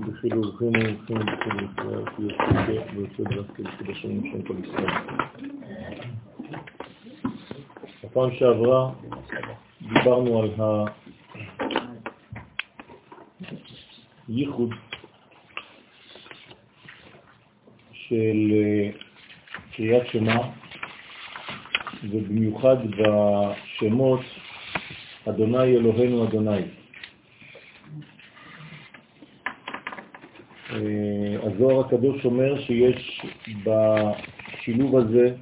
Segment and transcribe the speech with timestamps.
[0.00, 4.92] בחילוכים ומומחים בכל ישראל, כי יוצא ויוצא דווקא לקדשנו שם כל ישראל.
[8.04, 8.90] בפעם שעברה
[9.82, 10.50] דיברנו על
[14.28, 14.70] הייחוד
[17.92, 18.90] של אה,
[19.72, 20.36] קריאת שמע,
[22.04, 24.20] ובמיוחד בשמות
[25.28, 26.62] אדוני אלוהינו אדוני.
[30.70, 33.20] אה, הזוהר הקדוש אומר שיש
[33.64, 35.34] בשילוב הזה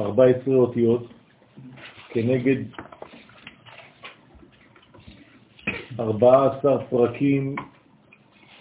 [0.00, 1.12] 14 אותיות
[2.08, 2.64] כנגד
[6.00, 7.56] 14 פרקים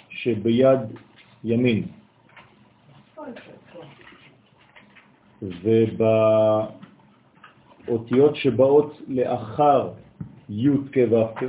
[0.10, 0.80] שביד
[1.44, 1.88] ימין.
[7.90, 9.90] ובאותיות שבאות לאחר
[10.50, 11.48] י' כו'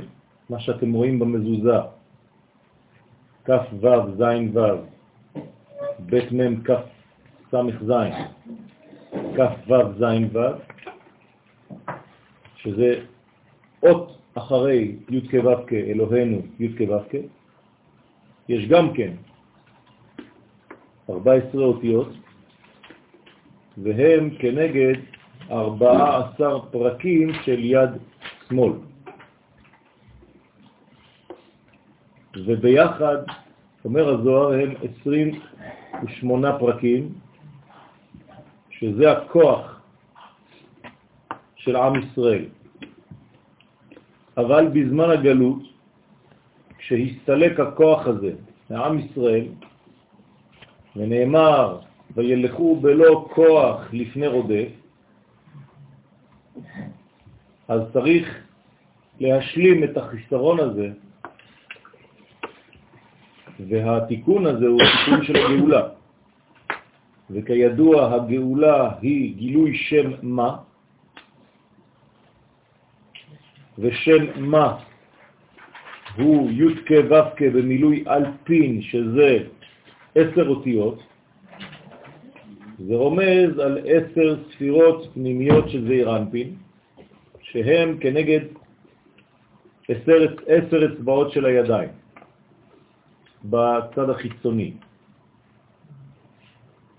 [0.49, 1.79] מה שאתם רואים במזוזה,
[3.45, 3.49] כ'
[3.81, 4.21] ו' ז'
[4.53, 4.59] ו',
[5.99, 6.71] ב' מ' כ'
[7.51, 7.93] ס' ז',
[9.37, 10.03] כ' ו' ז'
[10.33, 10.39] ו',
[12.55, 13.05] שזה
[13.83, 17.17] אות אחרי י' כו' אלוהינו י' כו'
[18.49, 19.13] יש גם כן
[21.09, 22.09] 14 אותיות,
[23.77, 24.95] והם כנגד
[25.51, 27.89] 14 פרקים של יד
[28.49, 28.71] שמאל.
[32.35, 33.17] וביחד,
[33.85, 37.09] אומר הזוהר, הם 28 פרקים,
[38.69, 39.81] שזה הכוח
[41.55, 42.45] של עם ישראל.
[44.37, 45.59] אבל בזמן הגלות,
[46.77, 48.33] כשהסתלק הכוח הזה
[48.69, 49.47] מעם ישראל,
[50.95, 51.79] ונאמר,
[52.15, 54.80] וילכו בלא כוח לפני רודף,
[57.67, 58.43] אז צריך
[59.19, 60.89] להשלים את החיסרון הזה,
[63.69, 65.87] והתיקון הזה הוא תיקון של הגאולה.
[67.29, 70.57] וכידוע, הגאולה היא גילוי שם מה,
[73.79, 74.77] ושם מה
[76.17, 79.37] הוא י' כ' ו' כ' במילוי אלפין, שזה
[80.15, 81.03] עשר אותיות,
[82.87, 86.55] זה רומז על עשר ספירות פנימיות של זעיר אנפין,
[87.41, 88.39] שהם כנגד
[89.89, 91.89] עשר, עשר אצבעות של הידיים,
[93.45, 94.71] בצד החיצוני.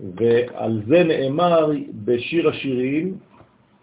[0.01, 1.71] ועל זה נאמר
[2.05, 3.19] בשיר השירים,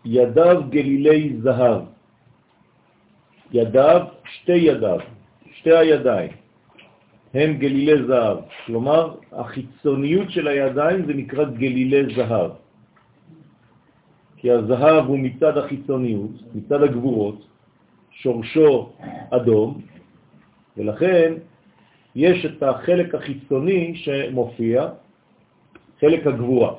[0.06, 1.82] ידיו גלילי זהב.
[3.52, 5.00] ידיו, שתי ידיו,
[5.52, 6.32] שתי הידיים,
[7.34, 8.38] הם גלילי זהב.
[8.66, 12.52] כלומר, החיצוניות של הידיים זה נקרא גלילי זהב.
[14.38, 17.48] כי הזהב הוא מצד החיצוניות, מצד הגבורות,
[18.12, 18.90] שורשו
[19.30, 19.82] אדום,
[20.78, 21.34] ולכן
[22.16, 24.88] יש את החלק החיצוני שמופיע,
[26.00, 26.74] חלק הגבורה.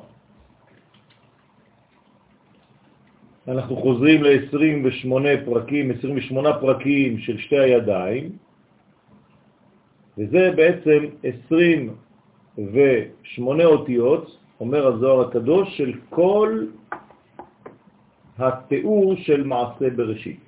[3.49, 8.31] אנחנו חוזרים ל-28 פרקים, 28 פרקים של שתי הידיים,
[10.19, 16.67] וזה בעצם 28 אותיות, אומר הזוהר הקדוש, של כל
[18.39, 20.41] התיאור של מעשה בראשית.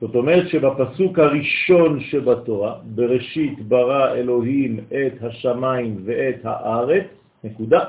[0.00, 7.06] זאת אומרת שבפסוק הראשון שבתורה, בראשית ברא אלוהים את השמיים ואת הארץ,
[7.44, 7.84] נקודה,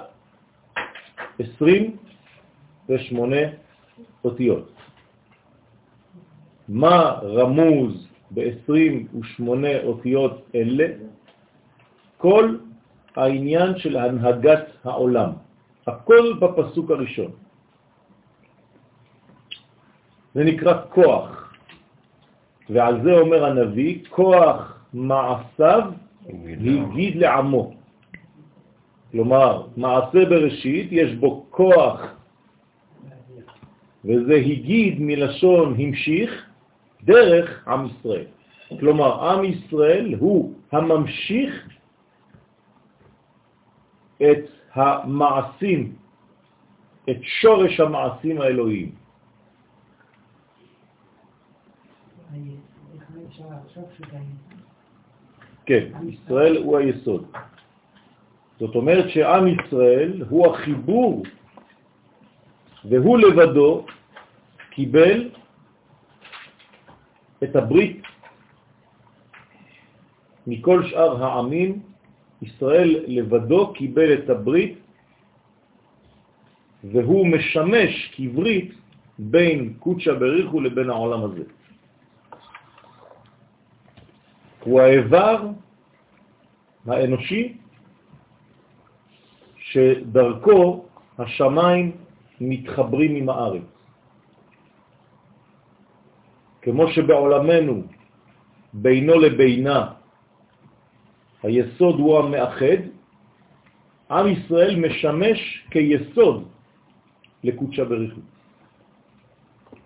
[1.39, 3.35] 28
[4.23, 4.71] אותיות.
[6.69, 9.41] מה רמוז ב-28
[9.83, 10.87] אותיות אלה
[12.17, 12.55] כל
[13.15, 15.29] העניין של הנהגת העולם,
[15.87, 17.31] הכל בפסוק הראשון.
[20.35, 21.53] זה נקרא כוח,
[22.69, 25.83] ועל זה אומר הנביא, כוח מעשיו
[26.29, 27.73] הגיד לעמו.
[29.11, 32.01] כלומר, מעשה בראשית יש בו כוח,
[34.05, 36.48] וזה הגיד מלשון המשיך,
[37.03, 38.25] דרך עם ישראל.
[38.79, 41.69] כלומר, עם ישראל הוא הממשיך
[44.17, 44.43] את
[44.73, 45.95] המעשים,
[47.09, 48.91] את שורש המעשים האלוהיים.
[55.65, 57.25] כן, ישראל הוא היסוד.
[58.59, 61.23] זאת אומרת שעם ישראל הוא החיבור
[62.85, 63.85] והוא לבדו
[64.69, 65.29] קיבל
[67.43, 68.01] את הברית
[70.47, 71.79] מכל שאר העמים,
[72.41, 74.77] ישראל לבדו קיבל את הברית
[76.83, 78.71] והוא משמש כברית
[79.19, 81.43] בין קודשא בריחו לבין העולם הזה.
[84.63, 85.47] הוא האיבר
[86.87, 87.57] האנושי
[89.57, 90.85] שדרכו
[91.19, 91.91] השמיים
[92.41, 93.78] מתחברים עם הארץ.
[96.69, 97.83] כמו שבעולמנו
[98.73, 99.91] בינו לבינה
[101.43, 102.79] היסוד הוא המאחד,
[104.11, 106.47] עם ישראל משמש כיסוד
[107.43, 108.21] לקודשה בריחו.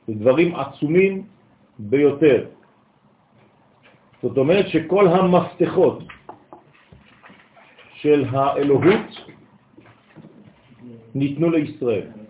[0.07, 1.23] זה דברים עצומים
[1.79, 2.45] ביותר.
[4.21, 6.03] זאת אומרת שכל המפתחות
[7.95, 9.09] של האלוהות
[11.15, 12.22] ניתנו לישראל.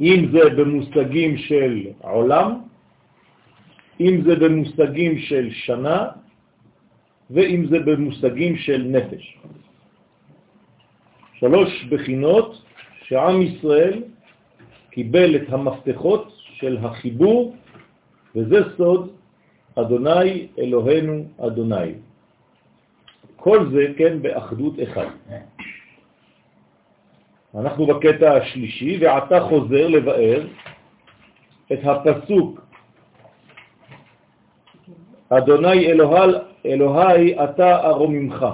[0.00, 2.60] אם זה במושגים של עולם,
[4.00, 6.06] אם זה במושגים של שנה,
[7.30, 9.38] ואם זה במושגים של נפש.
[11.34, 12.62] שלוש בחינות
[13.04, 14.02] שעם ישראל
[14.90, 17.56] קיבל את המפתחות של החיבור,
[18.36, 19.10] וזה סוד
[19.74, 21.92] אדוני אלוהינו אדוני.
[23.36, 25.06] כל זה, כן, באחדות אחד.
[27.60, 30.46] אנחנו בקטע השלישי, ועתה חוזר לבאר
[31.72, 32.60] את הפסוק
[35.28, 36.32] אדוני אלוהי,
[36.66, 38.46] אלוהי אתה ארוממך.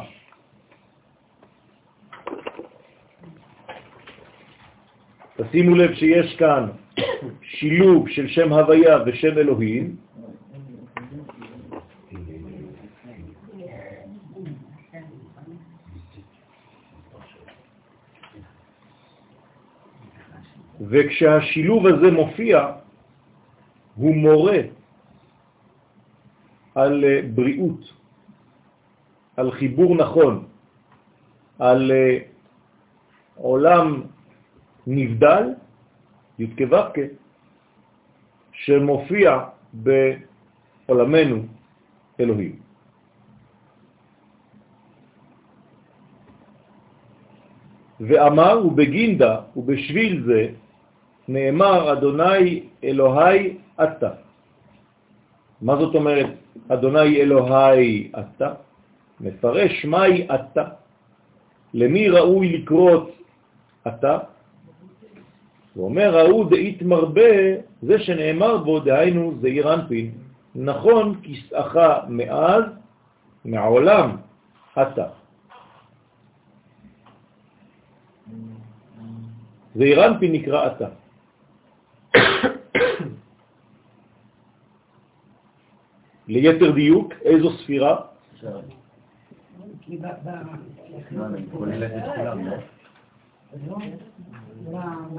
[5.37, 6.69] תשימו לב שיש כאן
[7.43, 9.97] שילוב של שם הוויה ושם אלוהים,
[20.91, 22.67] וכשהשילוב הזה מופיע,
[23.95, 24.59] הוא מורה
[26.75, 27.93] על אה, בריאות,
[29.37, 30.45] על חיבור נכון,
[31.59, 32.19] על אה,
[33.37, 34.03] עולם
[34.87, 35.45] נבדל,
[36.39, 36.59] י"ק
[38.53, 39.39] שמופיע
[39.73, 41.37] בעולמנו
[42.21, 42.57] אלוהים.
[48.01, 50.49] ואמר ובגינדה ובשביל זה
[51.31, 54.11] נאמר אדוני אלוהי אתה.
[55.63, 56.35] מה זאת אומרת
[56.69, 58.51] אדוני אלוהי אתה?
[59.21, 60.65] מפרש מהי אתה.
[61.75, 63.11] למי ראוי לקרות
[63.87, 64.19] אתה?
[65.75, 70.11] הוא אומר, ראו דאית מרבה, זה שנאמר בו, דהיינו זעיר אנפין,
[70.55, 71.77] נכון כסאך
[72.09, 72.65] מאז,
[73.45, 74.17] מעולם
[74.75, 75.07] אתה.
[79.75, 81.00] זעיר אנפין נקרא אתה.
[86.31, 87.97] ליתר דיוק, איזו ספירה?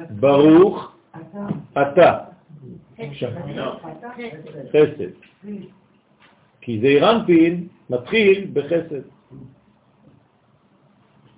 [0.09, 0.95] ברוך
[1.71, 2.17] אתה.
[4.69, 5.11] חסד.
[6.61, 9.01] כי זה אירנפין מתחיל בחסד.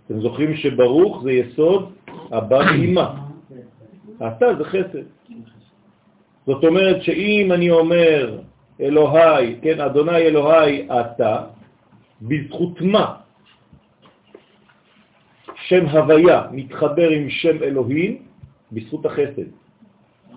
[0.06, 1.94] אתם זוכרים שברוך זה יסוד
[2.32, 3.06] הבא באמא.
[4.18, 5.06] אתה זה חסד.
[6.46, 8.40] זאת אומרת שאם אני אומר
[8.84, 11.44] אלוהי, כן, אדוני אלוהי אתה,
[12.22, 13.16] בזכות מה
[15.68, 18.22] שם הוויה מתחבר עם שם אלוהים?
[18.72, 19.50] בזכות החסד.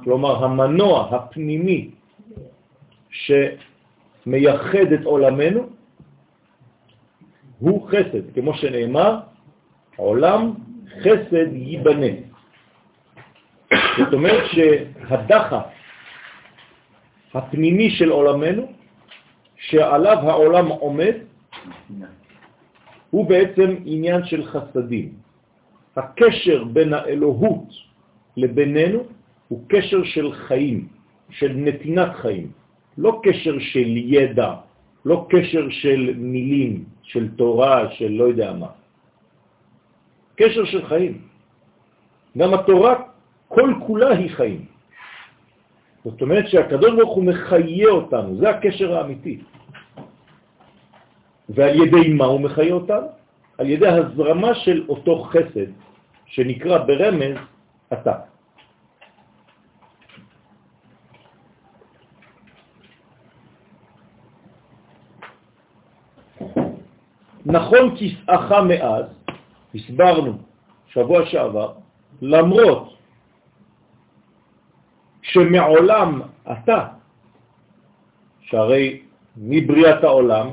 [0.04, 1.90] כלומר, המנוע הפנימי
[3.10, 5.66] שמייחד את עולמנו
[7.58, 9.20] הוא חסד, כמו שנאמר,
[9.96, 10.52] עולם
[11.00, 12.12] חסד ייבנה.
[13.98, 15.75] זאת אומרת שהדחף
[17.36, 18.72] הפנימי של עולמנו,
[19.56, 21.14] שעליו העולם עומד,
[23.10, 25.08] הוא בעצם עניין של חסדים.
[25.96, 27.68] הקשר בין האלוהות
[28.36, 29.00] לבינינו
[29.48, 30.88] הוא קשר של חיים,
[31.30, 32.50] של נתינת חיים,
[32.98, 34.54] לא קשר של ידע,
[35.04, 38.72] לא קשר של מילים, של תורה, של לא יודע מה.
[40.36, 41.14] קשר של חיים.
[42.38, 42.94] גם התורה
[43.48, 44.75] כל כולה היא חיים.
[46.06, 49.42] זאת אומרת שהקדוש ברוך הוא מחיה אותנו, זה הקשר האמיתי.
[51.48, 53.06] ועל ידי מה הוא מחיה אותנו?
[53.58, 55.70] על ידי הזרמה של אותו חסד,
[56.26, 57.36] שנקרא ברמז
[57.92, 58.14] אתה.
[67.46, 69.04] נכון כסאך מאז,
[69.74, 70.32] הסברנו
[70.86, 71.72] שבוע שעבר,
[72.22, 72.95] למרות
[75.36, 76.20] שמעולם
[76.52, 76.80] אתה,
[78.40, 79.00] שהרי
[79.36, 80.46] מבריאת העולם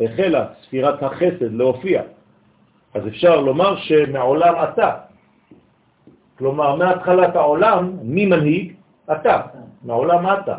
[0.00, 2.02] החלה ספירת החסד להופיע,
[2.94, 4.90] אז אפשר לומר שמעולם אתה.
[6.38, 8.74] כלומר, מהתחלת העולם, מי מנהיג?
[9.12, 9.36] אתה.
[9.84, 10.56] מעולם אתה.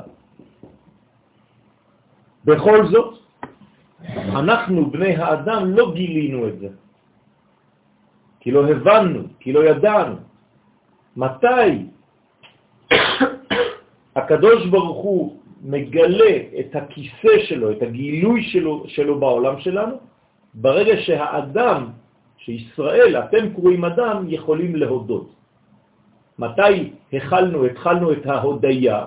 [2.45, 3.19] בכל זאת,
[4.39, 6.69] אנחנו, בני האדם, לא גילינו את זה.
[8.39, 10.15] כי לא הבנו, כי לא ידענו.
[11.17, 11.94] מתי
[14.15, 19.95] הקדוש ברוך הוא מגלה את הכיסא שלו, את הגילוי שלו, שלו בעולם שלנו,
[20.53, 21.89] ברגע שהאדם,
[22.37, 25.35] שישראל, אתם קרואים אדם, יכולים להודות.
[26.39, 29.05] מתי החלנו, התחלנו את ההודיה?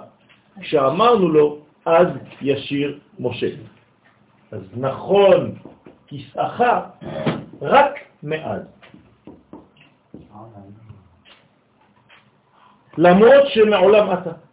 [0.60, 2.08] כשאמרנו לו, אז
[2.42, 3.48] ישיר משה.
[4.52, 5.54] אז נכון,
[6.08, 6.60] כסאך
[7.62, 8.62] רק מאז.
[12.98, 14.47] למרות שמעולם אתה.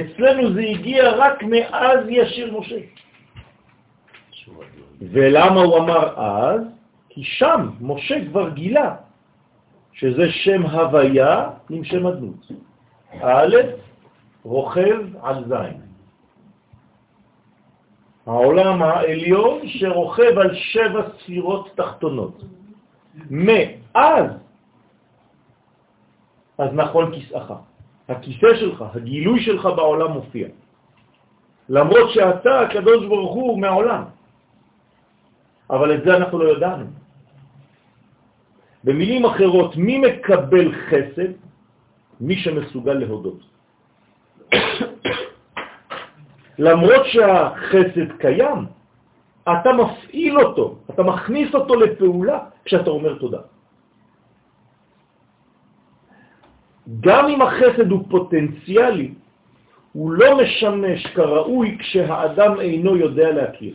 [0.00, 2.80] אצלנו זה הגיע רק מאז ישיר משה.
[5.00, 6.60] ולמה הוא אמר אז?
[7.08, 8.96] כי שם משה כבר גילה
[9.92, 12.52] שזה שם הוויה עם שם הדמות.
[13.22, 13.56] א',
[14.42, 15.80] רוכב על זין.
[18.26, 22.42] העולם העליון שרוכב על שבע ספירות תחתונות.
[23.30, 24.26] מאז,
[26.58, 27.52] אז נכון כיסאך.
[28.08, 30.48] הכיסא שלך, הגילוי שלך בעולם מופיע.
[31.68, 34.04] למרות שאתה, הקדוש ברוך הוא, מעולם.
[35.70, 36.86] אבל את זה אנחנו לא ידענו.
[38.84, 41.32] במילים אחרות, מי מקבל חסד?
[42.20, 43.40] מי שמסוגל להודות.
[46.58, 48.60] למרות שהחסד קיים,
[49.42, 53.42] אתה מפעיל אותו, אתה מכניס אותו לפעולה כשאתה אומר תודה.
[57.00, 59.14] גם אם החסד הוא פוטנציאלי,
[59.92, 63.74] הוא לא משמש כראוי כשהאדם אינו יודע להכיר.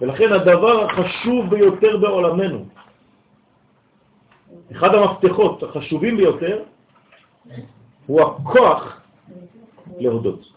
[0.00, 2.64] ולכן הדבר החשוב ביותר בעולמנו,
[4.72, 6.62] אחד המפתחות החשובים ביותר,
[8.06, 9.00] הוא הכוח
[9.98, 10.52] להודות.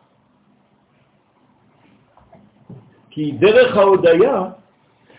[3.09, 4.41] כי דרך ההודיה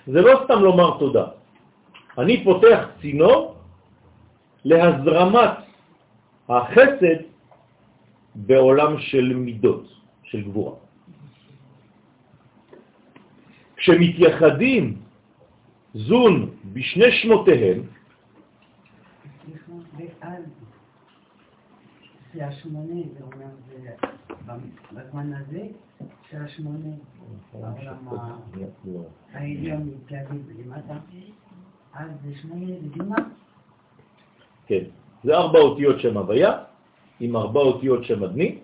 [0.06, 1.26] זה לא סתם לומר תודה.
[2.18, 3.53] אני פותח צינור
[4.64, 5.50] להזרמת
[6.49, 7.21] החסד
[8.35, 9.85] בעולם של מידות,
[10.23, 10.76] של גבורה.
[13.76, 15.02] כשמתייחדים
[15.94, 17.83] זון בשני שמותיהם,
[22.35, 23.90] זה השמונה, זה אומר, זה
[24.92, 25.66] בזמן הזה
[26.30, 26.94] של השמונה,
[27.52, 28.09] העולם
[29.33, 30.99] העליון מתגלגל למטה,
[31.94, 33.16] אז זה שמונה לדימה.
[34.66, 34.85] כן,
[35.25, 36.52] זה ארבע אותיות שם הוויה,
[37.21, 38.59] עם ארבע אותיות שם אדני,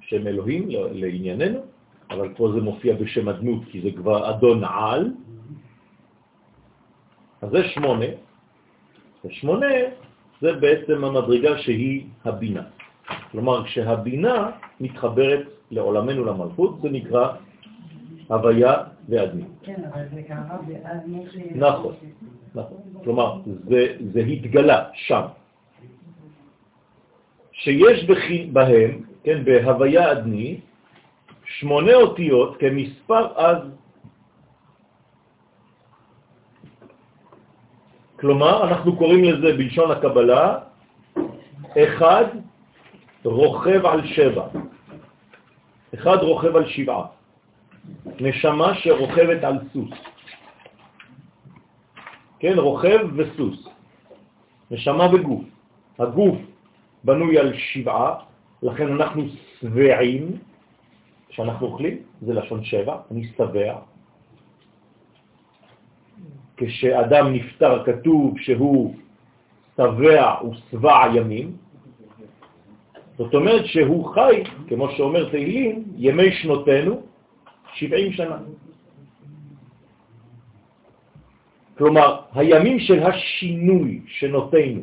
[0.00, 1.60] שם אלוהים לענייננו,
[2.10, 5.12] אבל פה זה מופיע בשם אדנות, כי זה כבר אדון על.
[7.42, 8.06] אז זה שמונה.
[9.24, 9.66] ושמונה
[10.40, 12.62] זה בעצם המדרגה שהיא הבינה.
[13.30, 14.50] כלומר, כשהבינה
[14.80, 17.32] מתחברת לעולמנו למלכות, זה נקרא
[18.28, 18.74] הוויה
[19.10, 19.44] ואדמי.
[19.62, 20.58] כן, אבל זה קרה
[21.06, 21.38] משה...
[21.54, 21.94] נכון,
[22.54, 22.78] נכון.
[23.04, 25.22] כלומר, זה, זה התגלה שם.
[27.52, 28.06] שיש
[28.52, 30.60] בהם, כן, בהוויה אדמי,
[31.44, 33.58] שמונה אותיות כמספר אז.
[38.20, 40.58] כלומר, אנחנו קוראים לזה בלשון הקבלה,
[41.78, 42.24] אחד
[43.24, 44.46] רוכב על שבע.
[45.94, 47.19] אחד רוכב על שבעה.
[48.20, 49.90] נשמה שרוכבת על סוס.
[52.38, 53.68] כן, רוכב וסוס.
[54.70, 55.44] נשמה וגוף.
[55.98, 56.38] הגוף
[57.04, 58.14] בנוי על שבעה,
[58.62, 59.22] לכן אנחנו
[59.60, 60.36] שבעים,
[61.28, 63.76] כשאנחנו אוכלים, זה לשון שבע, אני שבע.
[66.56, 68.94] כשאדם נפטר כתוב שהוא
[69.76, 71.56] שבע ושבע ימים,
[73.18, 77.02] זאת אומרת שהוא חי, כמו שאומר תהילים, ימי שנותינו
[77.74, 78.36] 70 שנה.
[81.78, 84.82] כלומר, הימים של השינוי שנותינו.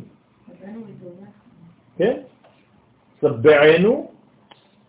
[1.97, 2.17] כן?
[3.21, 4.11] סבענו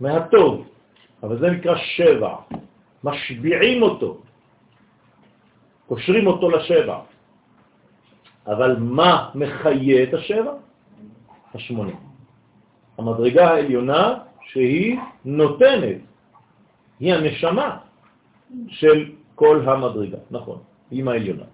[0.01, 0.69] מהטוב,
[1.23, 2.37] אבל זה נקרא שבע.
[3.05, 4.21] משביעים אותו,
[5.87, 6.99] קושרים אותו לשבע.
[8.47, 10.53] אבל מה מחיה את השבע?
[11.55, 11.93] השמונה.
[12.99, 16.01] המדרגה העליונה שהיא נותנת,
[17.01, 17.79] היא הנשמה
[18.69, 20.59] של כל המדרגה, נכון,
[20.91, 21.45] היא העליונה.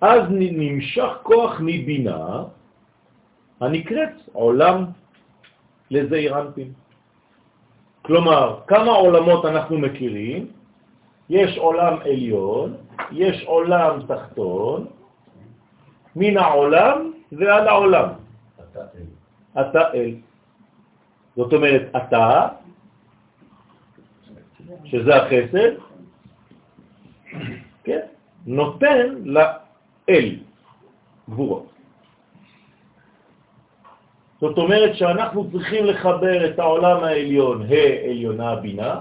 [0.00, 2.44] אז נמשך כוח מבינה
[3.60, 4.84] הנקראת עולם
[5.90, 6.72] לזעיר אנפין.
[8.02, 10.46] כלומר, כמה עולמות אנחנו מכירים?
[11.28, 12.76] יש עולם עליון,
[13.12, 14.86] יש עולם תחתון,
[16.16, 18.08] מן העולם ועד העולם.
[18.60, 19.08] אתה אל.
[19.60, 20.14] אתה אל.
[21.36, 22.48] זאת אומרת, אתה,
[24.84, 25.70] שזה החסד,
[27.84, 28.00] כן,
[28.46, 30.36] נותן לאל
[31.30, 31.66] גבורות.
[34.40, 39.00] זאת אומרת שאנחנו צריכים לחבר את העולם העליון, ה' עליונה בינה,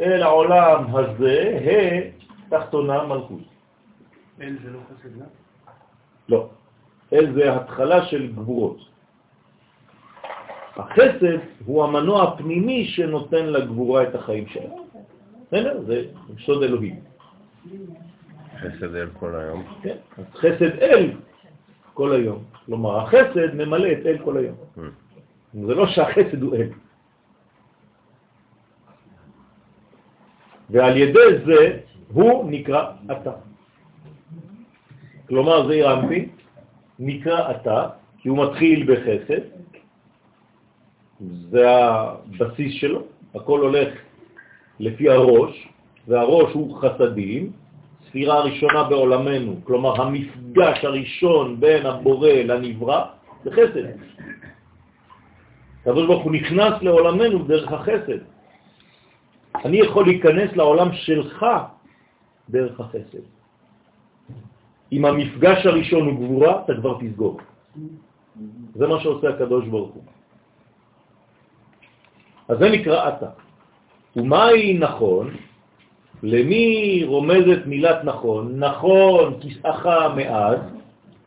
[0.00, 2.00] אל העולם הזה, ה'
[2.48, 3.40] תחתונה מלכות.
[4.40, 5.24] אל זה לא חסד לה?
[6.28, 6.48] לא.
[7.12, 8.85] אל זה התחלה של גבורות.
[10.76, 14.74] החסד הוא המנוע הפנימי שנותן לגבורה את החיים שלה.
[15.46, 15.80] בסדר?
[15.86, 16.04] זה
[16.44, 17.00] סוד אלוהים.
[18.58, 19.64] חסד אל כל היום.
[19.82, 21.10] כן, אז חסד אל
[21.94, 22.44] כל היום.
[22.66, 24.56] כלומר, החסד ממלא את אל כל היום.
[24.76, 24.80] Mm.
[25.66, 26.68] זה לא שהחסד הוא אל.
[30.70, 31.78] ועל ידי זה
[32.12, 33.32] הוא נקרא אתה.
[35.28, 36.28] כלומר, זה ירמפי,
[36.98, 39.42] נקרא אתה, כי הוא מתחיל בחסד,
[41.20, 43.02] זה הבסיס שלו,
[43.34, 43.88] הכל הולך
[44.80, 45.68] לפי הראש,
[46.08, 47.52] והראש הוא חסדים,
[48.08, 53.04] ספירה ראשונה בעולמנו, כלומר המפגש הראשון בין הבורא לנברא,
[53.44, 53.86] זה חסד.
[55.80, 58.18] הקדוש ברוך הוא נכנס לעולמנו דרך החסד.
[59.64, 61.46] אני יכול להיכנס לעולם שלך
[62.50, 63.24] דרך החסד.
[64.92, 67.40] אם המפגש הראשון הוא גבורה, אתה כבר תסגור.
[68.74, 70.02] זה מה שעושה הקדוש ברוך הוא.
[72.48, 73.30] אז זה נקרא אתה.
[74.16, 75.30] ומהי נכון?
[76.22, 78.64] למי רומזת מילת נכון?
[78.64, 79.86] נכון, כסאך
[80.16, 80.58] מאז.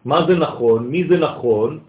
[0.06, 0.88] מה זה נכון?
[0.88, 1.80] מי זה נכון?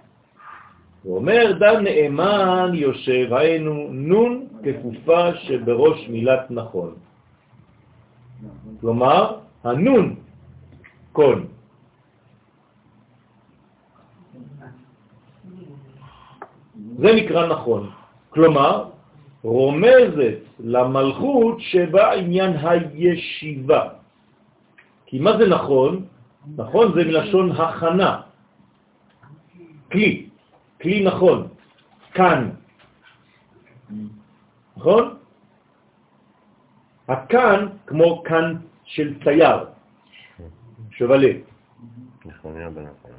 [1.02, 6.94] הוא אומר, דן נאמן יושב, היינו נון כפופה שבראש מילת נכון.
[8.80, 10.14] כלומר, הנון
[11.12, 11.46] קון.
[16.99, 17.90] זה נקרא נכון.
[18.30, 18.84] כלומר,
[19.43, 23.89] רומזת למלכות שבה עניין הישיבה.
[25.07, 26.05] כי מה זה נכון?
[26.57, 28.21] נכון זה מלשון הכנה.
[29.93, 30.26] כלי,
[30.83, 31.49] כלי נכון,
[32.15, 32.50] כאן.
[34.76, 35.15] נכון?
[37.09, 39.59] הכאן כמו כאן של צייר,
[40.91, 41.33] שבלה.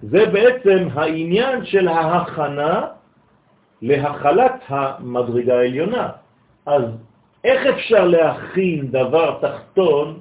[0.02, 2.88] זה בעצם העניין של ההכנה
[3.82, 6.10] להחלת המדרגה העליונה.
[6.66, 6.84] אז
[7.44, 10.20] איך אפשר להכין דבר תחתון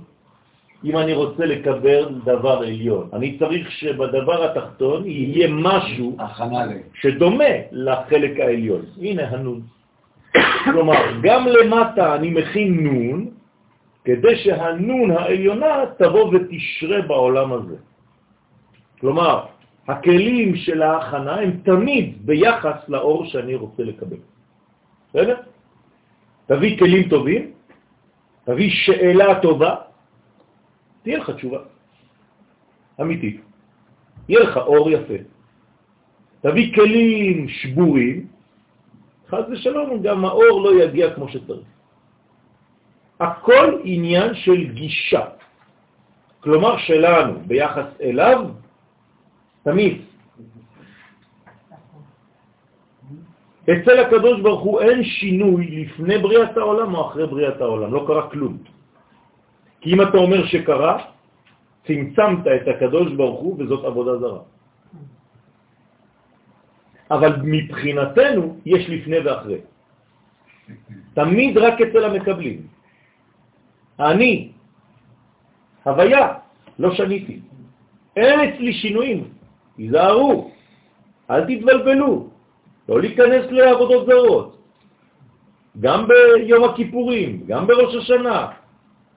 [0.84, 3.08] אם אני רוצה לקבל דבר עליון?
[3.12, 6.16] אני צריך שבדבר התחתון יהיה משהו
[6.94, 8.82] שדומה לחלק העליון.
[9.00, 9.60] הנה הנון.
[10.64, 13.26] כלומר, גם למטה אני מכין נון,
[14.04, 17.76] כדי שהנון העליונה תבוא ותשרה בעולם הזה.
[19.00, 19.44] כלומר,
[19.88, 24.16] הכלים של ההכנה הם תמיד ביחס לאור שאני רוצה לקבל.
[25.08, 25.36] בסדר?
[26.46, 27.50] תביא כלים טובים,
[28.44, 29.74] תביא שאלה טובה,
[31.02, 31.58] תהיה לך תשובה
[33.00, 33.40] אמיתית.
[34.28, 35.20] יהיה לך אור יפה.
[36.40, 38.26] תביא כלים שבורים,
[39.28, 41.66] חז ושלום, גם האור לא יגיע כמו שצריך.
[43.20, 45.24] הכל עניין של גישה.
[46.40, 48.48] כלומר שלנו ביחס אליו
[49.62, 50.02] תמיד.
[53.64, 58.30] אצל הקדוש ברוך הוא אין שינוי לפני בריאת העולם או אחרי בריאת העולם, לא קרה
[58.30, 58.58] כלום.
[59.80, 60.94] כי אם אתה אומר שקרה,
[61.86, 64.42] צמצמת את הקדוש ברוך הוא וזאת עבודה זרה.
[67.10, 69.60] אבל מבחינתנו יש לפני ואחרי.
[71.14, 72.58] תמיד רק אצל המקבלים.
[74.00, 74.52] אני,
[75.84, 76.26] הוויה,
[76.78, 77.40] לא שניתי.
[78.16, 79.39] אין אצלי שינויים.
[79.80, 80.50] תיזהרו,
[81.30, 82.28] אל תתבלבלו,
[82.88, 84.56] לא להיכנס לעבודות זרות.
[85.80, 88.48] גם ביום הכיפורים, גם בראש השנה,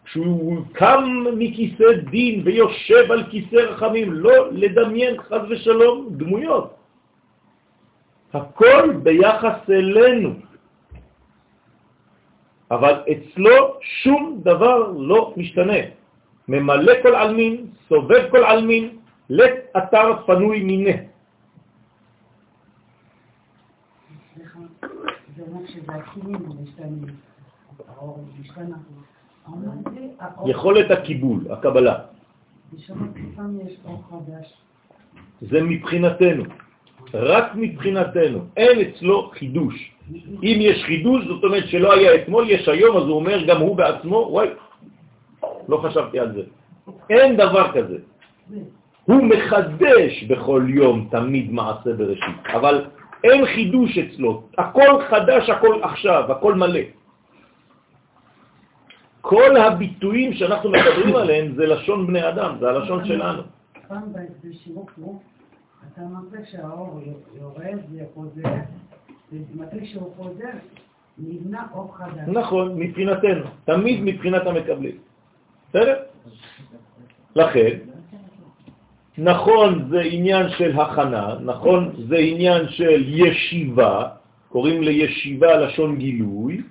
[0.05, 1.03] כשהוא קם
[1.35, 6.75] מכיסא דין ויושב על כיסא רחמים, לא לדמיין חז ושלום דמויות.
[8.33, 10.31] הכל ביחס אלינו.
[12.71, 15.81] אבל אצלו שום דבר לא משתנה.
[16.47, 20.97] ממלא כל עלמין, סובב כל עלמין, לאתר פנוי מיני.
[30.45, 31.95] יכולת הקיבול, הקבלה.
[35.41, 36.43] זה מבחינתנו,
[37.13, 39.91] רק מבחינתנו, אין אצלו חידוש.
[40.43, 43.75] אם יש חידוש, זאת אומרת שלא היה אתמול, יש היום, אז הוא אומר גם הוא
[43.75, 44.47] בעצמו, וואי,
[45.67, 46.43] לא חשבתי על זה.
[47.09, 47.97] אין דבר כזה.
[49.05, 52.85] הוא מחדש בכל יום תמיד מעשה בראשית, אבל
[53.23, 56.79] אין חידוש אצלו, הכל חדש, הכל עכשיו, הכל מלא.
[59.21, 63.41] כל הביטויים שאנחנו מדברים עליהם זה לשון בני אדם, זה הלשון שלנו.
[63.87, 64.03] פעם
[64.43, 64.91] בשיווק
[65.93, 67.01] אתה אמרת שהאור
[67.35, 68.49] יורד וחוזר,
[69.31, 70.49] ומתי שהוא חוזר,
[71.17, 72.27] נבנה אור חדש.
[72.27, 74.97] נכון, מבחינתנו, תמיד מבחינת המקבלים.
[75.69, 75.95] בסדר?
[77.35, 77.77] לכן,
[79.17, 84.07] נכון זה עניין של הכנה, נכון זה עניין של ישיבה,
[84.49, 86.61] קוראים לישיבה לשון גילוי,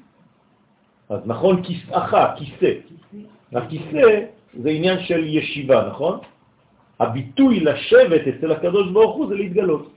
[1.08, 2.72] אז נכון כיסאך, כיסא.
[3.52, 4.06] הכיסא
[4.54, 6.18] זה עניין של ישיבה, נכון?
[7.00, 9.90] הביטוי לשבת אצל הקדוש ברוך הוא זה להתגלות.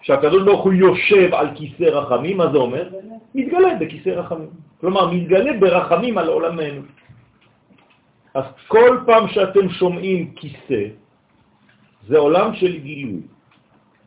[0.00, 2.88] כשהקדוש ברוך הוא יושב על כיסא רחמים, מה זה אומר?
[3.34, 4.50] מתגלה בכיסא רחמים.
[4.80, 6.82] כלומר, מתגלה ברחמים על עולמנו.
[8.34, 10.82] אז כל פעם שאתם שומעים כיסא,
[12.08, 13.20] זה עולם של גילוי,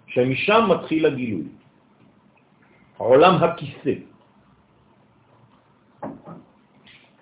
[0.07, 1.47] שמשם מתחיל הגילוי.
[2.97, 3.93] עולם הכיסא.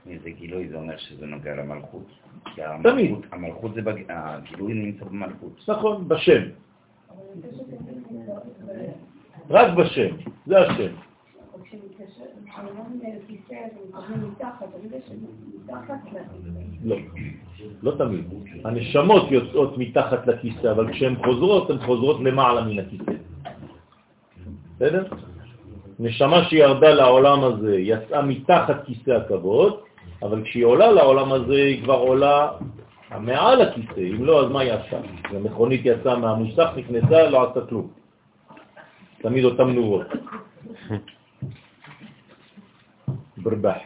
[0.07, 2.07] איזה גילוי זה אומר שזה נוגע למלכות?
[2.83, 3.15] תמיד.
[3.31, 4.03] המלכות זה, בג...
[4.09, 5.65] הגילוי נמצא במלכות.
[5.67, 6.41] נכון, בשם.
[9.49, 10.93] רק בשם, זה השם.
[16.83, 16.95] לא,
[17.83, 18.25] לא תמיד.
[18.65, 23.11] הנשמות יוצאות מתחת לכיסא, אבל כשהן חוזרות, הן חוזרות למעלה מן הכיסא.
[24.75, 25.07] בסדר?
[25.99, 29.79] נשמה שירדה לעולם הזה יצאה מתחת כיסא הכבוד,
[30.21, 32.51] אבל כשהיא עולה לעולם הזה היא כבר עולה
[33.19, 34.97] מעל הכיסא, אם לא, אז מה היא עשתה?
[35.29, 37.87] המכונית יצאה מהמוסך, נכנסה, לא עשתה כלום.
[39.21, 40.07] תמיד אותם נורות.
[43.37, 43.77] ברבח.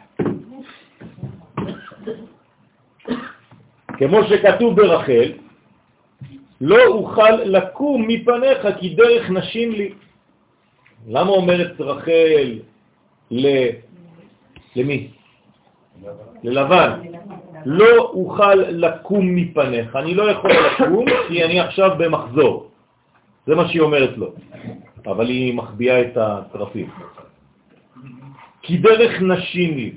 [3.98, 5.32] כמו שכתוב ברחל,
[6.60, 9.92] לא אוכל לקום מפניך כי דרך נשים לי.
[11.08, 12.58] למה אומרת רחל
[13.30, 13.46] ל...
[14.76, 15.08] למי?
[16.42, 16.90] ללבן.
[17.66, 22.70] לא אוכל לקום מפניך, אני לא יכול לקום כי אני עכשיו במחזור.
[23.46, 24.32] זה מה שהיא אומרת לו.
[25.06, 26.90] אבל היא מחביאה את הטרפים.
[28.68, 29.90] כי דרך נשים לי.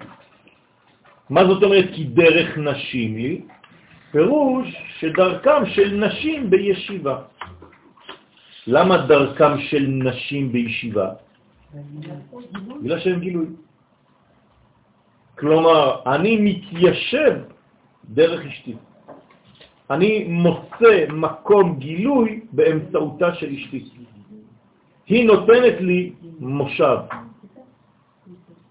[1.30, 3.42] מה זאת אומרת כי דרך נשים לי?
[4.12, 4.68] פירוש
[5.00, 7.16] שדרכם של נשים בישיבה.
[8.68, 11.08] למה דרכם של נשים בישיבה?
[12.80, 13.46] בגלל שהם גילוי.
[15.36, 17.34] כלומר, אני מתיישב
[18.16, 18.76] דרך אשתי.
[19.92, 23.84] אני מוצא מקום גילוי באמצעותה של אשתי.
[25.08, 27.31] היא נותנת לי מושב.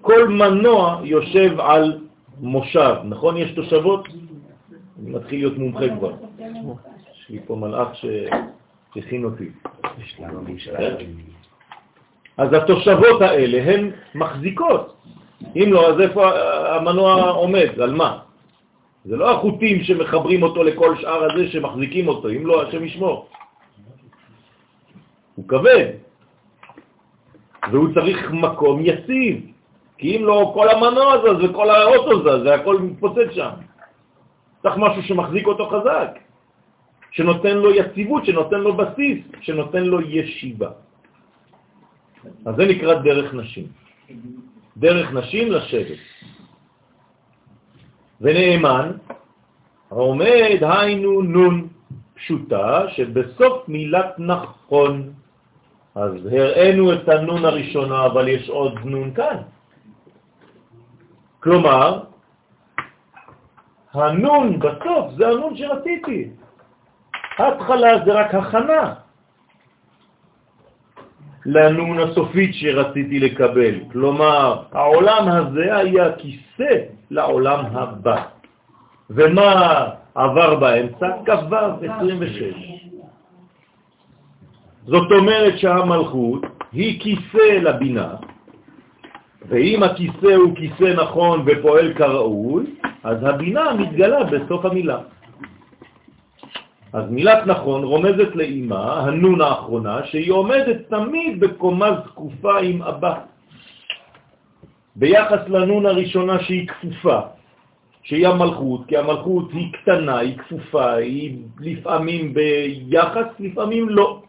[0.00, 1.98] כל מנוע יושב על
[2.40, 3.36] מושב, נכון?
[3.36, 4.08] יש תושבות?
[4.08, 6.12] אני מתחיל להיות מומחה כבר.
[7.14, 9.48] יש לי פה מלאך שהכין אותי.
[10.16, 10.94] כן.
[12.36, 14.96] אז התושבות האלה הן מחזיקות.
[15.56, 16.30] אם לא, אז איפה
[16.76, 17.80] המנוע עומד?
[17.80, 18.18] על מה?
[19.04, 23.28] זה לא החוטים שמחברים אותו לכל שאר הזה שמחזיקים אותו, אם לא, השם ישמור.
[25.34, 25.86] הוא כבד,
[27.72, 29.49] והוא צריך מקום יציב,
[30.00, 33.50] כי אם לא, כל המנוע זז וכל האוטו זז, הכל מתפוצץ שם.
[34.62, 36.18] צריך משהו שמחזיק אותו חזק,
[37.10, 40.70] שנותן לו יציבות, שנותן לו בסיס, שנותן לו ישיבה.
[42.46, 43.66] אז זה נקרא דרך נשים.
[44.76, 46.00] דרך נשים לשבת.
[48.20, 48.90] ונאמן,
[49.88, 51.68] עומד היינו נון
[52.14, 55.12] פשוטה, שבסוף מילת נכון.
[55.94, 59.59] אז הראינו את הנון הראשונה, אבל יש עוד נון כאן.
[61.40, 62.02] כלומר,
[63.94, 66.30] הנון בסוף זה הנון שרציתי.
[67.38, 68.94] ההתחלה זה רק הכנה
[71.46, 73.74] לנון הסופית שרציתי לקבל.
[73.92, 76.74] כלומר, העולם הזה היה כיסא
[77.10, 78.22] לעולם הבא.
[79.10, 81.08] ומה עבר באמצע?
[81.26, 82.54] כ"ו 26.
[84.86, 88.14] זאת אומרת שהמלכות היא כיסא לבינה,
[89.50, 92.64] ואם הכיסא הוא כיסא נכון ופועל כראוי,
[93.02, 94.98] אז הבינה מתגלה בסוף המילה.
[96.92, 103.14] אז מילת נכון רומזת לאימה, הנון האחרונה, שהיא עומדת תמיד בקומה זקופה עם אבא.
[104.96, 107.20] ביחס לנון הראשונה שהיא כפופה,
[108.02, 114.22] שהיא המלכות, כי המלכות היא קטנה, היא כפופה, היא לפעמים ביחס, לפעמים לא.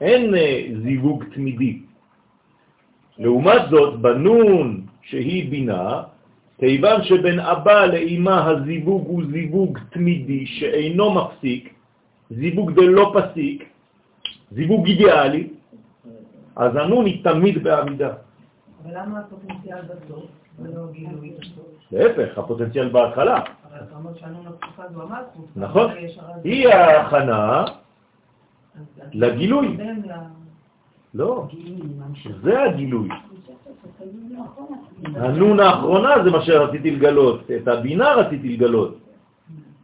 [0.00, 1.93] אין אה, זיווג תמידי.
[3.18, 6.02] לעומת זאת, בנון שהיא בינה,
[6.58, 11.74] כיוון שבין אבא לאמא הזיווג הוא זיווג תמידי שאינו מפסיק,
[12.30, 13.64] זיווג דלא פסיק,
[14.50, 15.48] זיווג אידיאלי,
[16.56, 18.12] אז הנון היא תמיד בעמידה.
[18.82, 20.24] אבל למה הפוטנציאל בסוף
[20.58, 21.66] ולא גילוי בסוף?
[21.92, 23.34] להפך, הפוטנציאל בהתחלה.
[23.34, 25.46] אבל אתה אומר שהנון התקופה זו המלכות.
[25.56, 25.90] נכון.
[26.44, 27.64] היא ההכנה
[29.12, 29.76] לגילוי.
[31.14, 31.46] לא.
[32.42, 33.08] זה הגילוי.
[35.16, 38.98] הנון האחרונה זה מה שרציתי לגלות, את הבינה רציתי לגלות.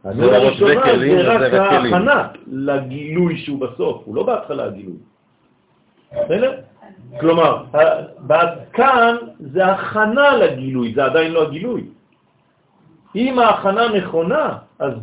[0.03, 1.53] הנון הראשונה זה רק.
[1.53, 4.97] ההכנה לגילוי שהוא בסוף, הוא לא בהתחלה הגילוי.
[6.11, 6.59] בסדר?
[7.19, 7.63] כלומר,
[8.73, 11.83] כאן זה הכנה לגילוי, זה עדיין לא הגילוי.
[13.15, 14.93] אם ההכנה נכונה, אז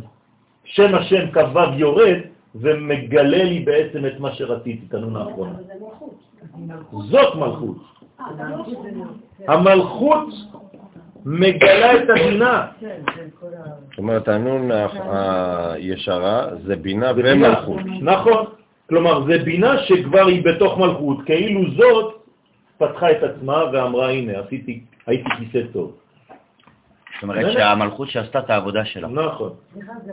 [0.63, 2.17] שם השם כ"ו יורד
[2.55, 5.53] ומגלה לי בעצם את מה שרציתי, את הנון האחרונה.
[7.09, 7.77] זאת מלכות.
[9.47, 10.27] המלכות
[11.25, 12.67] מגלה את הבינה.
[13.89, 17.11] זאת אומרת, הנון ה- הישרה זה בינה.
[17.15, 17.79] ומלכות.
[18.01, 18.45] נכון.
[18.89, 22.15] כלומר, זה בינה שכבר היא בתוך מלכות, כאילו זאת
[22.77, 25.95] פתחה את עצמה ואמרה, הנה, עשיתי, הייתי כיסא טוב.
[27.13, 29.07] זאת אומרת שהמלכות שעשתה את העבודה שלה.
[29.07, 29.51] נכון.
[29.73, 30.11] סליחה, זה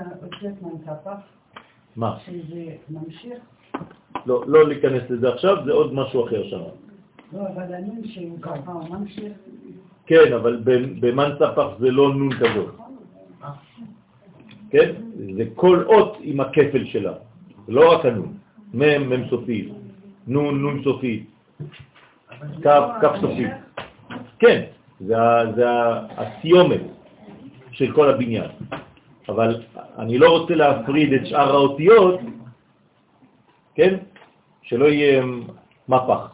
[1.96, 2.16] מה?
[2.26, 3.38] שזה ממשיך.
[4.26, 6.60] לא, לא להיכנס לזה עכשיו, זה עוד משהו אחר שם.
[7.32, 9.32] לא, אבל הנון שהוא ככה, הוא ממשיך.
[10.06, 10.60] כן, אבל
[11.00, 12.74] במן ספח זה לא נון כזאת.
[14.70, 14.92] כן?
[15.36, 17.12] זה כל אות עם הכפל שלה,
[17.68, 18.36] לא רק הנון.
[18.74, 19.68] מ', מ' סופית,
[20.26, 21.30] נון, נון סופית,
[22.62, 22.68] כ',
[23.02, 23.52] כ' סופית.
[24.38, 24.62] כן,
[25.00, 25.16] זה,
[26.16, 26.80] הסיומת
[27.70, 28.50] של כל הבניין.
[29.28, 29.62] אבל
[29.98, 32.20] אני לא רוצה להפריד את שאר האותיות,
[33.74, 33.96] כן?
[34.62, 35.24] שלא יהיה
[35.88, 36.28] מפח.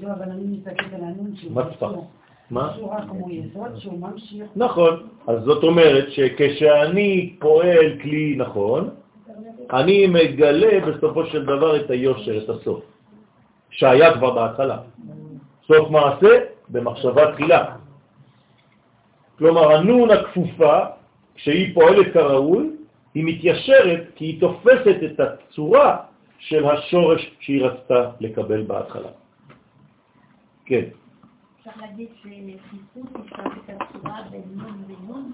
[0.00, 1.52] לא, אבל אני מסתכלת על הנון שהוא.
[1.52, 2.06] משהו-
[2.50, 2.72] מה?
[2.90, 4.42] רק כמו יסוד, שהוא ממשיך.
[4.56, 8.90] נכון, אז זאת אומרת שכשאני פועל כלי נכון,
[9.72, 12.80] אני מגלה בסופו של דבר את היושר, את הסוף,
[13.70, 14.78] שהיה כבר בהתחלה.
[15.66, 17.64] סוף מעשה במחשבה תחילה.
[19.38, 20.78] כלומר, הנון הכפופה,
[21.36, 22.70] כשהיא פועלת כראוי,
[23.14, 25.96] היא מתיישרת כי היא תופסת את הצורה
[26.38, 29.08] של השורש שהיא רצתה לקבל בהתחלה.
[30.66, 30.84] כן.
[31.58, 35.32] אפשר להגיד שחיסון נשאר את הצורה בין נון ונון,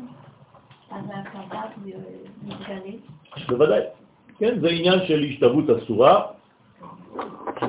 [0.91, 1.63] אז ההקרבה
[2.43, 2.97] מתגלה.
[3.49, 3.81] בוודאי.
[4.39, 6.27] כן, זה עניין של השתוות הצורה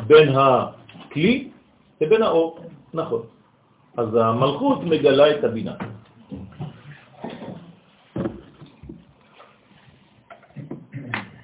[0.08, 1.50] בין הכלי
[2.02, 2.60] לבין האור,
[2.94, 3.22] נכון.
[3.98, 5.76] אז המלכות מגלה את הבינה.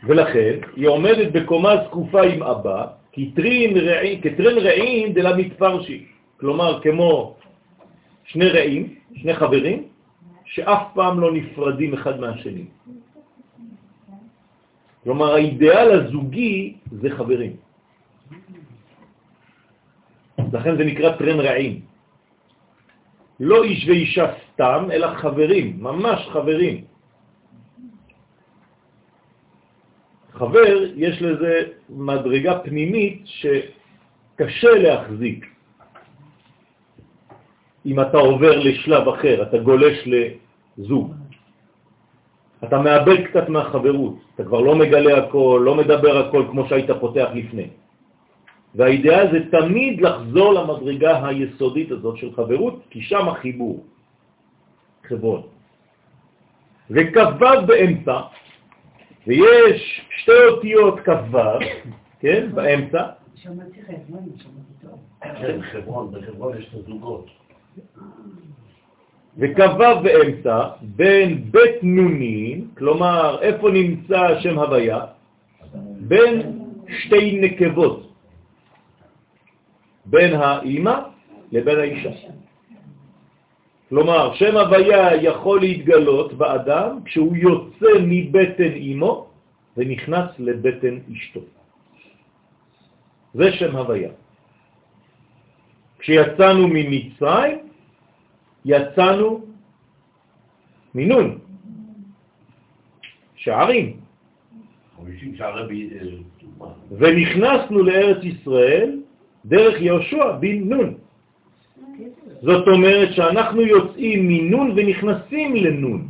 [0.10, 6.06] ולכן היא עומדת בקומה זקופה עם אבא, כטרין רעים, כטרין רעים דלה מתפרשי.
[6.40, 7.38] כלומר, כמו
[8.24, 9.84] שני רעים, שני חברים,
[10.46, 12.66] שאף פעם לא נפרדים אחד מהשני.
[15.04, 17.54] כלומר, האידאל הזוגי זה חברים.
[20.54, 21.80] לכן זה נקרא טרן רעים.
[23.40, 26.90] לא איש ואישה סתם, אלא חברים, ממש חברים.
[30.40, 35.46] חבר, יש לזה מדרגה פנימית שקשה להחזיק.
[37.86, 41.14] אם אתה עובר לשלב אחר, אתה גולש לזוג.
[42.64, 47.30] אתה מאבד קצת מהחברות, אתה כבר לא מגלה הכל, לא מדבר הכל כמו שהיית פותח
[47.36, 47.68] לפני.
[48.76, 53.84] והאידאה זה תמיד לחזור למדרגה היסודית הזאת של חברות, כי שם החיבור,
[55.08, 55.42] חברון.
[56.90, 58.18] וכ"ו באמצע,
[59.28, 61.38] ויש שתי אותיות כ"ו,
[62.20, 63.04] כן, באמצע,
[63.36, 64.32] שמעתי אני שמעתי
[64.82, 65.00] טוב.
[65.22, 67.26] כן, חברון, בחברון יש את הזוגות.
[69.38, 75.06] וכ"ו באמצע, בין בית נונים, כלומר, איפה נמצא שם הוויה?
[76.00, 76.60] בין
[77.00, 78.14] שתי נקבות,
[80.06, 81.00] בין האימא
[81.52, 82.10] לבין האישה.
[83.90, 89.28] כלומר, שם הוויה יכול להתגלות באדם כשהוא יוצא מבטן אימו
[89.78, 91.40] ונכנס לבטן אשתו.
[93.34, 94.12] זה שם הוויה.
[96.00, 97.58] כשיצאנו ממצרים,
[98.66, 99.46] יצאנו
[100.96, 101.40] מנון,
[103.36, 104.00] שערים,
[104.98, 105.72] 50 שערי ב...
[105.94, 109.00] אה, ונכנסנו לארץ ישראל
[109.46, 110.99] דרך יהושע בן נון.
[112.42, 116.08] זאת אומרת שאנחנו יוצאים מנון ונכנסים לנון,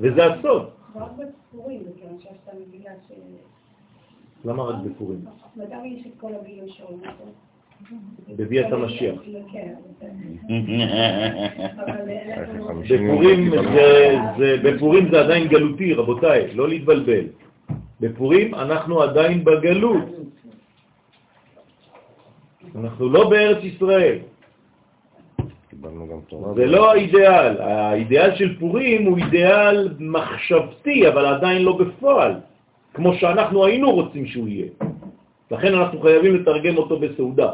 [0.00, 0.68] וזה הסוד.
[0.96, 3.12] רק בפורים, מכיוון שיש את המגילה ש...
[4.44, 5.18] למה רק בפורים?
[5.84, 7.24] יש את כל הגילוי שאומרים אותו?
[8.36, 9.14] בביאת המשיח.
[9.52, 9.74] כן,
[11.76, 11.94] אבל
[12.90, 17.24] בפורים זה, זה, בפורים זה עדיין גלותי, רבותיי, לא להתבלבל.
[18.00, 20.04] בפורים אנחנו עדיין בגלות.
[22.74, 24.18] אנחנו לא בארץ ישראל.
[26.56, 27.60] זה לא האידאל.
[27.60, 32.34] האידאל של פורים הוא אידאל מחשבתי, אבל עדיין לא בפועל,
[32.94, 34.68] כמו שאנחנו היינו רוצים שהוא יהיה.
[35.50, 37.50] לכן אנחנו חייבים לתרגם אותו בסעודה.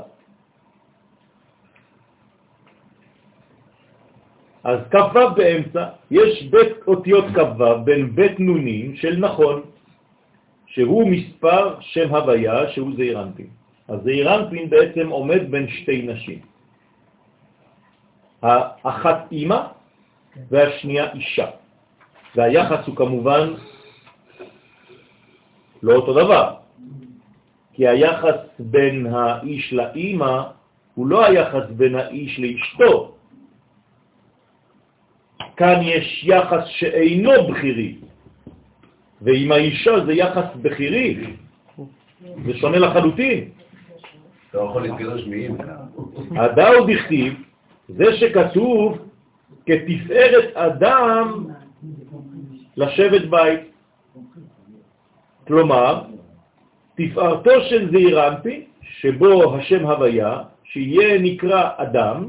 [4.65, 9.63] אז כ"ו באמצע, יש בית אותיות כ"ו בין בית נונים של נכון,
[10.67, 13.19] שהוא מספר שם הוויה, שהוא זעיר.
[13.89, 14.29] אז זעיר
[14.71, 16.50] בעצם עומד בין שתי נשים.
[18.43, 19.61] האחת אימא
[20.51, 21.47] והשנייה אישה.
[22.37, 23.55] והיחס הוא כמובן
[25.83, 26.55] לא אותו דבר,
[27.73, 30.43] כי היחס בין האיש לאימא
[30.95, 33.15] הוא לא היחס בין האיש לאשתו.
[35.57, 37.95] כאן יש יחס שאינו בחירי,
[39.23, 41.37] ועם האישה זה יחס בחירי,
[42.45, 43.49] זה שונה לחלוטין.
[44.51, 45.65] אתה לא יכול להתגרש מאמא.
[46.41, 47.35] הדאו דכתיב,
[47.97, 48.99] זה שכתוב
[49.67, 51.47] כתפארת אדם
[52.77, 53.61] לשבת בית.
[55.47, 56.03] כלומר,
[56.95, 62.29] תפארתו של זעירנפי, שבו השם הוויה, שיהיה נקרא אדם,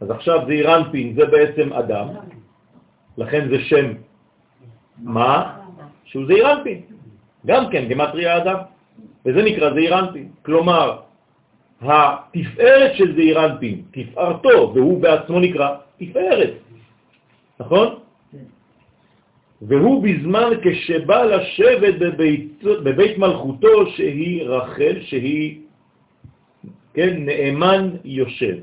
[0.00, 2.08] אז עכשיו זעירנפין זה בעצם אדם,
[3.18, 3.92] לכן זה שם
[4.98, 5.58] מה?
[6.04, 6.80] שהוא זעירנפין,
[7.46, 8.58] גם כן, גמטריה אדם,
[9.26, 10.28] וזה נקרא זעירנפין.
[10.42, 11.11] כלומר,
[11.82, 16.52] התפארת של זעירנפין, תפארתו, והוא בעצמו נקרא תפארת,
[17.60, 17.94] נכון?
[19.62, 25.60] והוא בזמן כשבא לשבת בבית, בבית מלכותו שהיא רחל, שהיא,
[26.94, 28.56] כן, נאמן יושב.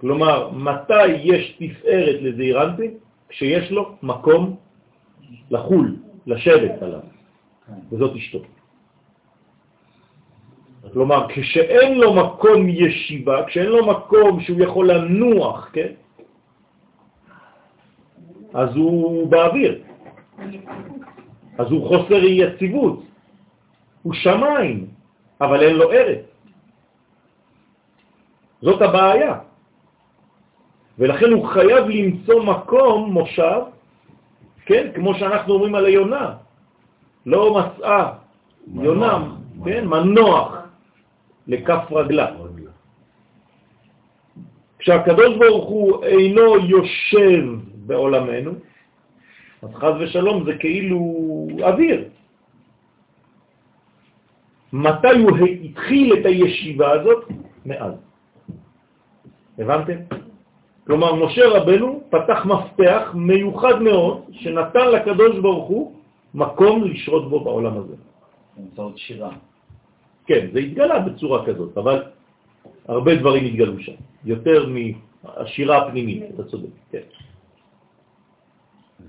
[0.00, 2.90] כלומר, מתי יש תפארת לזעירנטי?
[3.28, 4.56] כשיש לו מקום
[5.50, 5.96] לחול,
[6.26, 7.00] לשבת עליו,
[7.92, 8.38] וזאת אשתו.
[10.92, 15.92] כלומר, כשאין לו מקום ישיבה, כשאין לו מקום שהוא יכול לנוח, כן?
[18.54, 19.80] אז הוא באוויר,
[21.58, 23.02] אז הוא חוסר יציבות,
[24.02, 24.86] הוא שמיים,
[25.40, 26.24] אבל אין לו ארץ.
[28.62, 29.38] זאת הבעיה.
[30.98, 33.60] ולכן הוא חייב למצוא מקום, מושב,
[34.66, 36.34] כן, כמו שאנחנו אומרים על היונה,
[37.26, 38.12] לא מצאה
[38.74, 39.24] יונה,
[39.64, 40.61] כן, מנוח
[41.46, 42.26] לכף רגלה.
[44.78, 47.44] כשהקדוש ברוך הוא אינו יושב
[47.86, 48.52] בעולמנו,
[49.62, 50.98] אז חז ושלום זה כאילו
[51.62, 52.08] אוויר.
[54.72, 57.24] מתי הוא התחיל את הישיבה הזאת?
[57.66, 57.92] מאז.
[59.58, 59.96] הבנתם?
[60.86, 65.94] כלומר, משה רבנו פתח מפתח מיוחד מאוד שנתן לקדוש ברוך הוא
[66.34, 67.96] מקום לשרות בו בעולם הזה.
[68.56, 69.30] באמצעות שירה.
[70.26, 72.02] כן, זה התגלה בצורה כזאת, אבל
[72.88, 73.92] הרבה דברים התגלו שם,
[74.24, 77.00] יותר מהשירה הפנימית, אתה צודק, כן.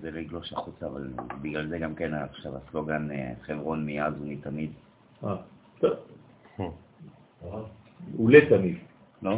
[0.01, 1.07] זה לגלוש החוצה, אבל
[1.41, 4.71] בגלל זה גם כן עכשיו הסלוגן אה, חברון מאז ומתמיד.
[5.23, 5.35] אה,
[5.79, 5.93] טוב.
[8.17, 8.77] הוא לתמיד.
[9.21, 9.37] לא?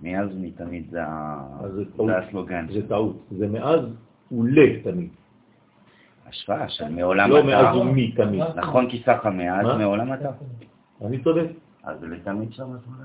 [0.00, 2.06] מאז ומתמיד זה ה- אז זה טעות.
[2.08, 2.66] זה הסלוגן.
[2.72, 3.16] זה טעות.
[3.38, 3.80] זה מאז
[4.32, 5.08] ולתמיד.
[6.26, 7.46] השוואה של מעולם לא אתה.
[7.46, 8.42] מאז ומתמיד.
[8.56, 9.78] נכון כי סך המאז מה?
[9.78, 10.30] מעולם אתה.
[11.04, 11.46] אני צודק.
[11.84, 13.04] אז זה לתמיד שם הסלוגן.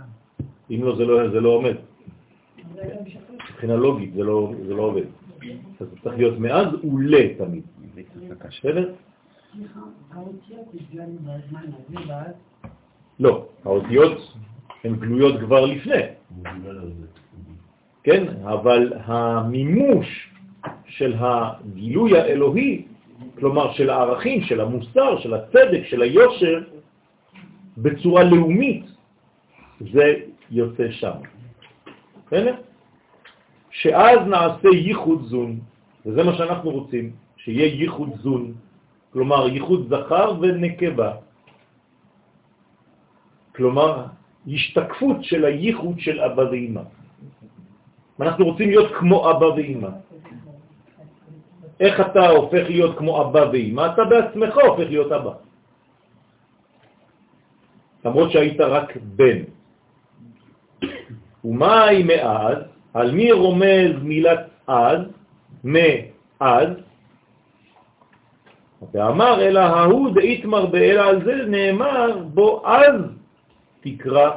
[0.71, 1.75] אם לא, זה לא, זה לא עומד.
[3.49, 5.05] מבחינה לוגית זה לא, זה לא עובד.
[5.79, 7.63] אז זה צריך להיות מאז ולתמיד.
[8.49, 8.93] בסדר?
[13.19, 14.33] לא, האותיות
[14.83, 16.01] הן גלויות כבר לפני,
[18.03, 18.23] כן?
[18.43, 20.29] אבל המימוש
[20.85, 22.85] של הגילוי האלוהי,
[23.39, 26.63] כלומר של הערכים, של המוסר, של הצדק, של היושר,
[27.81, 28.85] בצורה לאומית,
[29.93, 30.05] זה
[30.51, 31.17] יוצא שם.
[32.27, 32.55] בסדר?
[33.71, 35.59] שאז נעשה ייחוד זון,
[36.05, 38.53] וזה מה שאנחנו רוצים, שיהיה ייחוד זון,
[39.13, 41.11] כלומר ייחוד זכר ונקבה.
[43.55, 44.05] כלומר,
[44.47, 46.81] השתקפות של הייחוד של אבא ואמא.
[48.19, 49.89] אנחנו רוצים להיות כמו אבא ואמא.
[51.79, 53.83] איך אתה הופך להיות כמו אבא ואמא?
[53.93, 55.48] אתה בעצמך הופך להיות אבא.
[58.05, 59.39] למרות שהיית רק בן.
[61.45, 62.57] ומה היא מאז?
[62.93, 64.99] על מי רומז מילת אז?
[65.63, 66.69] מאז?
[68.93, 73.01] ואמר אלא ההוא דאיתמר באלא על זה נאמר בו אז
[73.81, 74.31] תקרא,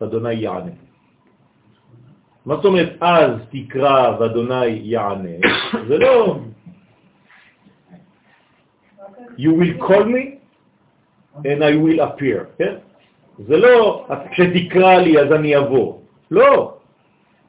[0.00, 0.70] ואדוני יענה.
[2.46, 5.38] מה זאת אומרת אז תקרא ואדוני יענה?
[5.88, 6.38] זה לא
[9.38, 10.33] you will call me
[11.36, 12.74] and I will appear, כן?
[13.38, 15.98] זה לא כשתקרא לי אז אני אבוא,
[16.30, 16.74] לא,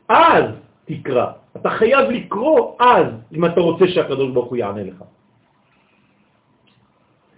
[0.10, 0.46] אז
[0.86, 1.32] תקרא.
[1.56, 5.04] אתה חייב לקרוא אז, אם אתה רוצה שהקדוש ברוך הוא יענה לך.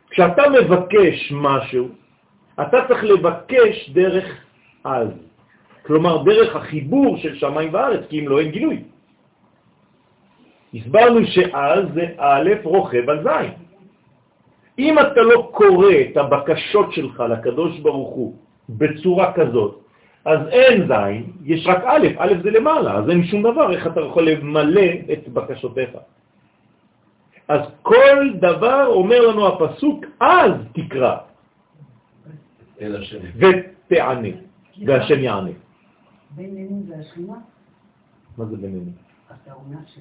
[0.09, 1.87] כשאתה מבקש משהו,
[2.61, 4.27] אתה צריך לבקש דרך
[4.83, 5.09] אז.
[5.85, 8.83] כלומר, דרך החיבור של שמיים וארץ, כי אם לא אין גילוי.
[10.73, 13.66] הסברנו שאז זה א' רוכב על זין.
[14.79, 18.35] אם אתה לא קורא את הבקשות שלך לקדוש ברוך הוא
[18.69, 19.83] בצורה כזאת,
[20.25, 24.01] אז אין זין, יש רק א', א' זה למעלה, אז אין שום דבר, איך אתה
[24.01, 25.89] יכול למלא את בקשותיך.
[27.47, 31.17] אז כל דבר אומר לנו הפסוק, אז תקרא
[33.37, 34.27] ותענה,
[34.85, 35.51] והשם יענה.
[36.35, 37.33] בינינו זה השכינה?
[38.37, 38.91] מה זה בינינו?
[39.27, 39.99] אתה אומר ש...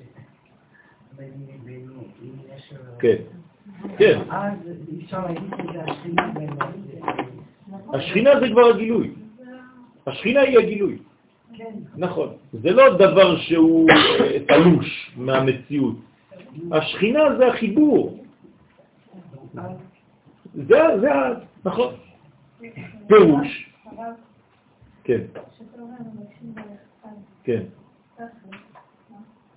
[1.16, 2.74] בינינו, אם יש...
[2.98, 3.16] כן,
[3.98, 4.20] כן.
[7.92, 9.10] השכינה זה כבר הגילוי.
[10.06, 10.98] השכינה היא הגילוי.
[11.54, 11.72] כן.
[11.96, 12.28] נכון.
[12.52, 15.96] זה לא דבר שהוא אה, תלוש מהמציאות.
[16.72, 18.24] השכינה זה החיבור.
[20.54, 21.08] זה, זה,
[21.64, 21.94] נכון.
[23.06, 23.70] פירוש.
[25.04, 25.20] כן,
[27.44, 27.62] כן.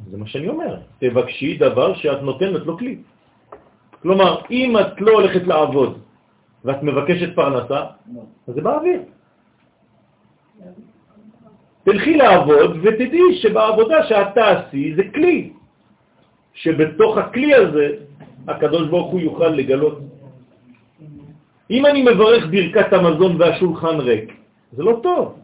[0.09, 0.79] זה מה שאני אומר.
[0.99, 2.97] תבקשי דבר שאת נותנת לו כלי.
[4.01, 5.99] כלומר, אם את לא הולכת לעבוד
[6.65, 7.81] ואת מבקשת פרנסה,
[8.47, 9.01] אז זה באוויר.
[11.83, 15.53] תלכי לעבוד ותדעי שבעבודה שאת תעשי זה כלי,
[16.53, 17.87] שבתוך הכלי הזה
[18.47, 19.99] הקדוש ברוך הוא יוכל לגלות.
[21.69, 24.33] אם אני מברך ברכת המזון והשולחן ריק,
[24.71, 25.39] זה לא טוב.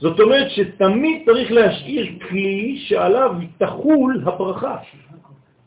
[0.00, 4.76] זאת אומרת שתמיד צריך להשאיר כלי שעליו תחול הברכה.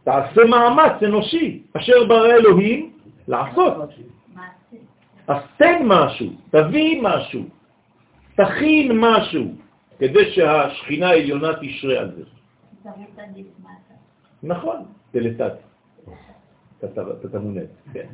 [0.04, 2.92] תעשה מאמץ אנושי, אשר ברא אלוהים
[3.28, 3.74] לעשות.
[5.28, 7.42] אז תן משהו, תביא משהו,
[8.36, 9.46] תכין משהו,
[10.00, 12.24] כדי שהשכינה העליונה תשרה על זה.
[14.44, 15.54] נכון, דלתת.
[16.86, 18.08] אתה תמונד, כן.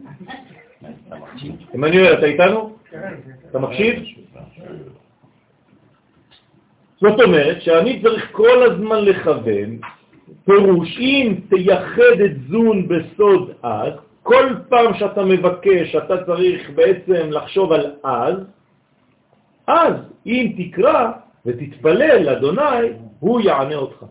[1.74, 2.76] עמנואל, אתה איתנו?
[3.50, 4.04] אתה מקשיב?
[7.02, 9.80] זאת אומרת שאני צריך כל הזמן לכוון,
[10.46, 17.72] פירוש, אם תייחד את זון בסוד אז, כל פעם שאתה מבקש, אתה צריך בעצם לחשוב
[17.72, 18.36] על אז,
[19.68, 19.94] אז
[20.26, 21.12] אם תקרא
[21.46, 22.88] ותתפלל לאדוני,
[23.20, 24.06] הוא יענה אותך.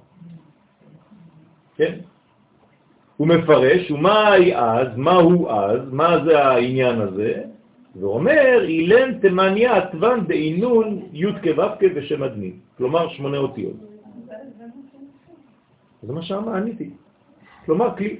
[1.76, 1.94] כן?
[3.16, 7.42] הוא מפרש, ומהי אז, מהו אז, מה זה העניין הזה?
[8.00, 13.95] ואומר, אילן תמניה עטוון דאינון י' כו' ושם אדמי, כלומר שמונה אותיות.
[16.02, 16.90] זה מה שעניתי.
[17.66, 18.16] כלומר כלי.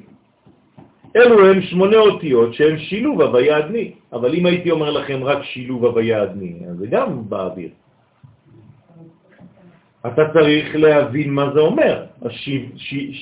[1.17, 5.85] אלו הם שמונה אותיות שהם שילוב הוויה אדמי, אבל אם הייתי אומר לכם רק שילוב
[5.85, 7.71] הוויה אדמי, אז זה גם באוויר.
[10.07, 12.05] אתה צריך להבין מה זה אומר,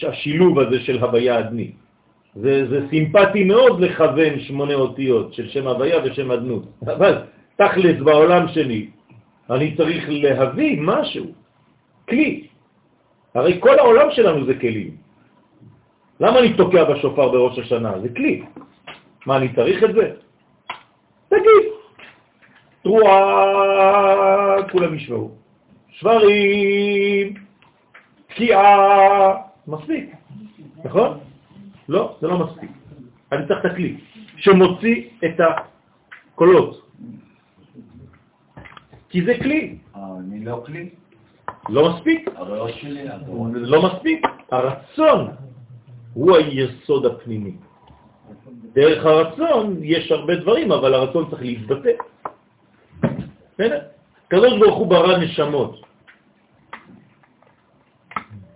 [0.09, 1.71] השילוב הזה של הוויה אדמי.
[2.35, 6.65] זה, זה סימפטי מאוד לכוון שמונה אותיות של שם הוויה ושם אדנות,
[6.97, 7.15] אבל
[7.57, 8.91] תכלס בעולם שלי
[9.51, 11.25] אני צריך להביא משהו,
[12.09, 12.47] כלי.
[13.35, 14.97] הרי כל העולם שלנו זה כלים.
[16.21, 18.01] למה אני תוקע בשופר בראש השנה?
[18.01, 18.43] זה כלי.
[19.27, 20.15] מה, אני צריך את זה?
[21.29, 21.65] תגיד.
[22.83, 25.31] תרועה, כולם ישמעו.
[25.91, 27.35] שברים,
[28.27, 29.35] תקיעה,
[29.67, 30.11] מספיק,
[30.85, 31.19] נכון?
[31.89, 32.71] לא, זה לא מספיק.
[33.33, 33.97] אני צריך את הכלי
[34.37, 36.89] שמוציא את הקולות.
[39.09, 40.89] כי זה כלי, אני לא כלי,
[41.69, 42.29] לא מספיק.
[43.55, 44.27] לא מספיק.
[44.51, 45.29] הרצון
[46.15, 47.55] הוא היסוד הפנימי.
[48.73, 51.91] דרך הרצון יש הרבה דברים, אבל הרצון צריך להתבטא.
[53.55, 53.81] בסדר?
[54.29, 55.81] קדוש ברוך הוא ברא נשמות.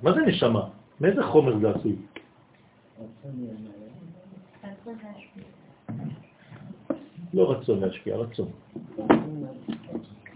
[0.02, 0.62] מה זה נשמה?
[1.00, 1.96] מאיזה חומר זה עשוי?
[7.34, 8.48] לא רצון להשפיע, רצון.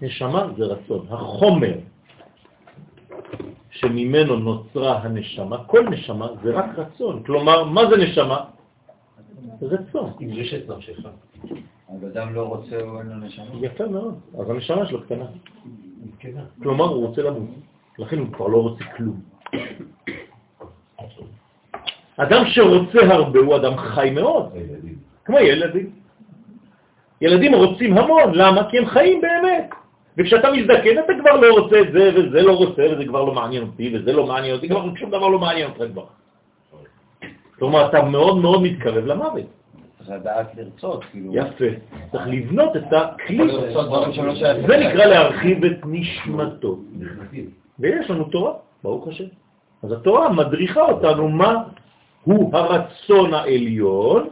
[0.02, 1.06] נשמה זה רצון.
[1.10, 1.78] החומר
[3.72, 7.22] שממנו נוצרה הנשמה, כל נשמה זה רק רצון.
[7.22, 8.44] כלומר, מה זה נשמה?
[9.62, 10.12] רצון.
[10.20, 10.98] יש את נפשך.
[11.88, 13.44] אבל אדם לא רוצה או אין לו נשמה.
[13.60, 14.14] יפה מאוד.
[14.40, 15.24] אז הנשמה שלו קטנה.
[16.62, 17.48] כלומר, הוא רוצה למות.
[17.98, 19.20] לכן הוא כבר לא רוצה כלום.
[22.16, 24.52] אדם שרוצה הרבה הוא אדם חי מאוד,
[25.24, 25.90] כמו ילדים.
[27.20, 28.70] ילדים רוצים המון, למה?
[28.70, 29.70] כי הם חיים באמת.
[30.18, 33.62] וכשאתה מזדקן אתה כבר לא רוצה את זה, וזה לא רוצה, וזה כבר לא מעניין
[33.62, 36.04] אותי, וזה לא מעניין אותי, כבר שום דבר לא מעניין אותך כבר.
[37.58, 39.46] כלומר, אתה מאוד מאוד מתקרב למוות.
[39.98, 41.36] צריך לדעת לרצות, כאילו.
[41.36, 41.64] יפה.
[42.12, 43.38] צריך לבנות את הכלי.
[44.66, 46.78] זה נקרא להרחיב את נשמתו.
[47.78, 48.52] ויש לנו תורה,
[48.82, 49.24] ברוך השם.
[49.82, 51.62] אז התורה מדריכה אותנו מה
[52.24, 54.28] הוא הרצון העליון,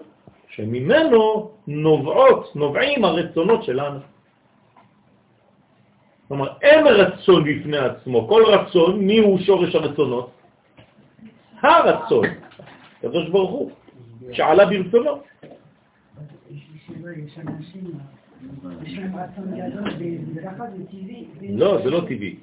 [0.49, 3.99] שממנו נובעות, נובעים הרצונות שלנו.
[6.31, 8.29] כלומר, אין רצון בפני עצמו.
[8.29, 10.31] כל רצון, מי הוא שורש הרצונות?
[11.63, 12.27] הרצון.
[12.99, 13.71] הקדוש ברוך הוא,
[14.33, 15.23] שעלה ברצונו.
[21.41, 22.37] לא, זה לא טבעי.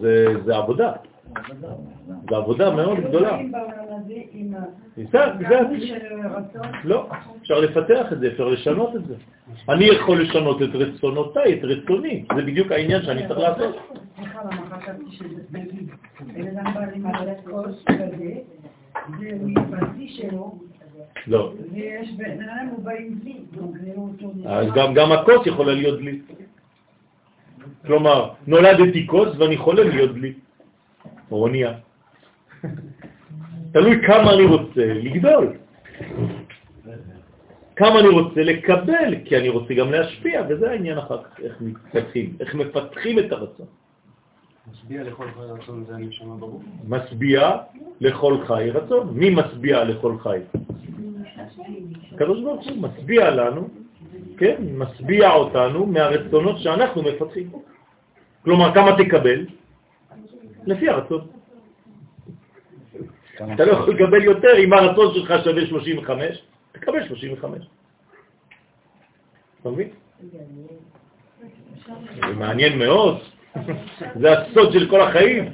[0.00, 0.92] זה, זה עבודה.
[2.30, 3.36] זה עבודה מאוד גדולה.
[3.36, 4.58] הם בעולם הזה עם ה...
[4.96, 6.72] זה, זה גרעין של רצון.
[6.84, 7.08] לא,
[7.42, 9.14] אפשר לפתח את זה, אפשר לשנות את זה.
[9.68, 12.24] אני יכול לשנות את רצונותיי, את רצוני.
[12.36, 13.76] זה בדיוק העניין שאני צריך לעשות.
[21.26, 21.52] לא.
[24.44, 26.20] לא אז גם, גם הכוס יכולה להיות דלי.
[27.86, 30.32] כלומר, נולדתי כוס ואני חולם להיות דלי.
[31.30, 31.72] או אונייה.
[33.72, 35.52] תלוי כמה אני רוצה לגדול.
[37.76, 42.36] כמה אני רוצה לקבל, כי אני רוצה גם להשפיע, וזה העניין אחר כך, איך מתפתחים,
[42.40, 43.66] איך מפתחים את הרצון.
[44.72, 46.62] משביע לכל חי רצון זה הנשמה ברור.
[46.88, 47.56] משביע
[48.00, 49.08] לכל חי רצון.
[49.14, 50.38] מי משביע לכל חי?
[52.14, 53.68] הקדוש ברוך הוא משביע לנו,
[54.38, 57.50] כן, משביע אותנו מהרצונות שאנחנו מפתחים.
[58.44, 59.46] כלומר, כמה תקבל?
[60.66, 61.26] לפי הרצון.
[63.54, 66.42] אתה לא יכול לקבל יותר אם הרצון שלך שווה 35,
[66.72, 67.66] תקבל 35.
[69.60, 69.88] אתה מבין?
[72.20, 73.18] זה מעניין מאוד.
[74.20, 75.44] זה הסוד של כל החיים.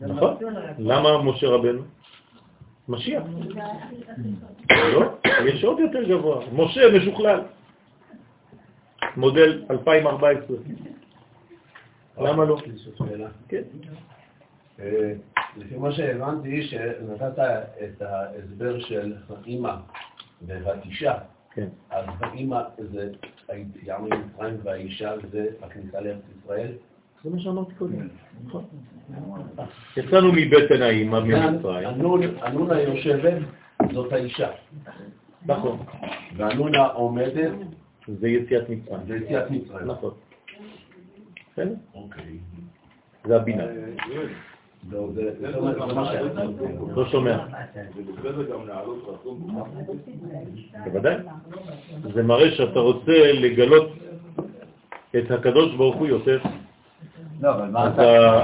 [0.00, 0.36] נכון?
[0.78, 1.82] למה משה רבנו?
[2.88, 3.22] משיח.
[4.70, 5.14] לא,
[5.44, 6.44] יש עוד יותר גבוה.
[6.52, 7.40] משה משוכלל.
[9.16, 10.56] מודל 2014.
[12.18, 12.56] למה לא?
[13.48, 13.62] כן.
[14.80, 15.12] אה,
[15.56, 17.38] לפי מה שהבנתי, שנתת
[17.84, 19.74] את ההסבר של האימא
[20.46, 21.14] והתישה,
[21.54, 21.68] כן.
[21.90, 23.10] אז האימא זה
[23.48, 26.72] היציאה ממצרים והאישה זה הכניסה לארץ ישראל.
[27.24, 28.08] זה מה שאמרתי קודם.
[28.44, 28.64] נכון.
[29.96, 31.88] יצאנו מבטן האימא ממצרים.
[32.42, 33.42] הנון היושבת
[33.92, 34.50] זאת האישה,
[35.46, 35.78] נכון.
[36.36, 37.52] והנון העומדת
[38.08, 39.00] זה יציאת מצרים.
[39.06, 39.86] זה יציאת מצרים.
[39.86, 40.14] נכון.
[41.54, 41.74] בסדר?
[41.94, 42.38] אוקיי.
[43.24, 43.64] זה הבינה.
[44.90, 45.60] זה
[45.94, 46.22] מה שהיה.
[46.96, 47.46] לא שומע.
[50.84, 51.16] בוודאי.
[52.14, 53.92] זה מראה שאתה רוצה לגלות
[55.18, 56.38] את הקדוש ברוך הוא יותר.
[57.40, 57.92] לא, אז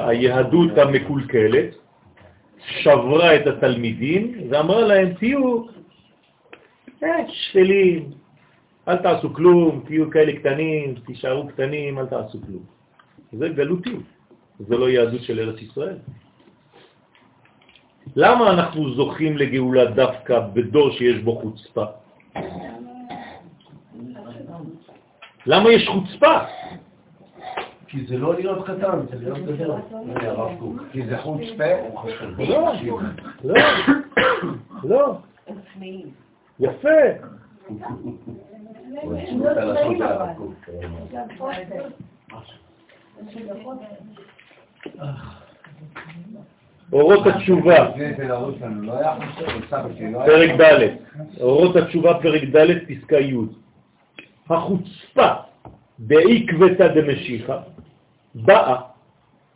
[0.09, 1.75] היהדות המקולקלת
[2.67, 5.65] שברה את התלמידים ואמרה להם, תהיו
[7.03, 8.11] אה, שפלים,
[8.89, 12.80] אל תעשו כלום, תהיו כאלה קטנים, תישארו קטנים, אל תעשו כלום.
[13.33, 13.97] זה גלותי,
[14.59, 15.99] זה לא יהדות של ארץ ישראל.
[18.17, 21.85] למה אנחנו זוכים לגאולה דווקא בדור שיש בו חוצפה?
[25.47, 26.39] למה יש חוצפה?
[27.87, 29.81] כי זה לא להיות קטן, זה להיות גדול.
[30.59, 30.83] קוק.
[30.93, 31.65] כי זה חוצפה,
[31.95, 32.41] חושב.
[32.41, 32.73] לא,
[33.45, 33.57] לא,
[34.85, 35.15] לא.
[36.61, 36.89] יפה.
[46.93, 47.77] אורות התשובה,
[50.27, 50.97] פרק ד',
[51.41, 53.37] אורות התשובה, פרק ד', פסקה י'.
[54.51, 55.33] החוצפה
[55.99, 57.59] בעקבתא דמשיחא
[58.35, 58.77] באה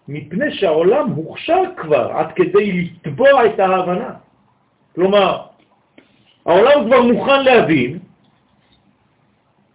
[0.09, 4.11] מפני שהעולם הוכשר כבר עד כדי לתבוע את ההבנה.
[4.95, 5.43] כלומר,
[6.47, 7.99] העולם כבר מוכן להבין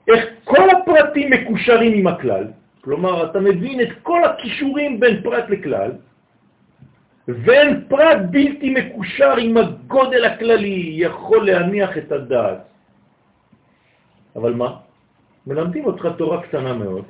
[0.08, 2.48] איך כל הפרטים מקושרים עם הכלל,
[2.90, 5.92] כלומר, אתה מבין את כל הכישורים בין פרט לכלל,
[7.28, 12.62] ואין פרט בלתי מקושר עם הגודל הכללי יכול להניח את הדעת.
[14.36, 14.82] אבל מה?
[15.48, 17.06] מלמדים אותך תורה קטנה מאוד,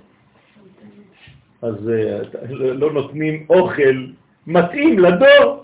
[1.61, 3.97] אז uh, לא נותנים אוכל
[4.47, 5.63] מתאים לדור.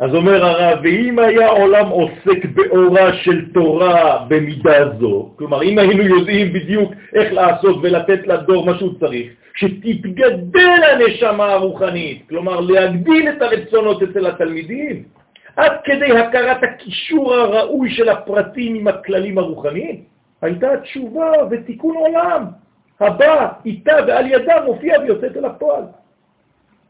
[0.00, 6.02] אז אומר הרב, ואם היה עולם עוסק באורה של תורה במידה זו, כלומר אם היינו
[6.02, 13.42] יודעים בדיוק איך לעשות ולתת לדור מה שהוא צריך, שתתגדל הנשמה הרוחנית, כלומר להגדיל את
[13.42, 15.02] הרצונות אצל התלמידים,
[15.56, 20.02] עד כדי הכרת הקישור הראוי של הפרטים עם הכללים הרוחניים,
[20.42, 22.44] הייתה תשובה ותיקון עולם
[23.00, 25.84] הבא איתה ועל ידה מופיע ויוצאת אל הפועל.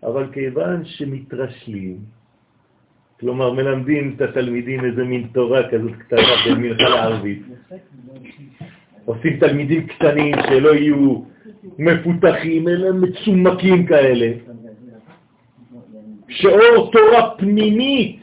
[0.03, 2.20] אבל כיוון שמתרשלים,
[3.21, 7.43] כלומר מלמדים את התלמידים איזה מין תורה כזאת קטנה בין מנחה לערבית,
[9.05, 11.23] עושים תלמידים קטנים שלא יהיו
[11.79, 14.33] מפותחים, אלא מצומקים כאלה,
[16.29, 18.21] שאור תורה פנימית,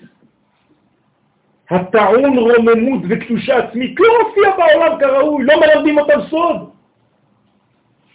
[1.69, 6.69] הטעון רוממות וקדושה עצמית, לא הופיע בעולם כראוי, לא מלמדים אותם סוד.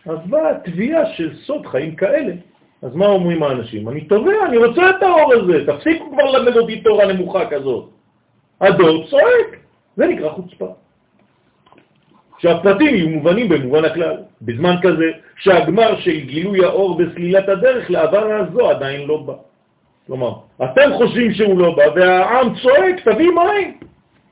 [0.06, 2.34] אז באה התביעה של סוד חיים כאלה.
[2.82, 3.88] אז מה אומרים האנשים?
[3.88, 7.88] אני תובע, אני רוצה את האור הזה, תפסיקו כבר ללמד אותי תורה נמוכה כזאת.
[8.60, 9.56] הדור צועק,
[9.96, 10.74] זה נקרא חוצפה.
[12.38, 14.16] שהפרטים יהיו מובנים במובן הכלל.
[14.42, 19.34] בזמן כזה שהגמר של גילוי האור בסלילת הדרך לעבר הזו עדיין לא בא.
[20.06, 20.32] כלומר,
[20.64, 23.78] אתם חושבים שהוא לא בא, והעם צועק, תביא מים,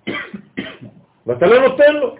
[1.26, 2.14] ואתה לא נותן לו.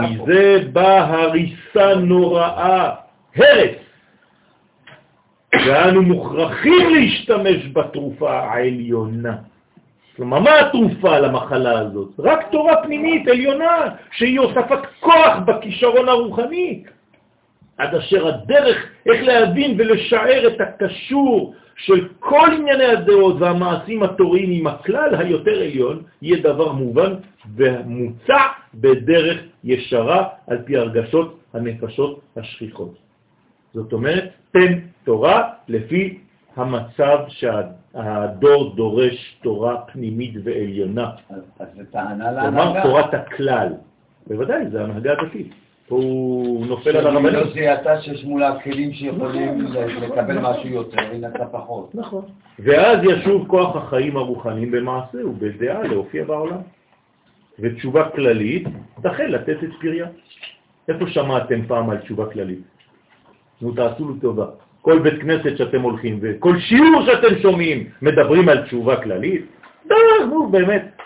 [0.00, 2.94] מזה באה הריסה נוראה,
[3.36, 3.89] הרס.
[5.54, 9.36] ואנו מוכרחים להשתמש בתרופה העליונה.
[10.16, 12.08] כלומר, מה התרופה למחלה הזאת?
[12.18, 13.76] רק תורה פנימית עליונה,
[14.12, 16.82] שהיא הוספת כוח בכישרון הרוחני,
[17.78, 18.76] עד אשר הדרך
[19.06, 26.02] איך להבין ולשער את הקשור של כל ענייני הדעות והמעשים התוריים עם הכלל היותר עליון,
[26.22, 27.14] יהיה דבר מובן
[27.56, 28.40] ומוצע
[28.74, 32.94] בדרך ישרה על פי הרגשות הנפשות השכיחות.
[33.74, 36.18] זאת אומרת, תן תורה לפי
[36.56, 41.10] המצב שהדור דורש תורה פנימית ועליונה.
[41.30, 42.82] אז זה טענה כלומר, להנהגה.
[42.82, 43.72] תורת הכלל.
[44.26, 45.52] בוודאי, זה הנהגה הדתית.
[45.88, 47.32] פה הוא נופל על הרבנים.
[47.32, 49.66] לא זיהתה שיש מולה כלים שיכולים
[50.00, 51.94] לקבל משהו יותר, ונתת פחות.
[51.94, 52.24] נכון.
[52.58, 56.60] ואז ישוב כוח החיים הרוחניים במעשה ובדעה להופיע בעולם.
[57.58, 58.68] ותשובה כללית
[59.02, 60.06] תחל לתת את פריה.
[60.88, 62.62] איפה שמעתם פעם על תשובה כללית?
[63.60, 64.46] נו, תעשו לו טובה.
[64.82, 69.44] כל בית כנסת שאתם הולכים וכל שיעור שאתם שומעים מדברים על תשובה כללית?
[69.86, 69.94] די,
[70.28, 70.96] נו, באמת.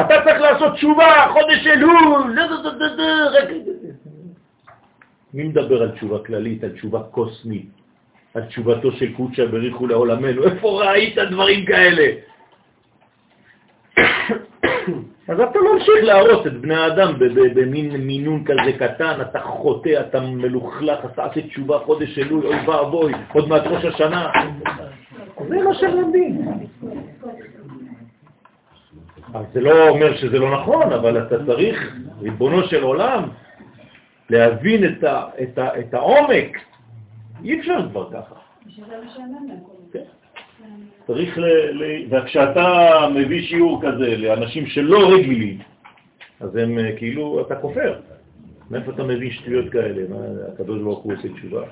[0.00, 2.36] אתה צריך לעשות תשובה, חודש אלול.
[5.34, 7.68] מי מדבר על תשובה כללית, על תשובה קוסמית,
[8.34, 10.44] על תשובתו של קודשא בריחו לעולמנו?
[10.44, 12.06] איפה ראית דברים כאלה?
[15.28, 17.12] אז אתה ממשיך להרוס את בני האדם
[17.54, 23.12] במין מינון כזה קטן, אתה חוטא, אתה מלוכלך, אתה עושה תשובה חודש אלול, אוי ואבוי,
[23.32, 24.30] עוד מעט ראש השנה.
[25.48, 26.48] זה מה שהם לומדים.
[29.34, 33.22] אז זה לא אומר שזה לא נכון, אבל אתה צריך, ריבונו של עולם,
[34.30, 34.84] להבין
[35.58, 36.58] את העומק.
[37.44, 38.34] אי אפשר כבר ככה.
[41.06, 41.44] צריך ל...
[41.72, 41.84] ל...
[42.10, 45.58] וכשאתה מביא שיעור כזה לאנשים שלא רגילים,
[46.40, 48.00] אז הם אה, כאילו, אתה כופר.
[48.70, 50.08] מאיפה אתה מביא שטויות כאלה?
[50.08, 51.62] מה, הקדוש ברוך הוא עושה תשובה?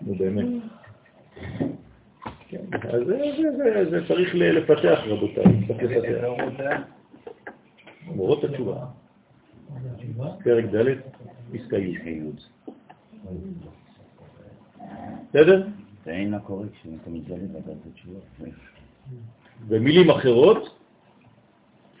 [0.00, 0.46] נו באמת.
[2.48, 6.72] כן, אז זה, זה, זה, זה צריך לפתח, רבותיי, צריך לפתח.
[8.06, 8.76] מורות התשובה.
[10.44, 10.94] פרק ד',
[11.52, 11.98] פסקה י'.
[15.28, 15.66] בסדר?
[16.10, 18.22] אין מה קורה כשאתה מתגלה ואתה עושה תשובות.
[19.68, 20.78] במילים אחרות,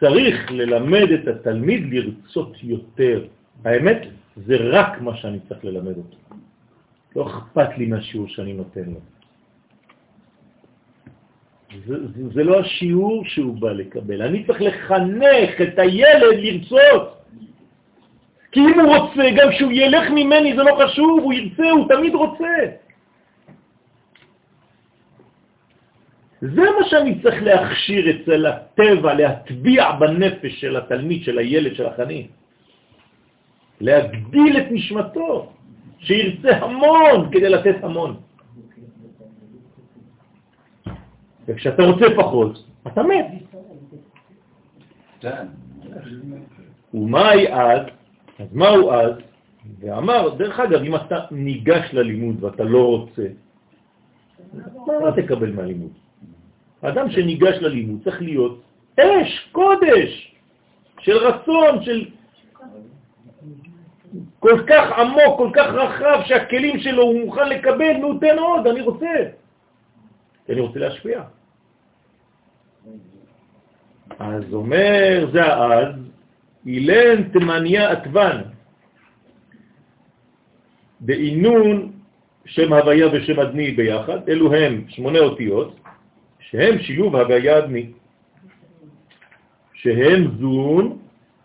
[0.00, 3.26] צריך ללמד את התלמיד לרצות יותר.
[3.64, 3.98] האמת,
[4.36, 6.16] זה רק מה שאני צריך ללמד אותו.
[7.16, 9.00] לא אכפת לי מהשיעור שאני נותן לו.
[11.86, 11.96] זה,
[12.34, 14.22] זה לא השיעור שהוא בא לקבל.
[14.22, 17.18] אני צריך לחנך את הילד לרצות.
[18.52, 22.14] כי אם הוא רוצה, גם כשהוא ילך ממני זה לא חשוב, הוא ירצה, הוא תמיד
[22.14, 22.54] רוצה.
[26.40, 32.26] זה מה שאני צריך להכשיר אצל הטבע, להטביע בנפש של התלמיד, של הילד, של החנין.
[33.80, 35.52] להגדיל את נשמתו,
[35.98, 38.16] שירצה המון כדי לתת המון.
[41.48, 43.26] וכשאתה רוצה פחות, אתה מת.
[45.20, 45.46] כן.
[46.94, 47.80] ומהי אז?
[48.38, 49.12] אז מהו אז?
[49.80, 53.26] ואמר, דרך אגב, אם אתה ניגש ללימוד ואתה לא רוצה,
[54.86, 56.07] מה תקבל מהלימוד?
[56.82, 58.62] האדם שניגש ללימוד צריך להיות
[59.00, 60.34] אש, קודש,
[61.00, 62.04] של רצון, של
[64.38, 68.80] כל כך עמוק, כל כך רחב, שהכלים שלו הוא מוכן לקבל, נו תן עוד, אני
[68.80, 69.14] רוצה.
[70.48, 71.22] אני רוצה להשפיע.
[74.18, 75.94] אז אומר זה אז,
[76.66, 78.42] אילן תמניה עטבן,
[81.00, 81.92] בעינון
[82.46, 85.77] שם הוויה ושם אדני ביחד, אלו הם שמונה אותיות,
[86.50, 87.92] שהם שילוב אדמי,
[89.74, 90.98] שהם זון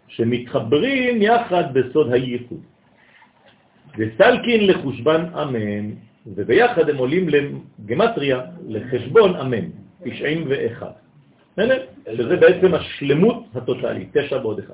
[0.07, 2.61] שמתחברים יחד בסוד הייחוד.
[3.97, 5.91] וסלקין לחושבן אמן,
[6.27, 9.65] וביחד הם עולים לגמטריה, לחשבון אמן,
[10.03, 10.87] 91.
[12.05, 14.73] שזה בעצם השלמות הטוטלית, תשע בעוד אחד.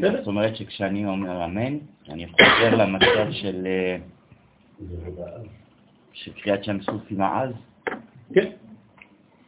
[0.00, 1.78] זאת אומרת שכשאני אומר אמן,
[2.08, 3.96] אני חוזר למצב של אה,
[6.12, 7.50] של קריאת שם סוף עם העז.
[8.34, 8.50] כן,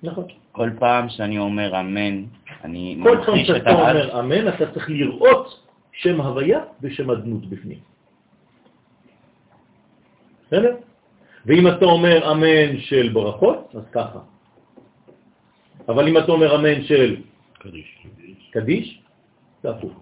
[0.03, 0.25] נכון.
[0.53, 2.25] כל פעם שאני אומר אמן,
[2.65, 3.97] אני כל פעם ממחיש את שאתה העז.
[3.97, 7.79] אומר אמן, אתה צריך לראות שם הוויה ושם הדמות בפנים.
[10.47, 10.77] בסדר?
[11.47, 14.19] ואם אתה אומר אמן של ברכות, אז ככה.
[15.89, 17.17] אבל אם אתה אומר אמן של
[17.59, 17.99] קדיש.
[18.51, 19.03] קדיש,
[19.63, 19.93] זה הפוך.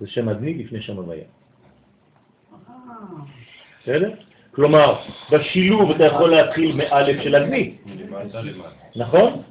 [0.00, 1.24] זה שם אדמי לפני שם הוויה.
[3.82, 4.14] בסדר?
[4.54, 5.00] כלומר,
[5.30, 7.74] בשילוב אתה יכול להתחיל מאלף של אדמי,
[8.96, 9.42] נכון?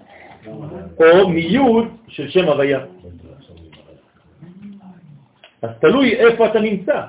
[0.99, 2.79] או מיוד של שם הוויה.
[5.61, 7.01] אז תלוי איפה אתה נמצא.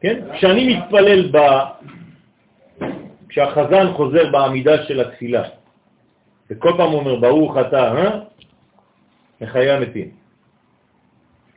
[0.00, 0.24] כן?
[0.32, 1.38] כשאני מתפלל ב...
[3.28, 5.42] כשהחזן חוזר בעמידה של התפילה,
[6.50, 8.20] וכל פעם אומר, ברוך אתה, אה?
[9.40, 10.10] מחיי המתים.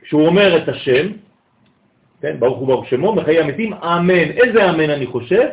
[0.02, 1.06] כשהוא אומר את השם,
[2.20, 4.30] כן, ברוך הוא ברוך שמו, מחיי המתים, אמן.
[4.30, 5.48] איזה אמן אני חושב?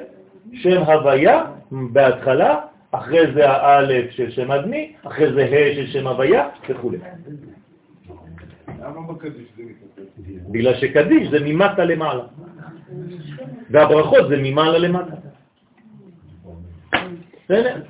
[0.54, 2.60] שם הוויה בהתחלה,
[2.92, 6.92] אחרי זה האלף של שם אדמי, אחרי זה ה' של שם הוויה וכו'.
[8.82, 10.50] למה בקדיש זה מתנתק?
[10.52, 12.24] בגלל שקדיש זה ממטה למעלה,
[13.70, 15.16] והברכות זה ממעלה למטה.
[17.46, 17.82] בסדר?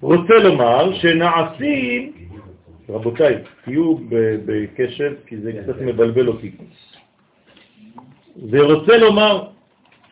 [0.00, 2.12] רוצה לומר שנעשים,
[2.88, 3.96] רבותיי, תהיו
[4.46, 6.50] בקשב כי זה קצת מבלבל אותי.
[8.36, 9.48] זה רוצה לומר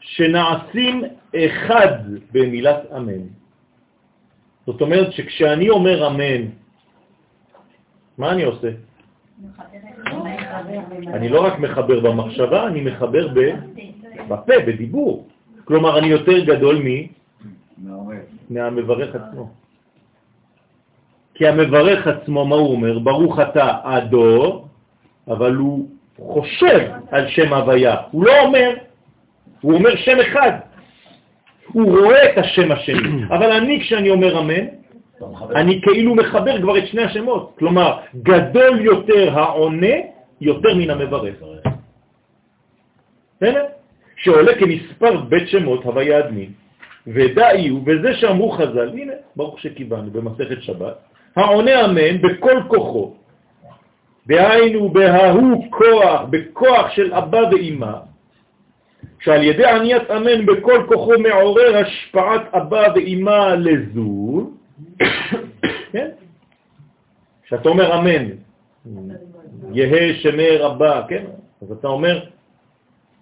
[0.01, 1.05] שנעשים
[1.37, 1.89] אחד
[2.33, 3.23] במילת אמן.
[4.67, 6.43] זאת אומרת שכשאני אומר אמן,
[8.19, 8.71] מה אני עושה?
[11.07, 13.29] אני לא רק מחבר במחשבה, אני מחבר.
[14.29, 15.29] בפה, בדיבור.
[15.65, 16.89] כלומר, אני יותר גדול מ...
[18.51, 19.51] מהמברך עצמו.
[21.35, 22.99] כי המברך עצמו, מה הוא אומר?
[22.99, 24.69] ברוך אתה הדור,
[25.29, 25.89] אבל הוא
[26.19, 27.97] חושב על שם הוויה.
[28.11, 28.75] הוא לא אומר,
[29.61, 30.53] הוא אומר שם אחד.
[31.73, 33.25] הוא רואה את השם השני.
[33.35, 34.65] אבל אני, כשאני אומר אמן,
[35.55, 37.55] אני כאילו מחבר כבר את שני השמות.
[37.59, 39.97] כלומר, גדול יותר העונה
[40.41, 41.35] יותר מן המברך.
[43.37, 43.65] בסדר?
[44.17, 46.49] שעולה כמספר בית שמות הוויה אדמי.
[47.07, 50.95] ודאי הוא, וזה שאמרו חז"ל, הנה, ברוך שכיוונו במסכת שבת,
[51.37, 53.15] העונה אמן בכל כוחו,
[54.27, 57.93] דהיינו בההוא כוח, בכוח של אבא ואמא,
[59.21, 64.57] שעל ידי עניית אמן בכל כוחו מעורר השפעת אבא ואמא לזון,
[65.93, 66.09] כן?
[67.45, 68.25] כשאתה אומר אמן,
[69.73, 71.25] יהא שמי רבה, כן?
[71.63, 72.25] אז אתה אומר,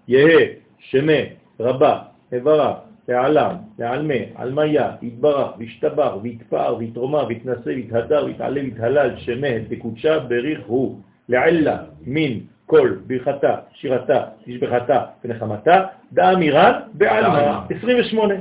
[0.09, 0.38] יהא
[0.78, 1.22] שמי
[1.61, 1.98] רבה,
[2.32, 2.74] איברה,
[3.09, 10.98] לעלם, לעלמה, עלמיה, יתברך, וישתבח, ויתפאר, ויתרומא, ויתנסה, ויתהדר, ויתעלה, ויתהלל, שמה, תקודשה, בריך הוא,
[11.28, 11.76] לעלה,
[12.07, 18.34] מין, כל, ברכתה, שירתה, תשבחתה ונחמתה, דאמירן בעלמא, 28.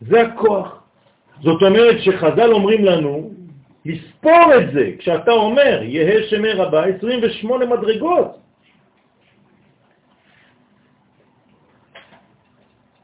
[0.00, 0.82] זה הכוח.
[1.42, 3.30] זאת אומרת שחז"ל אומרים לנו
[3.84, 8.43] לספור את זה, כשאתה אומר, יהא שמי רבה, 28 מדרגות.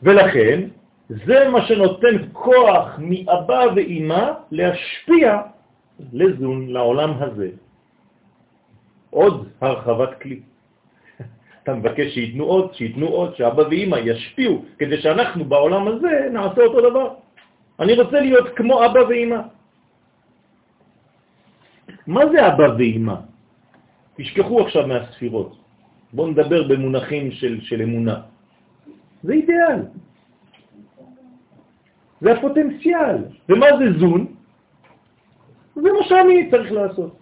[0.03, 0.69] ולכן,
[1.09, 5.39] זה מה שנותן כוח מאבא ואימא להשפיע
[6.13, 7.51] לזון לעולם הזה.
[9.11, 10.41] עוד הרחבת כלי.
[11.63, 16.91] אתה מבקש שיתנו עוד, שיתנו עוד, שאבא ואימא ישפיעו, כדי שאנחנו בעולם הזה נעשה אותו
[16.91, 17.09] דבר.
[17.81, 19.41] אני רוצה להיות כמו אבא ואימא.
[22.07, 23.15] מה זה אבא ואימא?
[24.17, 25.57] תשכחו עכשיו מהספירות.
[26.13, 28.21] בואו נדבר במונחים של, של אמונה.
[29.23, 29.83] זה אידיאל.
[32.21, 33.17] זה הפוטנציאל.
[33.49, 34.27] ומה זה זון?
[35.75, 37.17] זה מה שאני צריך לעשות.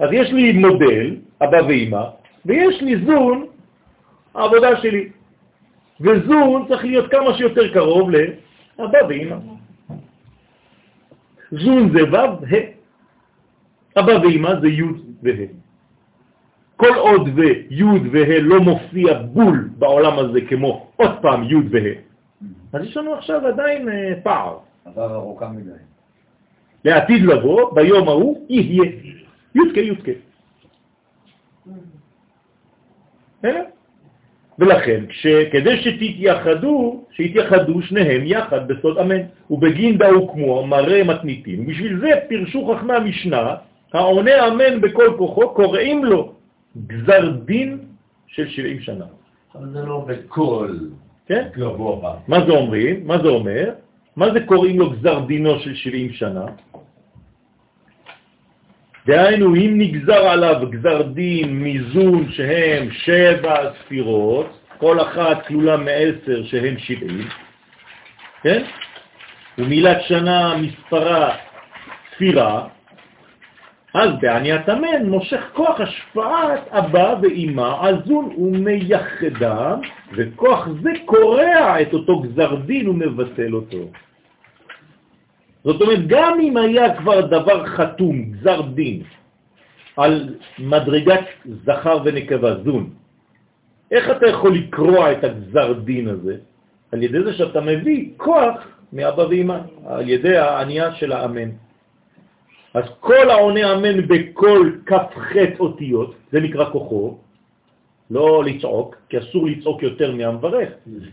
[0.00, 2.04] אז יש לי מודל, אבא ואמא,
[2.46, 3.46] ויש לי זון,
[4.34, 5.08] העבודה שלי.
[6.00, 9.36] וזון צריך להיות כמה שיותר קרוב לאבא ואמא.
[11.50, 12.80] זון זה ו' ה'.
[14.00, 14.82] אבא ואמא זה י'
[15.22, 15.69] וה'.
[16.80, 22.00] כל עוד וי' וה' לא מופיע בול בעולם הזה כמו עוד פעם י' וה',
[22.72, 24.58] אז יש לנו עכשיו עדיין אה, פער.
[24.84, 25.70] עבר ארוכה מדי.
[26.84, 28.90] לעתיד לבוא, ביום ההוא, יהיה.
[29.54, 30.08] י' כ' י' כ'.
[33.38, 33.64] בסדר?
[34.58, 35.04] ולכן,
[35.52, 39.20] כדי שתתייחדו, שיתייחדו שניהם יחד בסוד אמן,
[39.50, 41.60] ובגין דאו כמו מראה מתניתים.
[41.60, 43.54] ובשביל זה פירשו חכמי המשנה,
[43.92, 46.39] העונה אמן בכל כוחו, קוראים לו
[46.76, 47.78] גזר דין
[48.26, 49.04] של 70 שנה.
[49.54, 50.76] אבל זה לא בכל
[51.26, 51.48] כן?
[51.56, 52.16] גבוה.
[52.28, 53.06] מה זה אומרים?
[53.06, 53.70] מה זה אומר?
[54.16, 56.44] מה זה קוראים לו גזר דינו של 70 שנה?
[59.06, 64.46] דהיינו, אם נגזר עליו גזר דין מיזון שהם שבע ספירות,
[64.78, 67.28] כל אחת כלולה מעשר שהם שבעים,
[68.42, 68.62] כן?
[69.58, 71.36] ומילת שנה מספרה
[72.14, 72.68] ספירה,
[73.94, 79.80] אז בעניית המן מושך כוח השפעת אבא ואמא עזון ומייחדם,
[80.12, 83.90] וכוח זה קורע את אותו גזר דין ומבטל אותו.
[85.64, 89.02] זאת אומרת, גם אם היה כבר דבר חתום, גזר דין,
[89.96, 91.24] על מדרגת
[91.66, 92.90] זכר ונקבה, זון,
[93.90, 96.36] איך אתה יכול לקרוע את הגזר דין הזה?
[96.92, 98.56] על ידי זה שאתה מביא כוח
[98.92, 101.50] מאבא ואמא, על ידי הענייה של האמן.
[102.74, 107.18] אז כל העונה אמן בכל כף ח' אותיות, זה נקרא כוחו,
[108.10, 110.68] לא לצעוק, כי אסור לצעוק יותר מהמברך.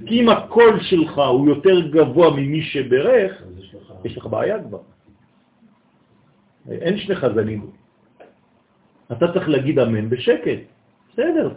[0.06, 3.44] כי אם הקול שלך הוא יותר גבוה ממי שברך,
[4.06, 4.80] יש לך בעיה כבר.
[6.72, 7.70] אין שני חזנים.
[9.12, 10.60] אתה צריך להגיד אמן בשקט.
[11.14, 11.50] בסדר,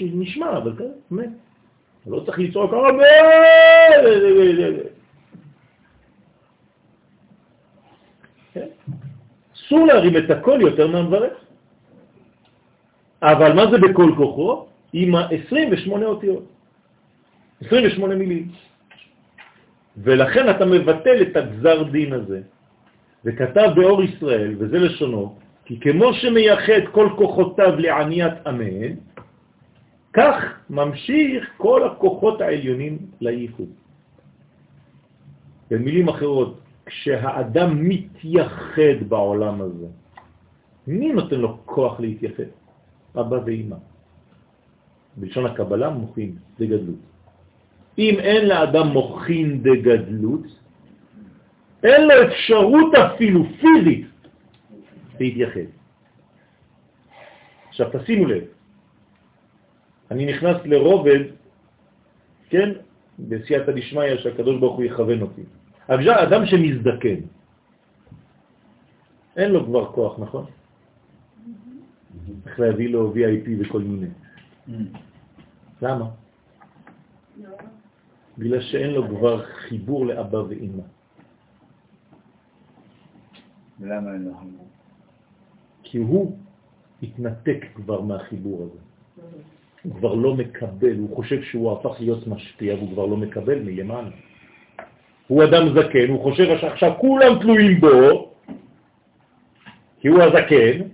[0.00, 1.32] נשמע, אבל כן, אמן.
[2.06, 3.04] לא צריך לצעוק אמן!
[8.52, 8.68] כן?
[9.66, 11.32] אסור להרים את הקול יותר מהמברך.
[13.22, 14.66] אבל מה זה בכל כוחו?
[14.92, 16.44] עם ה-28 אותיות,
[17.66, 18.48] 28 מילים.
[19.96, 22.40] ולכן אתה מבטל את הגזר דין הזה.
[23.24, 28.92] וכתב באור ישראל, וזה לשונו, כי כמו שמייחד כל כוחותיו לעניית אמן,
[30.12, 30.36] כך
[30.70, 33.68] ממשיך כל הכוחות העליונים לייחוד.
[35.70, 39.86] במילים אחרות, כשהאדם מתייחד בעולם הזה,
[40.86, 42.50] מי נותן לו כוח להתייחד?
[43.20, 43.76] אבא ואמא.
[45.16, 47.02] בלשון הקבלה מוכין דגדלות.
[47.98, 50.46] אם אין לאדם מוכין דגדלות,
[51.84, 54.06] אין לו אפשרות אפילו פיזית
[55.20, 55.68] להתייחד.
[57.68, 58.44] עכשיו תשימו לב,
[60.10, 61.20] אני נכנס לרובד,
[62.50, 62.70] כן,
[63.18, 65.42] בסייעתא דשמיא שהקדוש ברוך הוא יכוון אותי.
[65.88, 67.20] אדם שמזדקן,
[69.36, 70.44] אין לו כבר כוח, נכון?
[72.44, 74.06] צריך להביא לו VIP וכל מיני.
[75.82, 76.10] למה?
[78.38, 80.82] בגלל שאין לו כבר חיבור לאבא ואמא.
[83.80, 84.66] ולמה אין לו חיבור?
[85.82, 86.38] כי הוא
[87.02, 88.78] התנתק כבר מהחיבור הזה.
[89.82, 94.10] הוא כבר לא מקבל, הוא חושב שהוא הפך להיות משפיע והוא כבר לא מקבל מלמעלה.
[95.26, 98.30] הוא אדם זקן, הוא חושב שעכשיו כולם תלויים בו,
[100.00, 100.84] כי הוא הזקן,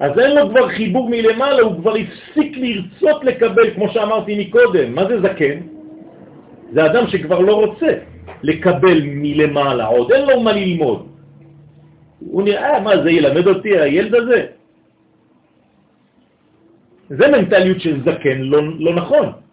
[0.00, 4.94] אז אין לו כבר חיבור מלמעלה, הוא כבר הפסיק לרצות לקבל, כמו שאמרתי מקודם.
[4.94, 5.58] מה זה זקן?
[6.72, 7.90] זה אדם שכבר לא רוצה
[8.42, 11.06] לקבל מלמעלה, עוד אין לו מה ללמוד.
[12.20, 14.46] הוא נראה, מה זה ילמד אותי הילד הזה?
[17.08, 19.43] זה מנטליות של זקן לא, לא נכון.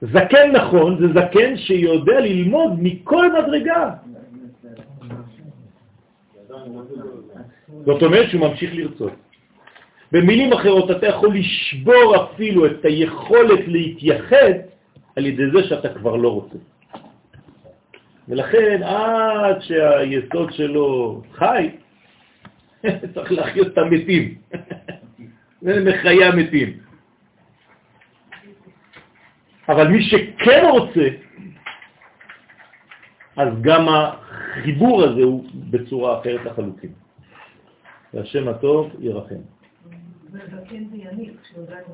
[0.00, 3.90] זקן נכון זה זקן שיודע ללמוד מכל מדרגה.
[7.84, 9.12] זאת אומרת שהוא ממשיך לרצות.
[10.12, 14.52] במילים אחרות, אתה יכול לשבור אפילו את היכולת להתייחד
[15.16, 16.58] על ידי זה שאתה כבר לא רוצה.
[18.28, 21.70] ולכן עד שהיסוד שלו חי,
[23.14, 24.34] צריך להחיות את המתים.
[25.62, 26.89] זה מחיי המתים.
[29.70, 31.08] אבל מי שכן רוצה,
[33.36, 36.90] אז גם החיבור הזה הוא בצורה אחרת לחלוטין.
[38.14, 39.42] והשם הטוב ירחם.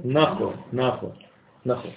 [0.05, 1.11] נכון, נכון,
[1.67, 1.91] נכון.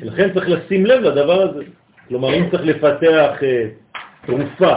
[0.00, 1.64] לכן צריך לשים לב לדבר הזה.
[2.08, 3.68] כלומר, אם צריך לפתח אה,
[4.26, 4.74] תרופה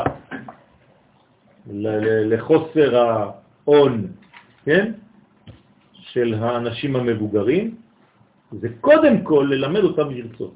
[2.29, 4.07] לחוסר ההון,
[4.65, 4.91] כן,
[5.93, 7.75] של האנשים המבוגרים,
[8.51, 10.55] זה קודם כל ללמד אותם לרצות.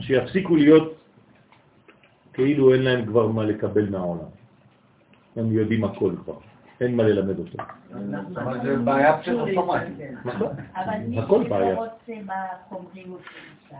[0.00, 0.94] שיפסיקו להיות
[2.32, 4.30] כאילו אין להם כבר מה לקבל מהעולם.
[5.36, 6.38] הם יודעים הכל כבר,
[6.80, 7.58] אין מה ללמד אותו.
[8.36, 9.96] אבל זה בעיה פסיכוסומטית.
[10.74, 11.74] אבל מי הכל בעיה.
[11.74, 13.76] רוצה בקומפלימות למשל,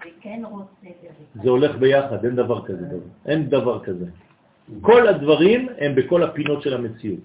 [0.00, 1.42] וכן רוצה בריחה.
[1.42, 2.86] זה הולך ביחד, אין דבר כזה.
[3.26, 4.06] אין דבר כזה.
[4.80, 7.20] כל הדברים הם בכל הפינות של המציאות.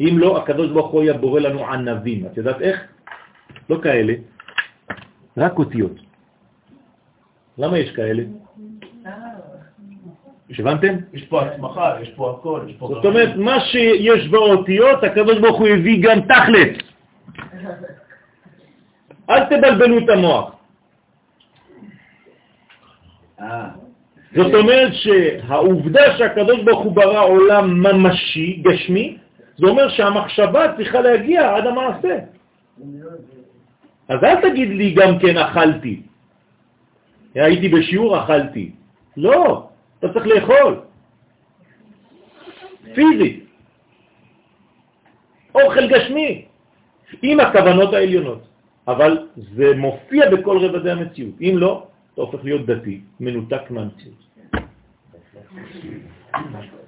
[0.00, 2.26] אם לא, הקדוש ברוך הוא היה בורא לנו ענבים.
[2.26, 2.80] את יודעת איך?
[3.70, 4.14] לא כאלה,
[5.36, 5.96] רק אותיות.
[7.58, 8.22] למה יש כאלה?
[10.58, 10.94] הבנתם?
[11.12, 12.88] יש פה הסמכה, יש פה הכל, יש פה...
[12.94, 16.82] זאת אומרת, מה שיש באותיות, הקדוש ברוך הוא הביא גם תכלת.
[19.30, 20.54] אל תבלבלו את המוח.
[23.40, 23.68] אה,
[24.36, 29.18] זאת אומרת שהעובדה שהקדוש ברוך הוא ברא עולם ממשי, גשמי,
[29.60, 32.18] זה אומר שהמחשבה צריכה להגיע עד המעשה.
[34.08, 36.02] אז אל תגיד לי גם כן אכלתי.
[37.34, 38.70] הייתי בשיעור, אכלתי.
[39.16, 40.80] לא, אתה צריך לאכול.
[42.94, 43.44] פיזית.
[45.54, 46.44] אוכל גשמי,
[47.22, 48.42] עם הכוונות העליונות.
[48.88, 51.34] אבל זה מופיע בכל רבדי המציאות.
[51.40, 54.20] אם לא, אתה הופך להיות דתי, מנותק מהמציאות.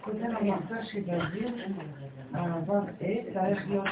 [0.00, 1.48] קודם אמרת שבאוויר,
[2.34, 2.70] הו"ב
[3.02, 3.88] אה צריך להיות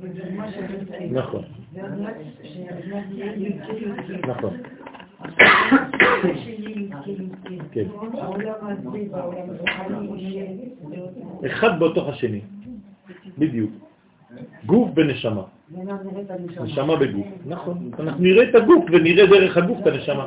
[0.00, 1.12] בדוגמה של י"ק.
[1.12, 1.42] נכון,
[1.72, 4.26] ועוד מעט שהבנת יהיה י"ק.
[4.26, 4.56] נכון.
[11.46, 12.40] אחד בתוך השני,
[13.38, 13.70] בדיוק.
[14.66, 15.42] גוף בנשמה.
[16.64, 17.26] נשמה בגוף.
[17.46, 20.26] נכון, אנחנו נראה את הגוף ונראה דרך הגוף את הנשמה.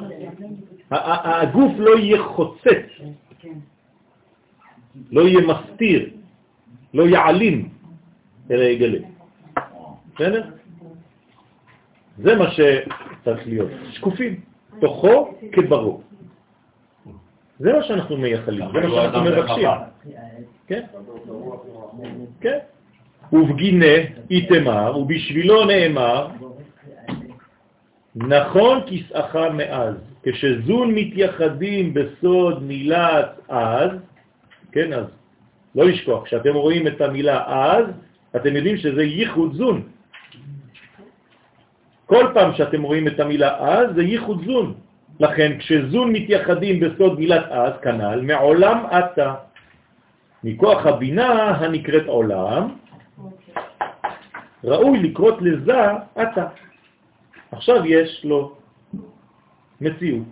[0.91, 2.94] הגוף לא יהיה חוצץ.
[5.15, 6.09] לא יהיה מסתיר,
[6.93, 7.69] לא יעלים,
[8.51, 8.99] אלא יגלה.
[10.15, 10.43] בסדר?
[12.17, 14.39] זה מה שצריך להיות, שקופים,
[14.81, 16.01] תוכו כברו.
[17.59, 19.69] זה מה שאנחנו מייחלים, זה מה שאנחנו מבקשים.
[20.67, 20.83] כן?
[22.41, 22.57] כן.
[23.33, 23.95] ובגינה
[24.31, 26.27] איתמר, ובשבילו נאמר,
[28.15, 33.89] נכון כסאך מאז, כשזון מתייחדים בסוד מילת אז,
[34.75, 35.05] כן, אז
[35.75, 37.85] לא לשכוח, כשאתם רואים את המילה אז,
[38.35, 39.87] אתם יודעים שזה ייחוד זון.
[42.05, 44.73] כל פעם שאתם רואים את המילה אז, זה ייחוד זון.
[45.19, 49.35] לכן, כשזון מתייחדים בסוד מילת אז, כנ"ל, מעולם אתה,
[50.43, 51.31] מכוח הבינה
[51.63, 52.75] הנקראת עולם,
[54.63, 55.81] ראוי לקרות לזה
[56.21, 56.45] אתה.
[57.51, 58.55] עכשיו יש לו
[59.81, 60.27] מציאות,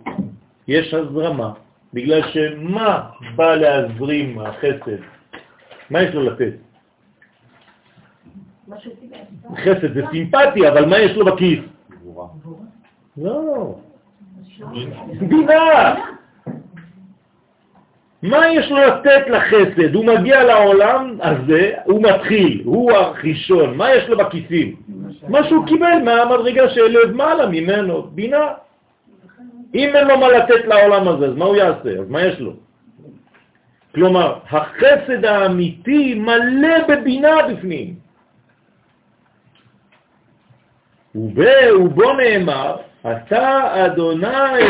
[0.68, 1.63] יש הזרמה,
[1.94, 3.00] בגלל שמה
[3.36, 5.02] בא להזרים החסד?
[5.90, 6.52] מה יש לו לתת?
[9.56, 11.60] חסד זה סימפטי, אבל מה יש לו בכיס?
[13.16, 13.74] לא.
[15.20, 15.94] בינה.
[18.22, 19.94] מה יש לו לתת לחסד?
[19.94, 24.76] הוא מגיע לעולם הזה, הוא מתחיל, הוא הראשון, מה יש לו בכיסים?
[25.28, 28.46] מה שהוא קיבל מהמדרגה של מעלה ממנו, בינה.
[29.74, 31.90] אם אין לו מה לתת לעולם הזה, אז מה הוא יעשה?
[32.00, 32.52] אז מה יש לו?
[33.94, 37.94] כלומר, החסד האמיתי מלא בבינה בפנים.
[41.14, 41.38] וב-
[41.80, 44.26] ובו נאמר, אתה אדוני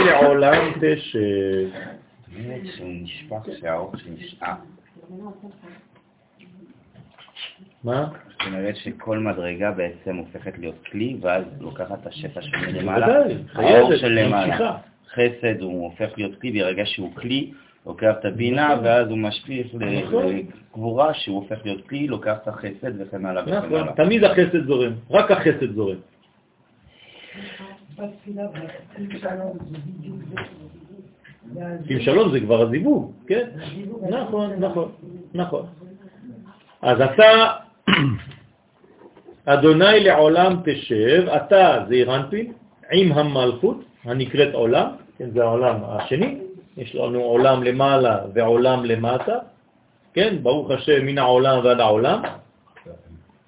[0.06, 1.68] לעולם תשב.
[7.84, 8.06] מה?
[8.30, 12.50] זאת אומרת שכל מדרגה בעצם הופכת להיות כלי, ואז לוקחת את השפע של
[12.80, 13.06] למעלה.
[13.06, 14.76] האור חייבת, של למעלה.
[15.14, 17.52] חסד הוא הופך להיות כלי ברגע שהוא כלי,
[17.86, 20.36] לוקח את הבינה, ואז הוא משפיך נכון.
[20.36, 23.92] לקבורה שהוא הופך להיות כלי, לוקח את החסד וכן הלאה וכן נכון, הלאה.
[23.92, 25.96] תמיד החסד זורם, רק החסד זורם.
[31.88, 33.48] עם שלום זה כבר הזיווג, כן?
[34.10, 34.50] נכון.
[34.58, 34.92] נכון,
[35.34, 35.66] נכון.
[36.82, 37.52] אז אתה,
[39.44, 42.52] אדוני לעולם תשב, אתה זה אירנפין,
[42.92, 44.88] עם המלכות הנקראת עולם,
[45.18, 46.38] כן, זה העולם השני,
[46.76, 49.38] יש לנו עולם למעלה ועולם למטה,
[50.14, 52.22] כן, ברוך השם מן העולם ועד העולם,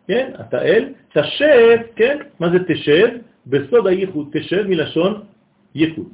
[0.08, 3.08] כן, אתה אל, תשב, כן, מה זה תשב?
[3.46, 5.22] בסוד הייחוד, תשב מלשון
[5.74, 6.08] ייחוד.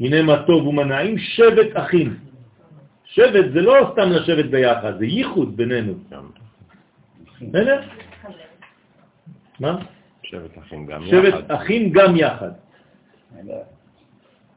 [0.00, 2.16] הנה מה טוב ומה נעים, שבט אחים.
[3.04, 5.94] שבט זה לא סתם לשבת ביחד, זה ייחוד בינינו.
[7.40, 7.80] בסדר?
[9.60, 9.78] מה?
[10.22, 11.52] שבט אחים גם שבט יחד.
[11.52, 12.50] אחים גם יחד.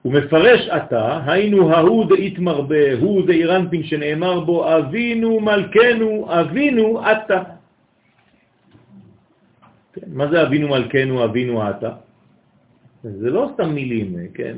[0.02, 7.44] הוא מפרש עתה, היינו ההוא דאית מרבה, הוא דאירנפין שנאמר בו, אבינו מלכנו, אבינו אתה.
[9.94, 11.92] כן, מה זה אבינו מלכנו, אבינו אתה?
[13.04, 14.56] זה לא סתם מילים, כן,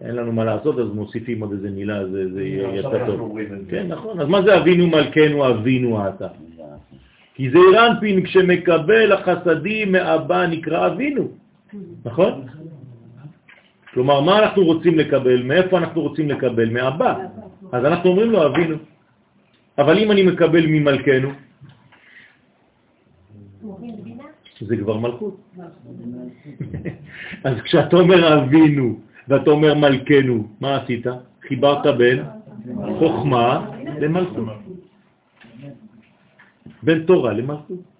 [0.00, 3.38] אין לנו מה לעשות, אז מוסיפים עוד איזה מילה, זה, זה יצא טוב.
[3.68, 6.28] כן, נכון, אז מה זה אבינו מלכנו, אבינו אתה?
[7.34, 11.28] כי זה אירנפין כשמקבל החסדים מאבא נקרא אבינו,
[12.04, 12.46] נכון?
[13.94, 15.42] כלומר, מה אנחנו רוצים לקבל?
[15.42, 16.70] מאיפה אנחנו רוצים לקבל?
[16.70, 17.10] מאבא.
[17.72, 18.76] אז אנחנו אומרים לו אבינו.
[19.78, 21.30] אבל אם אני מקבל ממלכנו,
[24.60, 25.36] זה כבר מלכות.
[27.44, 31.06] אז כשאתה אומר אבינו ואתה אומר מלכנו, מה עשית?
[31.48, 32.22] חיברת בין
[32.98, 34.46] חוכמה למלכות.
[36.82, 37.93] בין תורה למלכות.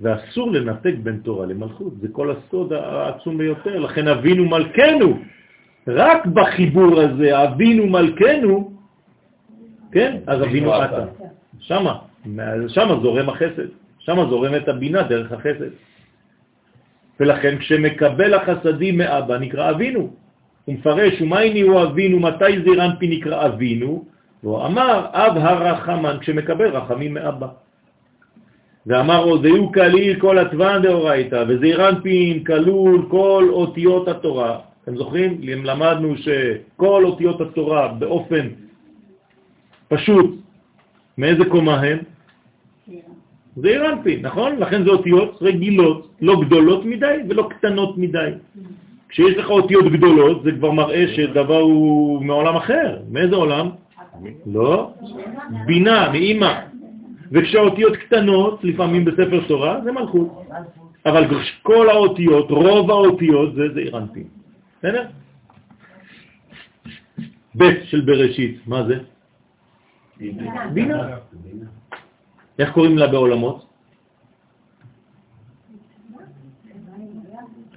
[0.00, 5.18] ואסור לנתק בין תורה למלכות, זה כל הסוד העצום ביותר, לכן אבינו מלכנו,
[5.88, 8.72] רק בחיבור הזה, אבינו מלכנו,
[9.92, 11.04] כן, אז אבינו אתה.
[11.60, 11.98] שמה,
[12.68, 13.68] שמה זורם החסד,
[13.98, 15.70] שמה זורמת הבינה דרך החסד.
[17.20, 20.00] ולכן כשמקבל החסדים מאבא נקרא אבינו.
[20.64, 24.04] הוא מפרש, ומייני הוא אבינו, מתי זירנפי נקרא אבינו?
[24.42, 27.48] והוא אמר, אב הרחמן, כשמקבל רחמים מאבא.
[28.88, 34.58] ואמר עוד, והוא כליל כל התוון דאורייתא, וזעירנפין כלול כל אותיות התורה.
[34.84, 35.38] אתם זוכרים?
[35.42, 38.48] למדנו שכל אותיות התורה באופן
[39.88, 40.34] פשוט,
[41.18, 41.98] מאיזה קומה הן?
[43.56, 44.56] זה אירנפין, נכון?
[44.56, 48.30] לכן זה אותיות רגילות, לא גדולות מדי ולא קטנות מדי.
[49.08, 52.96] כשיש לך אותיות גדולות, זה כבר מראה שדבר הוא מעולם אחר.
[53.10, 53.68] מאיזה עולם?
[54.46, 54.90] לא.
[55.66, 56.77] בינה, מאימא.
[57.32, 60.42] וכשהאותיות קטנות, לפעמים בספר תורה, זה מלכות.
[61.06, 61.24] אבל
[61.62, 64.28] כל האותיות, רוב האותיות, זה זה אירנפין.
[64.78, 65.04] בסדר?
[67.56, 68.98] ב' של בראשית, מה זה?
[70.72, 71.16] בינה.
[72.58, 73.66] איך קוראים לה בעולמות?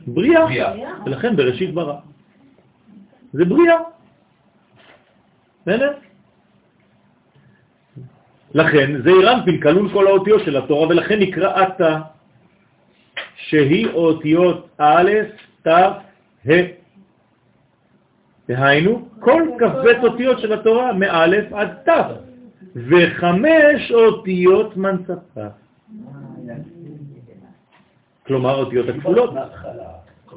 [0.07, 0.73] בריאה,
[1.05, 1.99] ולכן בראשית ברא.
[3.33, 3.77] זה בריאה.
[5.61, 5.91] בסדר?
[8.53, 11.99] לכן זה אירנפין כלול כל האותיות של התורה, ולכן נקרא אתה,
[13.35, 15.11] שהיא אותיות א',
[15.63, 16.61] ת', ה'.
[18.49, 21.89] דהיינו, כל כ"ב אותיות של התורה, מא' עד ת'.
[22.75, 25.47] וחמש אותיות מנצפה.
[28.27, 29.33] כלומר, אותיות הכפולות.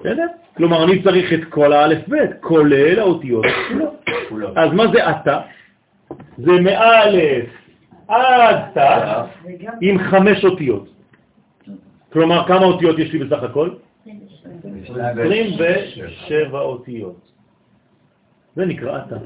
[0.00, 0.26] בסדר?
[0.56, 4.56] כלומר, אני צריך את כל האלף בית, כולל האותיות הכפולות.
[4.56, 5.40] אז מה זה אתה?
[6.38, 7.63] זה מאלף
[8.08, 9.24] עד תא
[9.80, 10.88] עם חמש אותיות.
[12.12, 13.70] כלומר, כמה אותיות יש לי בסך הכל?
[14.06, 17.30] 27 אותיות.
[18.56, 19.16] זה נקרא אתה.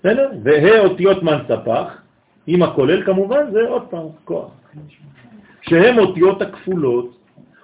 [0.00, 0.30] בסדר?
[0.42, 2.02] וה' אותיות מנספח,
[2.46, 4.50] עם הכולל כמובן, זה עוד פעם כוח.
[5.62, 7.16] שהם אותיות הכפולות,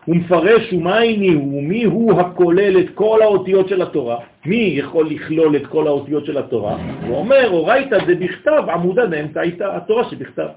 [0.05, 5.57] הוא מפרש ומייני הוא, מי הוא הכולל את כל האותיות של התורה, מי יכול לכלול
[5.57, 6.76] את כל האותיות של התורה?
[7.07, 10.49] הוא אומר, אורייתא זה בכתב, עמודה באמצע הייתה התורה שבכתב.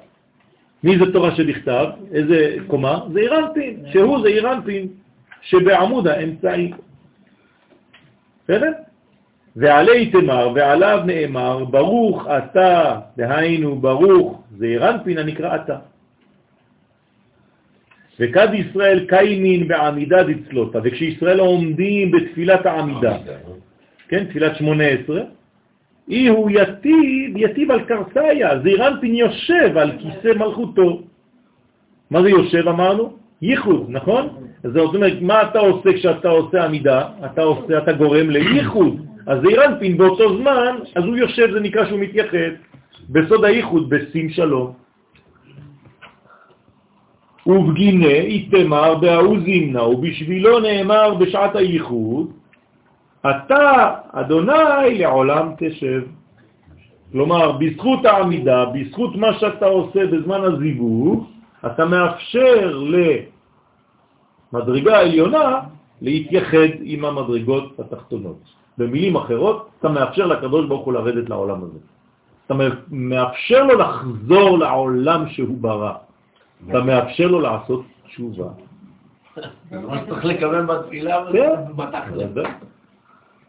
[0.84, 1.86] מי זה תורה שבכתב?
[2.14, 3.00] איזה קומה?
[3.14, 4.88] זה אירנפין, שהוא זה אירנפין
[5.42, 6.72] שבעמוד האמצעי.
[8.44, 8.72] בסדר?
[9.56, 15.78] ועלי תמר, ועליו נאמר, ברוך אתה, דהיינו ברוך, זה אירנפין הנקרא אתה.
[18.20, 23.18] וכד ישראל קיימין בעמידה דצלותה, וכשישראל עומדים בתפילת העמידה,
[24.08, 25.22] כן, תפילת שמונה עשרה,
[26.10, 31.02] אי הוא יטיב, יטיב על קרסאיה, זה אירנפין יושב על כיסא מלכותו.
[32.12, 33.14] מה זה יושב אמרנו?
[33.42, 34.28] ייחוד, נכון?
[34.64, 37.08] זאת אומרת, מה אתה עושה כשאתה עושה עמידה?
[37.26, 39.06] אתה עושה, אתה גורם לייחוד.
[39.28, 42.54] אז זה אירנפין באותו זמן, אז הוא יושב, זה נקרא שהוא מתייחד,
[43.10, 44.72] בסוד הייחוד, בשים שלום.
[47.46, 52.32] ובגינה איתמר בהוא זימנה, ובשבילו נאמר בשעת הייחוד,
[53.30, 56.02] אתה, אדוני, לעולם תשב.
[57.12, 61.26] כלומר, בזכות העמידה, בזכות מה שאתה עושה בזמן הזיווג,
[61.66, 62.80] אתה מאפשר
[64.54, 65.60] למדרגה העליונה
[66.02, 68.40] להתייחד עם המדרגות התחתונות.
[68.78, 71.80] במילים אחרות, אתה מאפשר לקדוש ברוך הוא לרדת לעולם הזה.
[72.46, 72.54] אתה
[72.92, 75.94] מאפשר לו לחזור לעולם שהוא ברא.
[76.70, 78.48] אתה מאפשר לו לעשות תשובה.
[79.70, 81.52] זה מה שצריך לקבל בתפילה כן.
[81.70, 82.73] ובתכל'ס.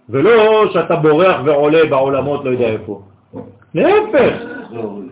[0.08, 3.02] ולא שאתה בורח ועולה בעולמות לא יודע איפה.
[3.74, 4.36] להפך,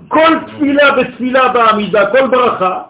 [0.08, 2.82] כל תפילה בתפילה בעמידה, כל ברכה.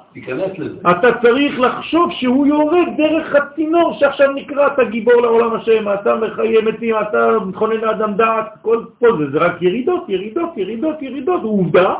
[0.91, 6.63] אתה צריך לחשוב שהוא יורד דרך הצינור שעכשיו נקרא אתה גיבור לעולם השם, אתה מחיה
[6.63, 11.43] מתים, אתה מכונן לאדם דעת, כל פה זה, זה רק ירידות, ירידות, ירידות, ירידות.
[11.43, 11.95] עובדה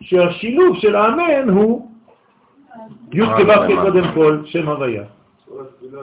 [0.00, 1.90] שהשילוב של האמן הוא
[3.12, 5.02] י' כו' קודם כל, שם הוויה.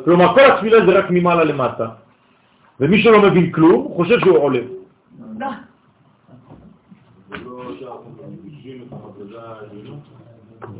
[0.06, 1.88] כלומר, כל התפילה זה רק ממעלה למטה.
[2.80, 4.60] ומי שלא מבין כלום, הוא חושב שהוא עולה.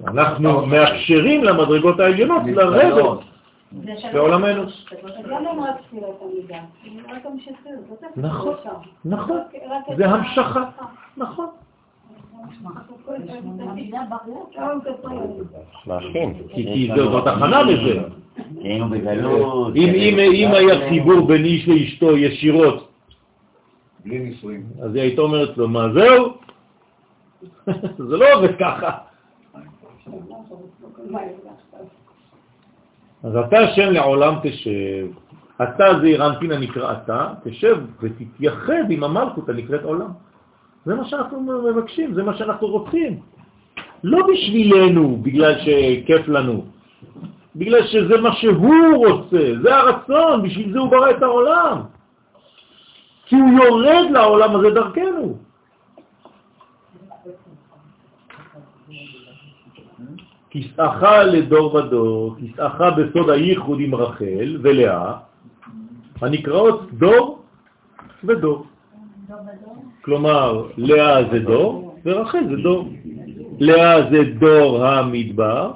[0.08, 3.24] אנחנו מאפשרים למדרגות העליונות לרדת
[4.14, 4.64] בעולמנו.
[8.16, 8.54] נכון,
[9.06, 9.40] נכון,
[9.98, 10.64] זה המשכה,
[11.18, 11.48] נכון.
[15.88, 16.34] לאחים.
[16.54, 18.02] כי זאת הכנה לזה.
[18.62, 19.76] היינו בגלות.
[19.76, 22.92] אם, היה חיבור בין איש לאשתו ישירות,
[24.06, 24.64] בלי נישואים.
[24.82, 26.34] אז היא הייתה אומרת לו, מה זהו?
[28.10, 28.92] זה לא עובד ככה.
[33.24, 35.08] אז אתה השם לעולם תשב.
[35.64, 40.12] אתה זה אירנטין הנקרא אתה, תשב ותתייחד עם המלכות הנקראת עולם.
[40.86, 43.20] זה מה שאנחנו מבקשים, זה מה שאנחנו רוצים.
[44.04, 46.66] לא בשבילנו, בגלל שכיף לנו,
[47.56, 51.78] בגלל שזה מה שהוא רוצה, זה הרצון, בשביל זה הוא ברא את העולם.
[53.26, 55.38] כי הוא יורד לעולם הזה דרכנו.
[60.50, 65.18] כסאך לדור ודור, כסאך בסוד הייחוד עם רחל ולאה,
[66.22, 67.42] הנקראות דור
[68.24, 68.66] ודור.
[70.04, 72.90] כלומר, לאה זה דור ורחל זה דור.
[73.60, 75.72] לאה זה דור המדבר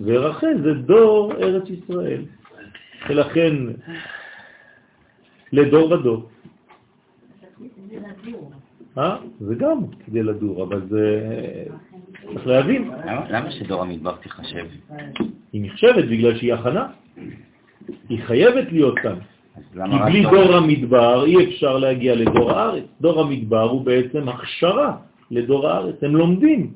[0.00, 2.22] ורחל זה דור ארץ ישראל.
[3.08, 3.54] ולכן
[5.52, 6.28] לדור ודור.
[8.98, 9.16] אה?
[9.40, 11.22] זה גם כדי לדור, אבל זה...
[12.32, 12.90] צריך להבין.
[13.06, 14.66] למה- למה שדור המדבר תיחשב?
[15.52, 16.86] היא נחשבת בגלל שהיא הכנה.
[18.08, 19.18] היא חייבת להיות כאן.
[19.72, 19.78] כי
[20.10, 22.84] בלי דור- המדבר אי אפשר להגיע לדור הארץ.
[23.00, 24.92] דור המדבר הוא בעצם הכשרה
[25.30, 25.94] לדור הארץ.
[26.02, 26.70] הם לומדים,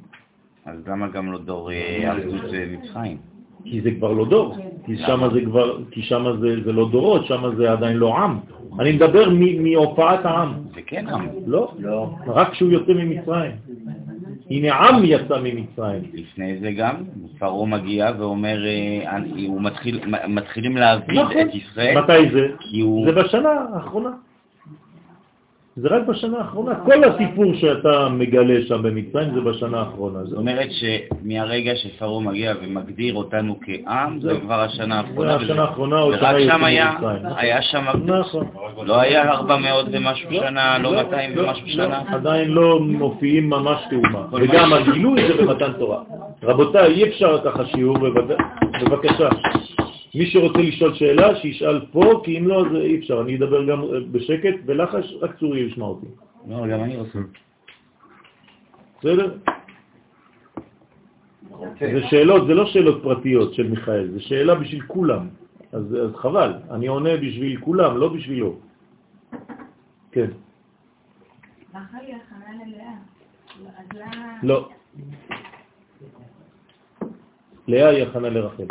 [0.66, 3.16] אז למה גם לא דור אה, אחדות במצרים?
[3.64, 4.56] כי זה כבר לא דור.
[4.86, 8.38] כי שמה זה כבר, כי שמה זה, זה לא דורות, שמה זה עדיין לא עם.
[8.80, 10.52] אני מדבר מ- מהופעת העם.
[10.74, 11.26] זה כן עם.
[11.46, 11.72] לא,
[12.26, 13.50] רק כשהוא יוצא ממצרים.
[14.52, 16.02] הנה עם יצא ממצרים.
[16.14, 16.94] לפני זה גם,
[17.38, 21.40] פרעה מגיע ואומר, אה, אני- הוא מתחיל, מתחילים להבין נכון.
[21.40, 22.46] את ישראל, מתי זה?
[22.82, 23.06] הוא...
[23.06, 24.10] זה בשנה האחרונה.
[25.76, 26.74] זה רק בשנה האחרונה.
[26.74, 30.24] כל הסיפור שאתה מגלה שם במצרים זה בשנה האחרונה.
[30.24, 34.40] זאת אומרת שמהרגע שפרעה מגיע ומגדיר אותנו כעם, זה.
[34.40, 35.34] כבר השנה זה האחרונה.
[35.36, 37.22] השנה האחרונה, עוד שנה יוצאים שם היה, ממצרים.
[37.36, 38.46] היה שם, נכון.
[38.86, 42.02] לא היה 400 ומשהו שנה, לא 200 לא, ומשהו לא, שנה.
[42.08, 44.22] עדיין לא מופיעים ממש כאומה.
[44.30, 46.02] כל וגם הגילוי זה במתן תורה.
[46.42, 48.38] רבותיי, אי אפשר ככה שיעור, בבק-
[48.82, 49.28] בבקשה.
[50.14, 53.20] מי שרוצה לשאול שאלה, שישאל פה, כי אם לא, זה אי אפשר.
[53.20, 56.06] אני אדבר גם אה, בשקט, ולחש, רק צורי ישמע אותי.
[56.48, 57.18] לא, גם אני רוצה.
[58.98, 59.38] בסדר?
[61.80, 65.28] זה שאלות, זה לא שאלות פרטיות של מיכאל, זה שאלה בשביל כולם.
[65.72, 68.58] אז, אז חבל, אני עונה בשביל כולם, לא בשבילו.
[70.12, 70.30] כן.
[71.74, 71.82] אז.
[74.42, 74.68] לא.
[77.68, 78.66] לאה היא הכנה לרחל.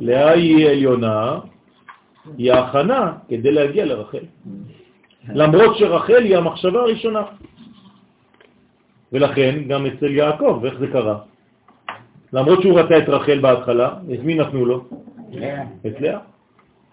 [0.00, 1.38] לאה היא עליונה,
[2.36, 4.24] היא ההכנה כדי להגיע לרחל.
[5.28, 7.22] למרות שרחל היא המחשבה הראשונה.
[9.12, 11.18] ולכן גם אצל יעקב, איך זה קרה?
[12.32, 14.84] למרות שהוא רצה את רחל בהתחלה, את מי נתנו לו?
[15.86, 16.18] את לאה.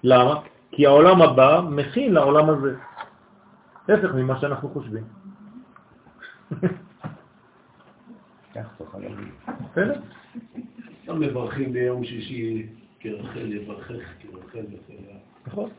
[0.03, 0.35] למה?
[0.71, 2.75] כי העולם הבא מכין לעולם הזה.
[3.89, 5.03] להפך ממה שאנחנו חושבים.
[9.71, 9.99] בסדר?
[11.07, 12.65] גם מברכים ביום שישי
[12.99, 14.93] כרחל יברכך, כרחל וכן
[15.47, 15.69] נכון.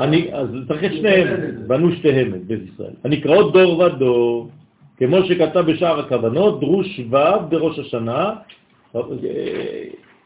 [0.00, 1.28] אני, אז צריך את שניהם,
[1.66, 2.94] בנו שתיהם את בית ישראל.
[3.04, 4.50] הנקראות דור ודור,
[4.96, 8.34] כמו שכתב בשאר הכוונות, דרוש ו' בראש השנה.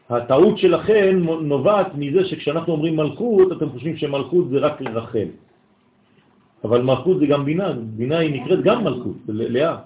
[0.09, 5.27] הטעות שלכם נובעת מזה שכשאנחנו אומרים מלכות, אתם חושבים שמלכות זה רק רחל.
[6.63, 9.77] אבל מלכות זה גם בינה, בינה היא נקראת גם מלכות, לאה.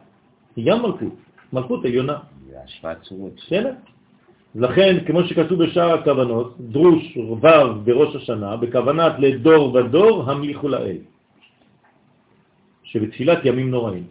[0.55, 1.15] היא גם מלכות,
[1.53, 2.17] מלכות עליונה.
[2.49, 3.31] זה השוואת צורות.
[3.35, 3.73] בסדר?
[4.55, 7.47] לכן, כמו שכתוב בשאר הכוונות, דרוש ו'
[7.83, 10.97] בראש השנה, בכוונת לדור ודור המליכו לאל,
[12.83, 14.03] שבתפילת ימים נוראים.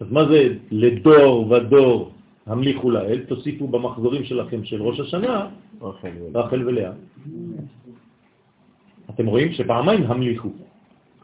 [0.00, 2.12] אז מה זה לדור ודור
[2.46, 3.24] המליכו לאל?
[3.28, 5.48] תוסיפו במחזורים שלכם של ראש השנה,
[6.34, 6.92] רחל ולאה.
[9.10, 10.48] אתם רואים שפעמיים המליכו.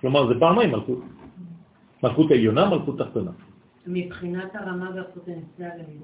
[0.01, 1.01] כלומר, זה פעמיים מלכות.
[2.03, 3.31] מלכות עליונה, מלכות תחתונה.
[3.89, 6.01] מבחינת הרמה והפוטנציאל הם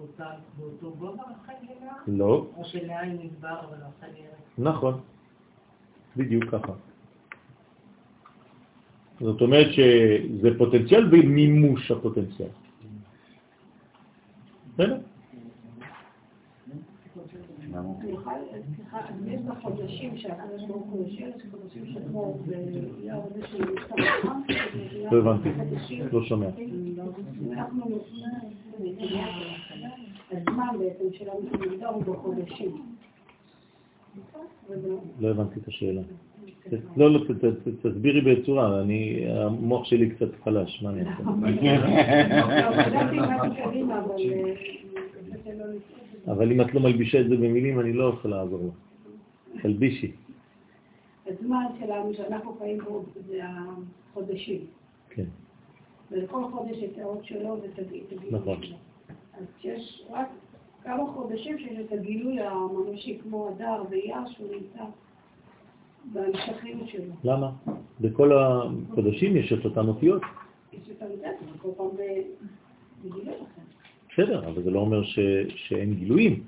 [0.58, 1.94] באותו גובה רחל ולאה?
[2.06, 4.58] לא, או שלאה היא מדבר אבל ארץ?
[4.58, 5.00] נכון,
[6.16, 6.72] בדיוק ככה.
[9.20, 12.48] זאת אומרת שזה פוטנציאל ומימוש הפוטנציאל.
[14.74, 14.98] בסדר?
[18.94, 23.62] סליחה, סליחה, אז יש בחודשים שהקדוש ברוך הוא יושב, יש חודשים שכמו ואליהו זה שהוא
[23.62, 24.02] יפתח
[25.12, 25.48] לא הבנתי,
[26.12, 26.46] לא שומע.
[35.20, 36.02] לא הבנתי את השאלה.
[36.96, 37.20] לא, לא,
[37.82, 41.22] תסבירי בצורה, אני, המוח שלי קצת חלש, מה אני אעשה?
[46.26, 46.52] אבל...
[46.52, 49.62] אם את לא מלבישה את זה במילים, אני לא יכול לעזור לך.
[49.62, 50.12] תלבישי.
[51.26, 54.60] הזמן שלנו שאנחנו חיים בו זה החודשים.
[55.10, 55.24] כן,
[56.10, 58.62] ולכל חודש את האות שלו ואת הגילוי נכון.
[58.62, 58.76] שלו.
[59.38, 60.28] אז יש רק
[60.84, 64.84] כמה חודשים שיש את הגילוי הממשי, כמו אדר ואייר, שהוא נמצא
[66.12, 67.12] בהמשכיות שלו.
[67.24, 67.50] למה?
[68.00, 70.22] בכל החודשים יש את אותן אותיות.
[70.72, 72.22] יש את הנדט, אבל כל פעם זה
[73.02, 73.63] גילוי אחר.
[74.14, 75.18] בסדר, אבל זה לא אומר ש...
[75.54, 76.42] שאין גילויים.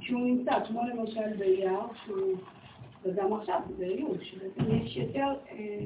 [0.00, 1.70] שהוא- נמצא, כמו למשל באייר,
[2.06, 2.18] שהוא,
[3.04, 5.78] וגם עכשיו באיור, שבעצם יש יותר אה,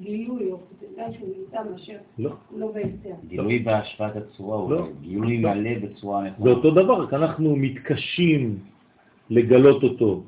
[0.00, 2.30] גילוי או פוטנציאל שהוא נמצא מאשר לא.
[2.50, 3.14] הוא לא בהסתר.
[3.28, 4.86] גילוי בהשפעת הצורה, הוא לא.
[5.00, 5.54] גילוי לא.
[5.54, 6.50] מלא בצורה זה נכונה.
[6.50, 8.58] אותו דבר, רק אנחנו מתקשים
[9.30, 10.22] לגלות אותו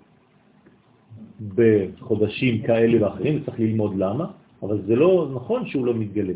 [1.54, 4.26] בחודשים כאלה ואחרים, צריך ללמוד למה,
[4.62, 6.32] אבל זה לא נכון שהוא לא מתגלה.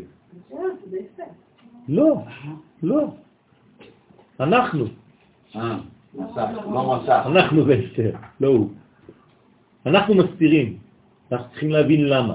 [1.89, 2.15] לא,
[2.83, 3.03] לא.
[4.39, 4.85] אנחנו,
[5.55, 5.77] אה,
[6.17, 6.23] לא.
[7.25, 8.11] אנחנו בהסתר,
[8.41, 8.69] לא הוא.
[9.85, 10.77] אנחנו מסתירים,
[11.31, 12.33] אנחנו צריכים להבין למה.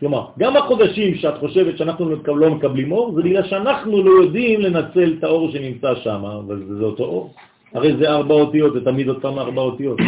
[0.00, 4.10] כלומר, גם החודשים שאת חושבת שאנחנו לא מקב- לא מקבלים אור, זה בגלל שאנחנו לא
[4.22, 7.34] יודעים לנצל את האור שנמצא שם, אבל זה, זה אותו אור.
[7.74, 9.98] הרי זה ארבע אותיות, זה תמיד אותם ארבע אותיות.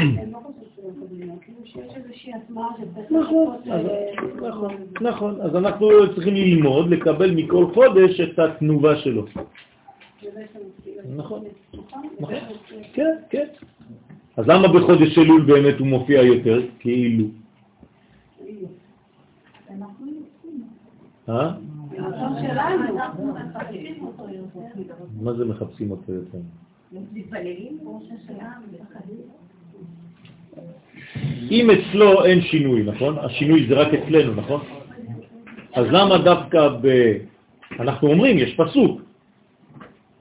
[3.11, 5.41] נכון, לחכות, אז- אה, נכון, נכון.
[5.41, 9.25] אז אנחנו צריכים ללמוד, לקבל מכל חודש את התנובה שלו.
[9.27, 11.45] כאילו- נכון.
[11.75, 12.09] נכון?
[12.21, 12.35] נכון.
[12.93, 13.47] כן, כן.
[14.37, 16.62] אז למה בחודש אלול באמת הוא מופיע יותר?
[16.79, 17.27] כאילו.
[21.29, 21.51] אה?
[25.23, 26.39] מה זה מחפשים אותו יותר?
[27.12, 28.03] מתפללים ראש
[28.73, 29.44] ומפחדים.
[31.51, 33.18] אם אצלו אין שינוי, נכון?
[33.18, 34.60] השינוי זה רק אצלנו, נכון?
[35.74, 37.16] אז למה דווקא ב...
[37.81, 39.01] אנחנו אומרים, יש פסוק,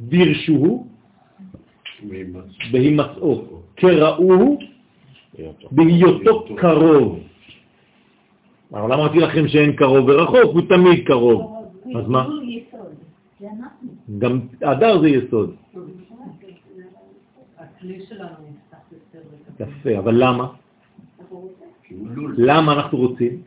[0.01, 0.87] דירשוהו
[2.71, 4.59] בהימצאו, כראוהו
[5.71, 7.19] בהיותו קרוב.
[8.73, 11.65] אבל אמרתי לכם שאין קרוב ורחוק, הוא תמיד קרוב.
[11.95, 12.27] אז מה?
[14.19, 15.55] גם אדר זה יסוד.
[17.57, 18.42] הכלי שלנו.
[19.59, 20.47] יפה, אבל למה?
[22.37, 23.41] למה אנחנו רוצים?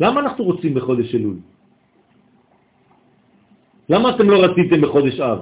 [0.00, 1.36] למה אנחנו רוצים בחודש אלול?
[3.88, 5.38] למה אתם לא רציתם בחודש אב?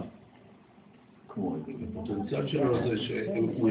[2.09, 3.71] הפוטנציאל שלו זה שהוא...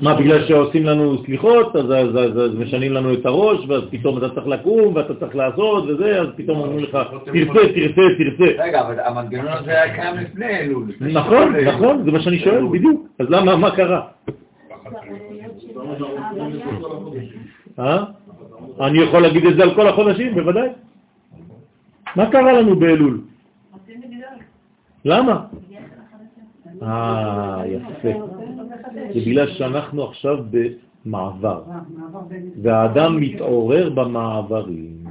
[0.00, 4.96] מה, בגלל שעושים לנו סליחות, אז, משנים לנו את הראש, ואז פתאום אתה צריך לקום,
[4.96, 8.62] ואתה צריך לעשות, וזה, אז פתאום אומרים לך, תרצה, תרצה, תרצה.
[8.62, 10.84] רגע, אבל המנגנון הזה היה קיים לפני אלול.
[11.00, 11.56] נכון.
[11.56, 13.06] נכון, זה מה שאני שואל, בדיוק.
[13.18, 14.00] אז למה, מה קרה?
[17.78, 18.04] אה?
[18.80, 20.68] אני יכול להגיד את זה על כל החודשים, בוודאי.
[22.16, 23.20] מה קרה לנו באלול?
[25.04, 25.44] למה?
[26.82, 28.08] אה, יפה.
[29.14, 30.38] זה בגלל שאנחנו עכשיו
[31.04, 31.62] במעבר.
[32.62, 35.04] והאדם מתעורר במעברים.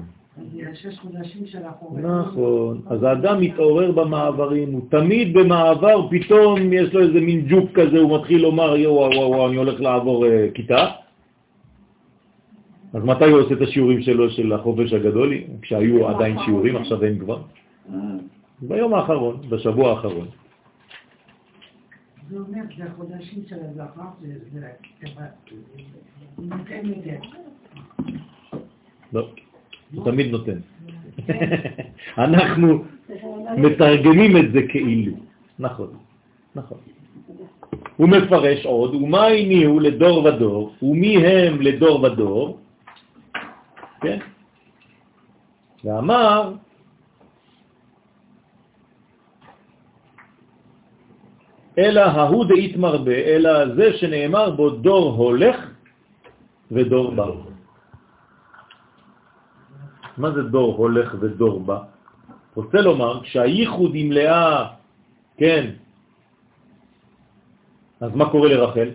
[2.01, 7.99] נכון, אז האדם מתעורר במעברים, הוא תמיד במעבר, פתאום יש לו איזה מין ג'וק כזה,
[7.99, 10.87] הוא מתחיל לומר, יואו, וואו, וואו, אני הולך לעבור אה, כיתה.
[12.93, 15.33] אז מתי הוא עושה את השיעורים שלו של החופש הגדול?
[15.61, 17.37] כשהיו עדיין שיעורים, עכשיו אין כבר.
[17.93, 17.99] אה,
[18.61, 20.27] ביום האחרון, בשבוע האחרון.
[22.31, 24.33] זה אומר, זה החודשים של הזכר, זה...
[26.35, 27.27] הוא נותן יותר.
[29.13, 29.29] לא,
[29.93, 30.59] הוא תמיד נותן.
[32.17, 32.83] אנחנו
[33.57, 35.17] מתרגמים את זה כאילו.
[35.59, 35.87] נכון,
[36.55, 36.77] נכון.
[37.97, 42.59] הוא מפרש עוד, ומה הניעו לדור ודור, ומי הם לדור ודור,
[44.01, 44.19] כן?
[45.83, 46.53] ואמר,
[51.77, 55.57] אלא ההוא דאית מרבה, אלא זה שנאמר בו דור הולך
[56.71, 57.25] ודור בא.
[60.17, 61.79] מה זה דור הולך ודור בא?
[62.55, 64.67] רוצה לומר, כשהייחוד עם לאה,
[65.37, 65.71] כן,
[68.01, 68.89] אז מה קורה לרחל?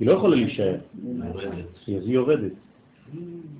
[0.00, 2.52] היא לא יכולה להישאר, אז היא יורדת.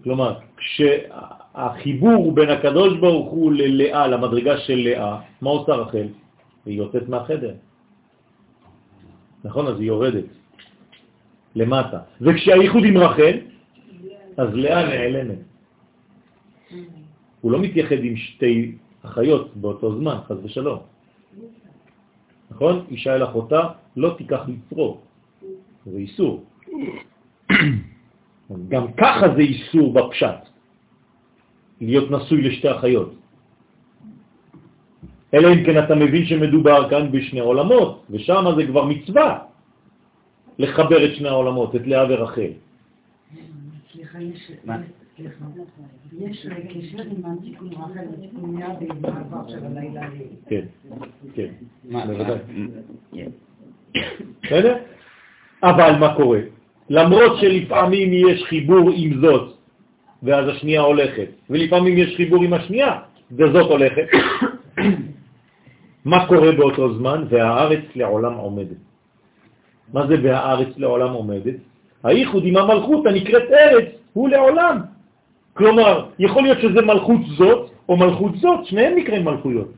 [0.04, 6.06] כלומר, כשהחיבור בין הקדוש ברוך הוא ללאה, למדרגה של לאה, מה עושה רחל?
[6.66, 7.54] היא יוצאת מהחדר.
[9.44, 9.66] נכון?
[9.66, 10.24] אז היא יורדת
[11.54, 12.00] למטה.
[12.20, 13.36] וכשהייחוד עם רחל,
[14.36, 15.38] אז לאה נעלמת.
[17.40, 20.78] הוא לא מתייחד עם שתי אחיות באותו זמן, חז ושלום.
[22.50, 22.84] נכון?
[22.90, 25.00] אישה אל אחותה לא תיקח לצרור,
[25.86, 26.44] זה איסור.
[28.68, 30.48] גם ככה זה איסור בפשט,
[31.80, 33.17] להיות נשוי לשתי אחיות.
[35.34, 39.38] אלא אם כן אתה מבין שמדובר כאן בשני עולמות, ושם זה כבר מצווה
[40.58, 42.50] לחבר את שני העולמות, את לאה ורחל.
[43.92, 44.52] סליחה, יש...
[45.16, 45.44] סליחה.
[46.18, 50.02] יש קשר עם התיקון רחל ותיקון לאה במעבר של הלילה.
[50.48, 50.64] כן,
[51.34, 51.48] כן,
[51.84, 52.38] מה- בוודאי.
[53.12, 53.30] כן.
[54.42, 54.76] בסדר?
[55.62, 56.40] אבל מה קורה?
[56.90, 59.54] למרות שלפעמים יש חיבור עם זאת,
[60.22, 62.98] ואז השנייה הולכת, ולפעמים יש חיבור עם השנייה,
[63.32, 64.06] וזאת הולכת,
[66.04, 67.24] מה קורה באותו זמן?
[67.28, 68.80] והארץ לעולם עומדת.
[69.92, 71.54] מה זה והארץ לעולם עומדת?
[72.04, 74.78] הייחוד עם המלכות הנקראת ארץ הוא לעולם.
[75.54, 79.68] כלומר, יכול להיות שזה מלכות זאת או מלכות זאת, שניהם נקראים מלכויות.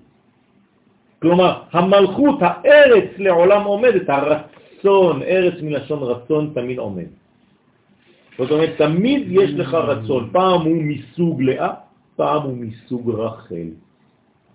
[1.22, 7.08] כלומר, המלכות, הארץ לעולם עומדת, הרצון, ארץ מלשון רצון תמיד עומד.
[8.38, 11.70] זאת אומרת, תמיד יש לך רצון, פעם הוא מסוג לאה,
[12.16, 13.68] פעם הוא מסוג רחל.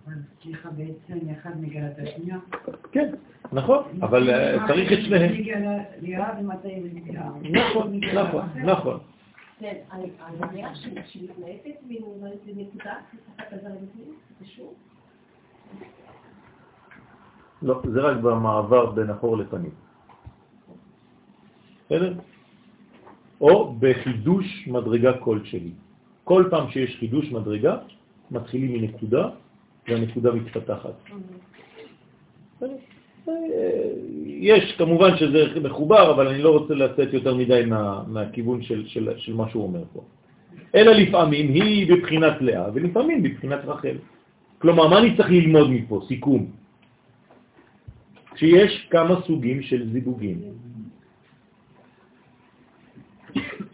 [0.08, 2.38] אבל סליחה, בעצם אחד מגלה את השנייה.
[2.92, 3.14] כן,
[3.52, 5.32] נכון, אבל אה, צריך את שניהם.
[7.44, 9.00] נכון, נכון, נכון.
[9.60, 9.76] כן,
[11.06, 11.80] שמתנהגת
[12.56, 12.94] מנקודה?
[17.62, 19.72] לא, זה רק במעבר בין אחור לפנים.
[21.86, 22.14] בסדר?
[23.42, 25.72] או בחידוש מדרגה כלשהי.
[26.24, 27.78] כל פעם שיש חידוש מדרגה,
[28.32, 29.30] מתחילים מנקודה,
[29.88, 30.94] והנקודה מתפתחת.
[32.58, 32.76] בסדר?
[33.30, 33.34] אה,
[34.26, 39.10] יש, כמובן שזה מחובר, אבל אני לא רוצה לצאת יותר מדי מה, מהכיוון של, של,
[39.18, 40.02] של מה שהוא אומר פה.
[40.76, 43.98] אלא לפעמים היא בבחינת לאה, ולפעמים בבחינת רחל.
[44.60, 46.02] כלומר, מה אני צריך ללמוד מפה?
[46.08, 46.46] סיכום.
[48.36, 50.42] שיש כמה סוגים של זיווגים.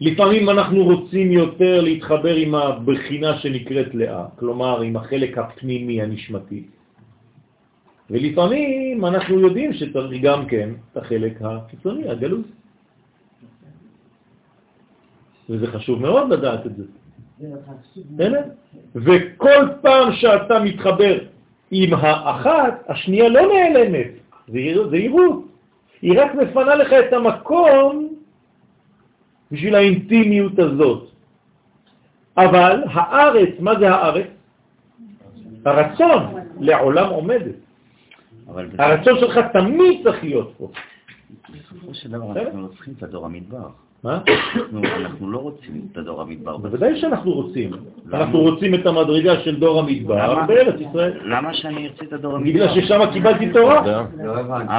[0.00, 6.62] לפעמים אנחנו רוצים יותר להתחבר עם הבחינה שנקראת לאה, כלומר עם החלק הפנימי הנשמתי.
[8.10, 12.42] ולפעמים אנחנו יודעים שצריך גם כן את החלק החיצוני, הגלוי.
[15.50, 16.84] וזה חשוב מאוד לדעת את זה.
[18.94, 21.18] וכל פעם שאתה מתחבר
[21.70, 24.10] עם האחת, השנייה לא נעלמת,
[24.48, 24.58] זה
[24.96, 25.44] עירות.
[26.02, 28.11] היא רק מפנה לך את המקום
[29.52, 31.08] בשביל האינטימיות הזאת.
[32.36, 34.26] אבל הארץ, מה זה הארץ?
[35.64, 36.22] הרצון
[36.60, 37.54] לעולם עומדת.
[38.78, 40.70] הרצון שלך תמיד צריך להיות פה.
[41.50, 43.68] בסופו של דבר אנחנו לא צריכים את הדור המדבר.
[44.04, 44.18] מה?
[45.00, 46.56] אנחנו לא רוצים את הדור המדבר.
[46.56, 47.70] בוודאי שאנחנו רוצים.
[48.12, 50.46] אנחנו רוצים את המדרגה של דור המדבר למה?
[50.46, 51.12] בארץ ישראל.
[51.24, 52.50] למה שאני ארצה את הדור המדבר?
[52.50, 54.02] בגלל ששם קיבלתי תורה.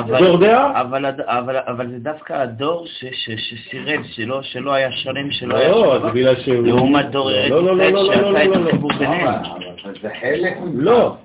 [0.10, 0.82] לא דור דעה?
[0.82, 6.08] אבל, זה דווקא הדור ש, ש, שסירב, שלא, שלא היה שלם, שלא היה לא, שבע.
[6.08, 6.68] זה בגלל שהוא...
[6.68, 8.70] לעומת דור ארץ לא, לא, לא, ישראל לא, לא, שעשה לא, את לא, לא.
[8.70, 9.30] החיבור ביניהם.
[10.74, 11.16] לא.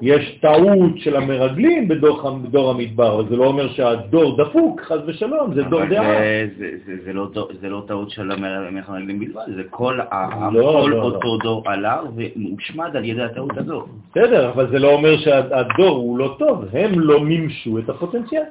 [0.00, 5.54] יש טעות של המרגלים בדור בדור המדבר, אבל זה לא אומר שהדור דפוק, חז ושלום,
[5.54, 6.04] זה דור דעה.
[6.04, 7.28] זה, זה, זה, זה, לא,
[7.60, 12.00] זה לא טעות של המרגלים בלבד, זה כל, ה- לא, כל לא, אותו דור עלה
[12.16, 13.86] והושמד על ידי הטעות הזו.
[14.10, 18.42] בסדר, אבל זה לא אומר שהדור הוא לא טוב, הם לא מימשו את הפוטנציאל.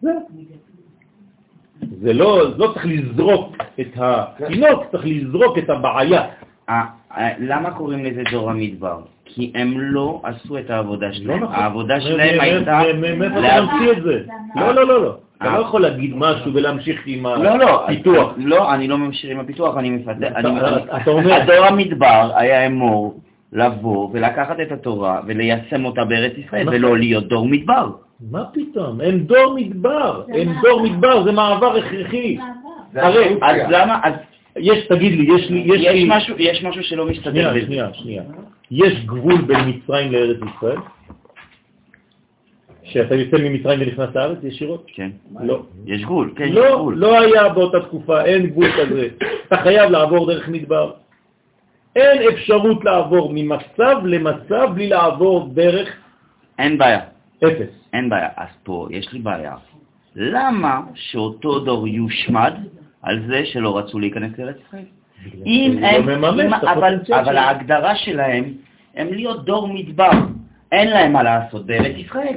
[0.00, 0.10] זה.
[2.00, 6.22] זה לא, לא צריך לזרוק את התינוק, צריך לזרוק את הבעיה.
[6.68, 6.72] ה-
[7.20, 9.00] ה- למה קוראים לזה דור המדבר?
[9.34, 11.42] כי הם לא עשו את העבודה לא שלהם.
[11.42, 11.54] נכון.
[11.54, 12.80] העבודה שלהם הייתה...
[13.00, 14.20] מאיפה אתה ממציא את זה?
[14.56, 15.14] לא, לא, לא, לא.
[15.38, 15.56] אתה אה.
[15.58, 18.32] לא יכול להגיד משהו ולהמשיך עם לא, לא, הפיתוח.
[18.36, 20.48] לא, אני לא ממשיך עם הפיתוח, אני מפתח, אתה-
[21.10, 23.20] אומר- הדור המדבר היה אמור
[23.52, 26.68] לבוא ולקחת את התורה וליישם אותה בארץ ישראל.
[26.68, 27.90] ולא להיות דור מדבר.
[28.30, 29.00] מה פתאום?
[29.00, 30.22] אין דור מדבר.
[30.28, 30.52] מעבר.
[30.62, 32.38] דור מדבר, זה מעבר הכרחי.
[32.94, 33.56] הרי, אז.
[33.70, 34.12] למה, אז
[34.56, 36.04] יש, תגיד לי, יש לי, יש יש לי...
[36.08, 37.64] משהו- יש משהו שלא מסתדר שנייה.
[37.66, 38.22] שנייה, שנייה.
[38.70, 40.76] יש גבול בין מצרים לארץ ישראל?
[42.84, 44.86] שאתה יוצא ממצרים ונכנס לארץ ישירות?
[44.94, 45.10] כן,
[45.40, 45.62] לא.
[45.86, 46.94] יש גבול, כן, יש לא, גבול.
[46.98, 49.08] לא היה באותה תקופה, אין גבול כזה.
[49.46, 50.92] אתה חייב לעבור דרך מדבר.
[51.96, 55.88] אין אפשרות לעבור ממצב למצב בלי לעבור דרך
[56.58, 57.00] אין בעיה,
[57.44, 57.68] אפס.
[57.92, 58.28] אין בעיה.
[58.36, 59.54] אז פה יש לי בעיה.
[60.16, 62.54] למה שאותו דור יושמד
[63.02, 64.84] על זה שלא רצו להיכנס לארץ ישראל?
[65.46, 66.64] אם הם, לא אם- את
[67.28, 67.36] אבל.
[67.36, 68.44] ההגדרה שלהם
[68.96, 70.10] הם להיות דור מדבר.
[70.72, 72.36] אין להם מה לעשות בארץ ישראל.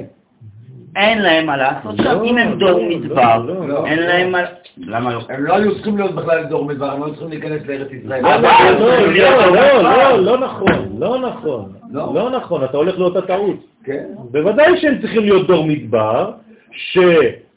[0.96, 3.86] אין להם מה לעשות שם, לא, אם הם לא, דור לא, מדבר, לא.
[3.86, 4.38] אין להם מה...
[4.78, 5.20] למה לא?
[5.28, 8.22] הם לא היו צריכים להיות בכלל דור מדבר, הם היו צריכים להיכנס לארץ ישראל.
[8.22, 9.82] לא, אבל- לא, לא, לא.
[9.82, 12.14] לא, לא נכון, לא נכון, לא?
[12.14, 13.56] לא נכון, אתה הולך לאותה טעות.
[13.84, 14.04] כן.
[14.30, 16.32] בוודאי שהם צריכים להיות דור מדבר,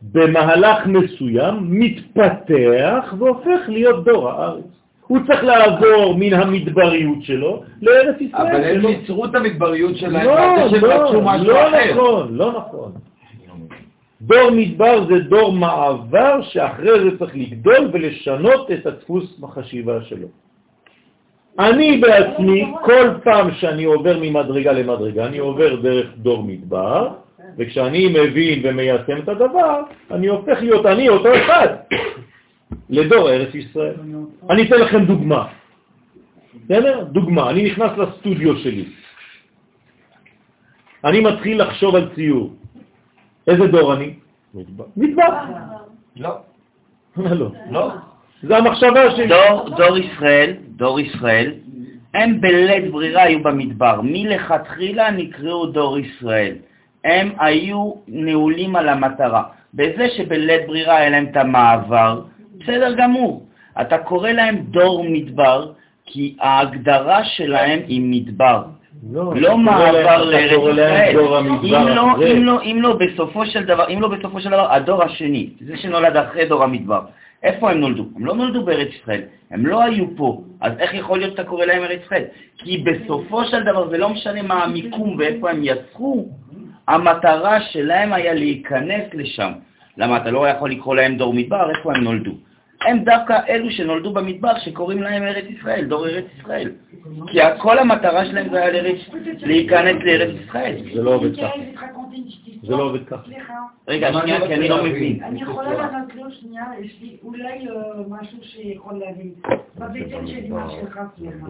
[0.03, 4.63] שבמהלך מסוים מתפתח והופך להיות דור הארץ.
[5.07, 8.85] הוא צריך לעבור מן המדבריות שלו לארץ ישראל אבל הם.
[8.85, 10.35] ייצרו את המדבריות שלהם, לא,
[10.81, 11.69] לא, לא.
[11.91, 12.91] נכון, לא נכון.
[14.21, 20.27] דור מדבר זה דור מעבר שאחרי זה צריך לגדול ולשנות את הדפוס בחשיבה שלו.
[21.59, 27.09] אני בעצמי, כל פעם שאני עובר ממדרגה למדרגה, אני עובר דרך דור מדבר,
[27.57, 29.81] וכשאני מבין ומיישם את הדבר,
[30.11, 31.67] אני הופך להיות אני אותו אחד
[32.89, 33.95] לדור ארץ ישראל.
[34.49, 35.47] אני אתן לכם דוגמה.
[36.65, 37.03] בסדר?
[37.03, 38.85] דוגמה, אני נכנס לסטודיו שלי.
[41.05, 42.53] אני מתחיל לחשוב על ציור.
[43.47, 44.13] איזה דור אני?
[44.53, 44.85] מדבר.
[44.97, 45.30] מדבר.
[46.15, 46.35] לא.
[47.17, 47.51] לא.
[47.71, 47.91] לא.
[48.43, 49.27] זה המחשבה שלי.
[49.27, 51.53] דור, דור ישראל, דור ישראל,
[52.13, 54.01] הם בלית ברירה היו במדבר.
[54.03, 56.55] מלכתחילה נקראו דור ישראל.
[57.03, 59.43] הם היו נעולים על המטרה.
[59.73, 62.21] בזה שבלית ברירה היה להם את המעבר,
[62.57, 63.45] בסדר גמור.
[63.81, 65.71] אתה קורא להם דור מדבר,
[66.05, 68.63] כי ההגדרה שלהם היא מדבר.
[69.11, 71.19] לא, לא מעבר לארץ ישראל.
[71.63, 72.15] אם לא.
[72.31, 75.77] אם לא, אם לא בסופו של דבר, אם לא בסופו של דבר, הדור השני, זה
[75.77, 77.01] שנולד אחרי דור המדבר,
[77.43, 78.05] איפה הם נולדו?
[78.15, 79.21] הם לא נולדו בארץ ישראל,
[79.51, 82.23] הם לא היו פה, אז איך יכול להיות שאתה קורא להם ארץ ישראל?
[82.57, 86.30] כי בסופו של דבר, זה לא משנה מה המיקום ואיפה הם יצרו,
[86.90, 89.52] המטרה שלהם היה להיכנס לשם.
[89.98, 92.32] למה אתה לא יכול לקרוא להם דור מדבר, איפה הם נולדו?
[92.82, 96.72] הם דווקא אלו שנולדו במדבר שקוראים להם ארץ ישראל, דור ארץ ישראל.
[97.28, 98.98] כי כל המטרה שלהם זה היה לארץ,
[99.41, 100.76] להיכנס לארץ ישראל.
[100.94, 101.48] זה לא עובד ככה.
[102.64, 102.84] זה לא.
[102.84, 103.24] עובד ככה.
[103.26, 103.53] סליחה.
[103.88, 105.24] רגע, שנייה, כי אני לא מבין.
[105.24, 107.76] אני יכולה לענות לו שנייה, יש לי אולי אה,
[108.10, 109.34] משהו שיכול להבין.
[109.78, 111.48] בבטן של אמא שלך, סליחה.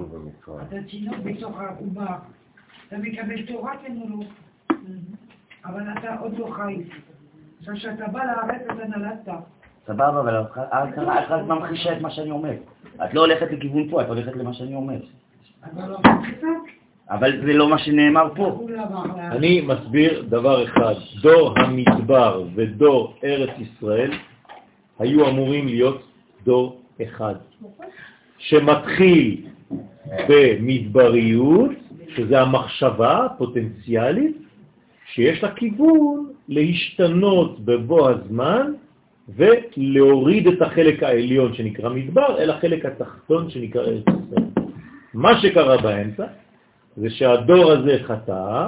[0.67, 2.15] אתה תינוק בתוך העובר.
[2.87, 3.73] אתה מקבל תורה
[4.09, 4.25] לא?
[5.69, 6.83] אבל אתה עוד לא חי.
[7.59, 9.29] עכשיו כשאתה בא לארץ אתה נולדת.
[9.87, 12.53] סבבה, אבל את רק ממחישה את מה שאני אומר.
[13.05, 14.99] את לא הולכת לכיוון פה, את הולכת למה שאני אומר.
[15.77, 15.97] לא?
[17.09, 18.67] אבל זה לא מה שנאמר פה.
[19.31, 24.11] אני מסביר דבר אחד, דור המדבר ודור ארץ ישראל
[24.99, 26.03] היו אמורים להיות
[26.43, 27.35] דור אחד,
[28.37, 29.45] שמתחיל
[30.29, 31.71] במדבריות,
[32.15, 34.37] שזה המחשבה הפוטנציאלית,
[35.13, 38.73] שיש לה כיוון להשתנות בבוא הזמן
[39.35, 44.47] ולהוריד את החלק העליון שנקרא מדבר אל החלק התחתון שנקרא ארץ ישראל.
[45.13, 46.25] מה שקרה באמצע
[46.97, 48.67] זה שהדור הזה חטא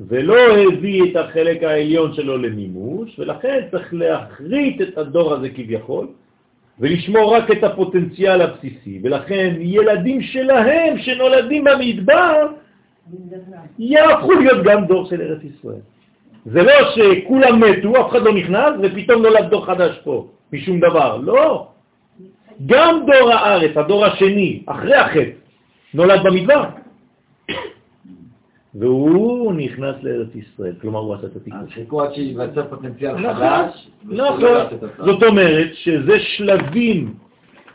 [0.00, 6.06] ולא הביא את החלק העליון שלו למימוש, ולכן צריך להחריט את הדור הזה כביכול,
[6.80, 12.46] ולשמור רק את הפוטנציאל הבסיסי, ולכן ילדים שלהם שנולדים במדבר
[13.78, 15.80] יהפכו להיות גם דור של ארץ ישראל.
[16.46, 21.16] זה לא שכולם מתו, אף אחד לא נכנס, ופתאום נולד דור חדש פה, משום דבר.
[21.16, 21.68] לא.
[22.66, 25.30] גם דור הארץ, הדור השני, אחרי החטא,
[25.94, 26.64] נולד במדבר.
[28.74, 31.60] והוא נכנס לארץ ישראל, כלומר הוא עשה את התיקון.
[31.60, 33.88] אז חיכו עד שייווצר פוטנציאל נכון, חדש.
[34.04, 34.40] נכון.
[34.98, 37.14] זאת אומרת שזה שלבים,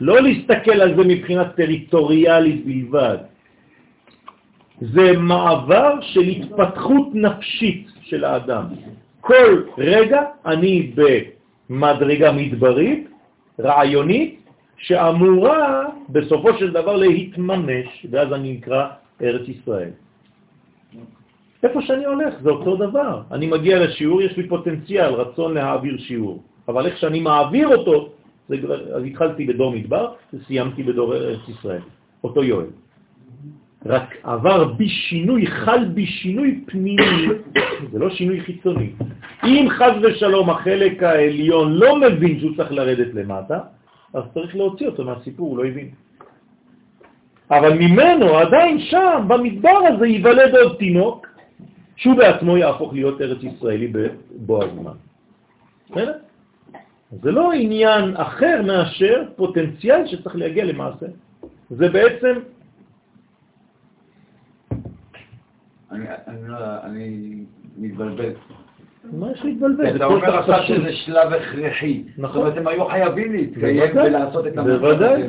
[0.00, 3.16] לא להסתכל על זה מבחינה טריטוריאלית בלבד.
[4.80, 8.64] זה מעבר של התפתחות נפשית של האדם.
[9.20, 10.92] כל רגע אני
[11.70, 13.08] במדרגה מדברית,
[13.60, 14.40] רעיונית,
[14.76, 18.88] שאמורה בסופו של דבר להתממש, ואז אני נקרא
[19.22, 19.90] ארץ ישראל.
[21.62, 23.22] איפה שאני הולך, זה אותו דבר.
[23.32, 26.42] אני מגיע לשיעור, יש לי פוטנציאל, רצון להעביר שיעור.
[26.68, 28.12] אבל איך שאני מעביר אותו,
[28.48, 28.56] זה
[28.94, 31.82] אז התחלתי בדור מדבר וסיימתי בדור ארץ ישראל.
[32.24, 32.85] אותו יואל.
[33.88, 37.28] רק עבר בי שינוי, חל בי שינוי פנימי,
[37.92, 38.90] זה לא שינוי חיצוני.
[39.44, 43.58] אם חז ושלום החלק העליון לא מבין שהוא צריך לרדת למטה,
[44.14, 45.88] אז צריך להוציא אותו מהסיפור, הוא לא הבין.
[47.50, 51.26] אבל ממנו עדיין שם, במדבר הזה, ייוולד עוד תינוק,
[51.96, 54.96] שהוא בעצמו יהפוך להיות ארץ ישראלי בבוא הזמן.
[57.22, 61.06] זה לא עניין אחר מאשר פוטנציאל שצריך להגיע למעשה.
[61.70, 62.32] זה בעצם,
[66.28, 67.34] אני- לא- אני
[67.78, 68.30] מתבלבל.
[69.12, 69.90] מה יש להתבלבל?
[69.90, 70.62] זה אתה אומר עכשיו.
[70.66, 72.02] שזה שלב הכרחי.
[72.18, 72.32] נכון.
[72.32, 75.22] זאת אומרת, הם היו חייבים להתקיים ולעשות את המעשה בוודאי.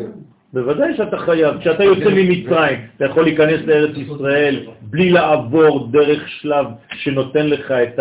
[0.54, 1.58] בוודאי שאתה חייב.
[1.60, 8.00] כשאתה יוצא ממצרים, אתה יכול להיכנס לארץ ישראל בלי לעבור דרך שלב שנותן לך את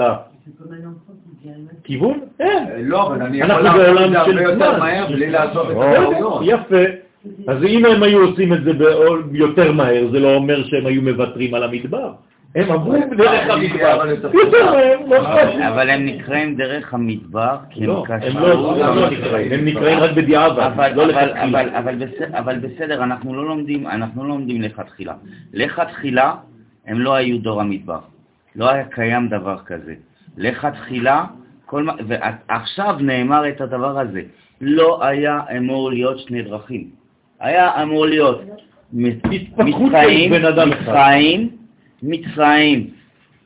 [1.85, 2.21] כיוון?
[2.41, 2.65] אין.
[2.89, 4.79] לא, אבל אני יכול לעשות את זה הרבה יותר.
[4.79, 6.43] מהר בלי לעשות את בסדר, הטעויות.
[6.45, 6.83] יפה.
[7.49, 8.71] אז אם הם היו עושים את זה
[9.33, 12.13] יותר מהר, זה לא אומר שהם היו מוותרים על המדבר.
[12.57, 13.95] הם עברו דרך המדבר.
[13.95, 14.17] אבל
[15.07, 15.69] לא.
[15.69, 18.29] אבל הם נקראים דרך המדבר, כי הם לא, קשרו...
[18.29, 21.05] הם לא הם לא נקראים, הם נקראים רק בדיעבד, אבל, לא
[21.75, 22.39] אבל, לכתחילה.
[22.39, 25.15] אבל, בסדר, אנחנו לא לומדים, אנחנו לא לומדים לכתחילה.
[25.53, 26.35] לכתחילה
[26.87, 27.99] הם לא היו דור המדבר.
[28.57, 29.95] לא היה קיים דבר כזה.
[30.37, 31.25] לכתחילה,
[32.07, 34.23] ועכשיו נאמר את הדבר הזה.
[34.61, 36.91] לא היה אמור להיות שני דרכים.
[37.41, 38.41] היה אמור להיות
[38.93, 40.33] מצרים.
[40.67, 41.49] מצרים,
[42.03, 42.87] מצרים,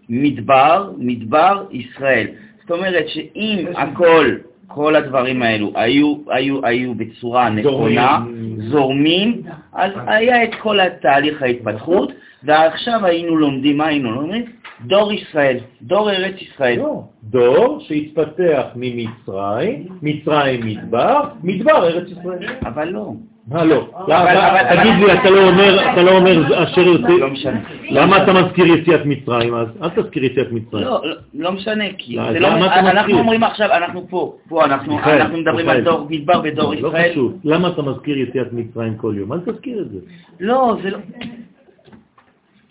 [0.09, 2.27] מדבר, מדבר, ישראל.
[2.61, 4.37] זאת אומרת שאם הכל,
[4.67, 8.19] כל הדברים האלו היו, היו, היו בצורה נכונה,
[8.59, 12.13] זורמים, אז היה את כל התהליך ההתפתחות,
[12.45, 14.45] ועכשיו היינו לומדים, מה היינו לומדים?
[14.87, 16.79] דור ישראל, דור ארץ ישראל.
[16.79, 22.47] לא, דור שהתפתח ממצרים, מצרים מדבר, מדבר ארץ ישראל.
[22.63, 23.13] אבל לא.
[23.51, 23.91] מה לא?
[23.95, 27.27] אבל- למה- אבל- תגיד לי, אתה לא אומר, אתה לא אומר אשר לא יוצא...
[27.33, 27.61] משנה.
[27.91, 29.69] למה אתה מזכיר יציאת מצרים אז?
[29.83, 30.85] אל תזכיר יציאת מצרים.
[30.85, 33.19] לא, לא, לא משנה, כי לא, לא, אנחנו?
[33.19, 34.99] אומרים עכשיו, אנחנו פה, פה אנחנו,
[35.39, 35.69] מדברים.
[35.69, 37.11] על דור מדבר ודור לא ישראל.
[37.11, 37.39] חשוב.
[37.45, 39.33] למה אתה מזכיר יציאת מצרים כל יום?
[39.33, 39.99] אל תזכיר את זה.
[40.41, 40.99] לא, זה לא,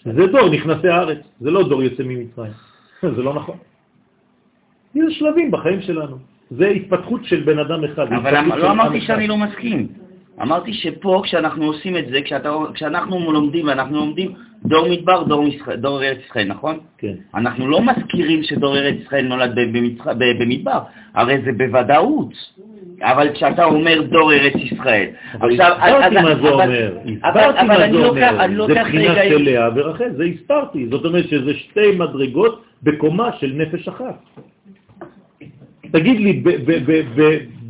[0.06, 2.52] זה דור נכנסי הארץ, זה לא דור יוצא ממצרים.
[3.16, 3.56] זה לא נכון.
[4.96, 6.18] יש שלבים בחיים שלנו.
[6.52, 8.14] זה התפתחות של בן אדם אחד.
[8.14, 9.02] אבל לא אמרתי.
[9.02, 9.88] שאני לא מסכים.
[10.42, 14.34] אמרתי שפה, כשאנחנו עושים את זה, כשאתה, כשאנחנו לומדים, ואנחנו לומדים
[14.66, 15.46] דור מדבר, דור,
[15.78, 16.78] דור ארץ ישראל, נכון?
[16.98, 17.14] כן.
[17.36, 20.80] אנחנו לא מזכירים שדור ארץ ישראל נולד במצח, במדבר,
[21.16, 22.34] הרי זה בוודאות.
[23.02, 26.98] אבל כשאתה אומר דור ארץ ישראל, עכשיו, הסברתי מה זה אומר.
[27.24, 28.68] הסברתי מה זה אומר.
[28.68, 30.88] זה בחינה של לאה ורחל, זה הסברתי.
[30.90, 34.16] זאת אומרת שזה שתי מדרגות בקומה של נפש אחת.
[35.92, 36.44] תגיד לי,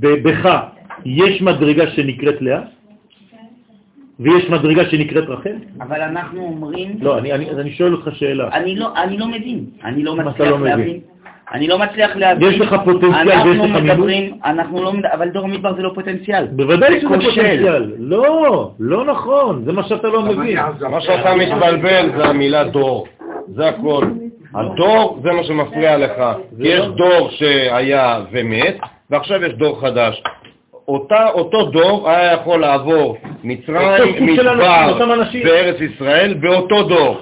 [0.01, 0.59] בך
[1.05, 2.61] יש מדרגה שנקראת לאה?
[4.19, 5.55] ויש מדרגה שנקראת רחל?
[5.81, 6.95] אבל אנחנו אומרים...
[7.01, 8.49] לא, אני, אני, אני שואל אותך שאלה.
[8.53, 10.77] אני לא, אני לא מבין, אני לא מצליח לא מבין?
[10.77, 10.99] להבין.
[11.53, 12.51] אני לא מצליח להבין.
[12.51, 16.47] יש לך פוטנציאל ויש אנחנו לך מדברים, אנחנו לא, אבל דור המדבר זה לא פוטנציאל.
[16.51, 17.09] בוודאי זה שזה.
[17.09, 17.93] פוטנציאל.
[17.97, 20.57] לא, לא נכון, זה מה שאתה לא מבין.
[20.89, 23.07] מה שאתה מתבלבל זה המילה דור,
[23.47, 24.05] זה הכל.
[24.55, 26.17] הדור זה מה שמפריע לך.
[26.61, 28.77] כי יש דור שהיה ומת,
[29.09, 30.23] ועכשיו יש דור חדש.
[30.89, 34.97] אותה, אותו דור היה יכול לעבור מצרים, מדבר.
[35.45, 37.17] וארץ ישראל באותו דור.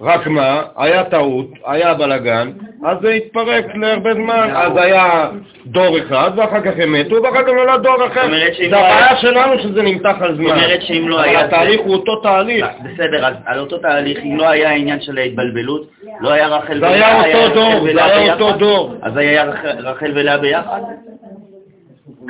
[0.00, 2.50] רק מה, היה טעות, היה בלגן,
[2.86, 5.28] אז זה התפרק להרבה זמן, אז היה
[5.66, 8.28] דור אחד, ואחר כך הם מתו, ואחר כך נולד דור אחר.
[8.58, 10.44] זה לא הבעיה שלנו שזה נמתח על זמן.
[10.46, 11.40] זאת אומרת שאם לא היה...
[11.44, 12.66] התהליך הוא אותו תהליך.
[12.84, 15.82] בסדר, אז על אותו תהליך, אם לא היה העניין של ההתבלבלות,
[16.20, 18.58] לא היה רחל זה היה ולאה, אותו דור, זה ולאה היה אותו ביחד?
[18.58, 18.94] דור.
[19.02, 20.80] אז היה רח- רחל ולאה ביחד?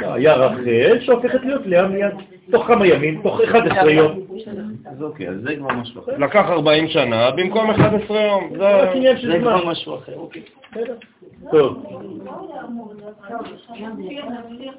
[0.03, 2.13] היה רחל שהופכת להיות לאה מיד,
[2.51, 4.21] תוך כמה ימים, תוך 11 יום.
[4.87, 6.19] אז אוקיי, אז זה כבר משהו אחר.
[6.19, 8.51] לקח 40 שנה במקום 11 יום.
[8.59, 9.39] זה.
[9.41, 10.43] כבר משהו אחר, אוקיי.
[10.71, 10.95] בסדר.
[11.51, 11.85] טוב,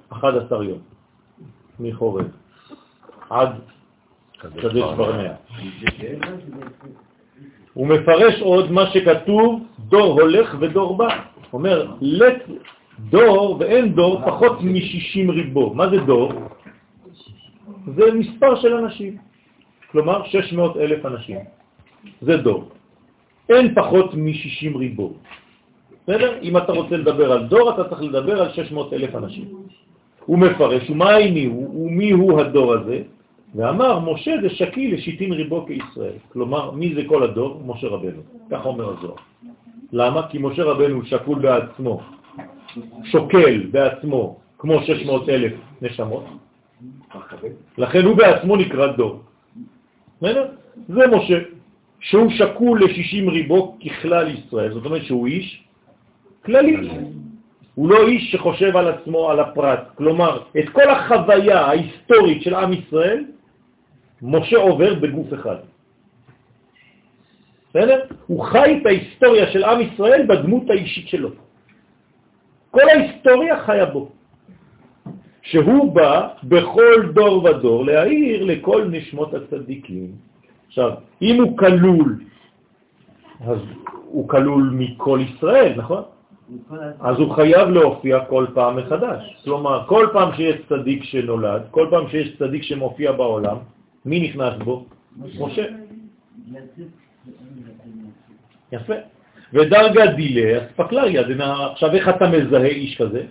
[0.10, 0.80] 11 יום
[1.80, 2.26] מחורף
[3.30, 3.50] עד
[4.38, 5.34] קדש ברנע.
[7.74, 11.08] הוא מפרש עוד מה שכתוב דור הולך ודור בא.
[11.54, 12.44] אומר, לת
[13.10, 15.74] דור ואין דור פחות מ-60 ריבו.
[15.74, 16.34] מה זה דור?
[17.96, 19.18] זה מספר של אנשים.
[19.92, 21.40] כלומר 600 אלף אנשים.
[22.22, 22.70] זה דור.
[23.50, 25.14] אין פחות מ-60 ריבו.
[26.04, 26.40] בסדר?
[26.42, 29.46] אם אתה רוצה לדבר על דור, אתה צריך לדבר על 600 אלף אנשים.
[30.26, 33.02] הוא מפרש, ומה איני הוא, ומי הוא הדור הזה?
[33.56, 36.18] ואמר, משה זה שקי לשיטין ריבו כישראל.
[36.34, 37.62] כלומר, מי זה כל הדור?
[37.66, 38.22] משה רבנו.
[38.52, 39.18] כך אומר הזוהר.
[39.94, 40.28] למה?
[40.30, 42.02] כי משה רבנו שקול בעצמו,
[43.04, 46.26] שוקל בעצמו, כמו 600 אלף נשמות.
[47.78, 49.22] לכן הוא בעצמו נקרא דור.
[50.88, 51.40] זה משה,
[52.00, 54.74] שהוא שקול ל-60 ריבו ככלל ישראל.
[54.74, 55.64] זאת אומרת שהוא איש
[56.46, 56.90] כללי.
[57.76, 59.80] הוא לא איש שחושב על עצמו, על הפרט.
[59.96, 63.24] כלומר, את כל החוויה ההיסטורית של עם ישראל,
[64.22, 65.56] משה עובר בגוף אחד.
[67.70, 68.00] בסדר?
[68.28, 71.30] הוא חי את ההיסטוריה של עם ישראל בדמות האישית שלו.
[72.72, 74.10] כל ההיסטוריה חיה בו.
[75.42, 80.12] שהוא בא בכל דור ודור להעיר לכל נשמות הצדיקים.
[80.68, 80.92] עכשיו,
[81.22, 82.20] אם הוא כלול,
[83.48, 83.60] אז
[84.06, 86.04] הוא כלול מכל ישראל, נכון?
[87.00, 89.42] אז הוא חייב להופיע כל פעם מחדש.
[89.44, 93.58] כלומר, כל פעם שיש צדיק שנולד, כל פעם שיש צדיק שמופיע בעולם,
[94.06, 94.86] מי נכנס בו?
[95.40, 95.66] משה.
[98.72, 98.94] יפה.
[99.54, 101.22] ודרגה דילה, אספקלריה,
[101.72, 103.24] עכשיו איך אתה מזהה איש כזה?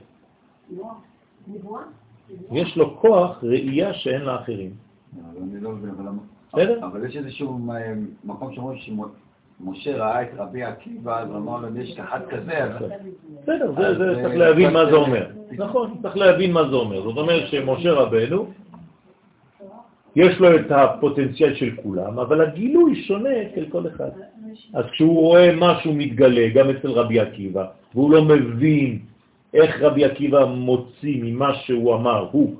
[2.52, 4.70] יש לו כוח ראייה שאין לאחרים.
[5.16, 6.22] אבל לא מבין, אבל למה-
[6.52, 6.86] בסדר?
[6.86, 7.92] אבל יש איזשהו אה,
[8.24, 12.70] מקום שאומרים שמשה ראה את רבי עקיבא, אז אמר לו, יש אחד כזה, אז...
[13.42, 15.26] בסדר, זה, אה, צריך להבין מה זה אומר.
[15.52, 17.02] נכון, צריך להבין מה זה אומר.
[17.02, 18.46] זאת אומרת שמשה רבנו,
[20.16, 24.10] יש לו את הפוטנציאל של כולם, אבל הגילוי שונה אצל כל אחד.
[24.74, 27.64] אז כשהוא רואה משהו מתגלה, גם אצל רבי עקיבא,
[27.94, 28.98] והוא לא מבין
[29.54, 32.54] איך רבי עקיבא מוציא ממה שהוא אמר, הוא,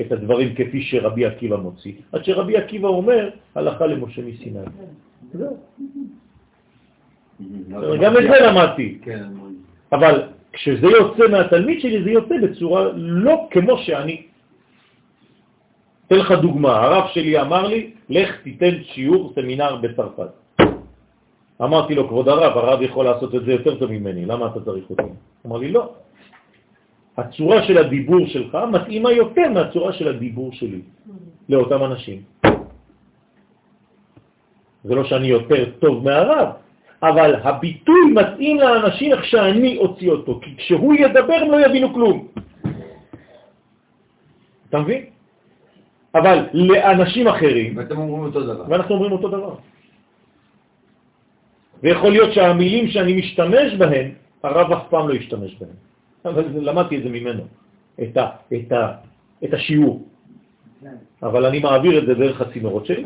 [0.00, 4.58] את הדברים כפי שרבי עקיבא מוציא, עד שרבי עקיבא אומר, הלכה למשה מסיני.
[5.32, 5.56] זהו.
[8.00, 8.98] גם את זה למדתי.
[9.02, 9.24] כן,
[9.92, 10.22] אבל
[10.52, 14.22] כשזה יוצא מהתלמיד שלי, זה יוצא בצורה לא כמו שאני.
[16.06, 20.41] אתן לך דוגמה, הרב שלי אמר לי, לך תיתן שיעור סמינר בצרפת.
[21.60, 24.90] אמרתי לו, כבוד הרב, הרב יכול לעשות את זה יותר טוב ממני, למה אתה צריך
[24.90, 25.12] אותי?
[25.46, 25.90] אמר לי, לא.
[27.16, 30.80] הצורה של הדיבור שלך מתאימה יותר מהצורה של הדיבור שלי
[31.48, 32.22] לאותם אנשים.
[34.84, 36.48] זה לא שאני יותר טוב מהרב,
[37.02, 42.28] אבל הביטוי מתאים לאנשים איך שאני אוציא אותו, כי כשהוא ידבר הם לא יבינו כלום.
[44.68, 45.02] אתה מבין?
[46.14, 48.64] אבל לאנשים אחרים, ואתם אומרים אותו דבר.
[48.68, 49.54] ואנחנו אומרים אותו דבר.
[51.82, 54.10] ויכול להיות שהמילים שאני משתמש בהן,
[54.42, 55.76] הרב אף פעם לא ישתמש בהן.
[56.24, 57.42] אבל למדתי את זה ממנו,
[58.02, 58.92] את, ה, את, ה,
[59.44, 60.06] את השיעור.
[61.22, 63.04] אבל אני מעביר את זה דרך הצינורות שלי.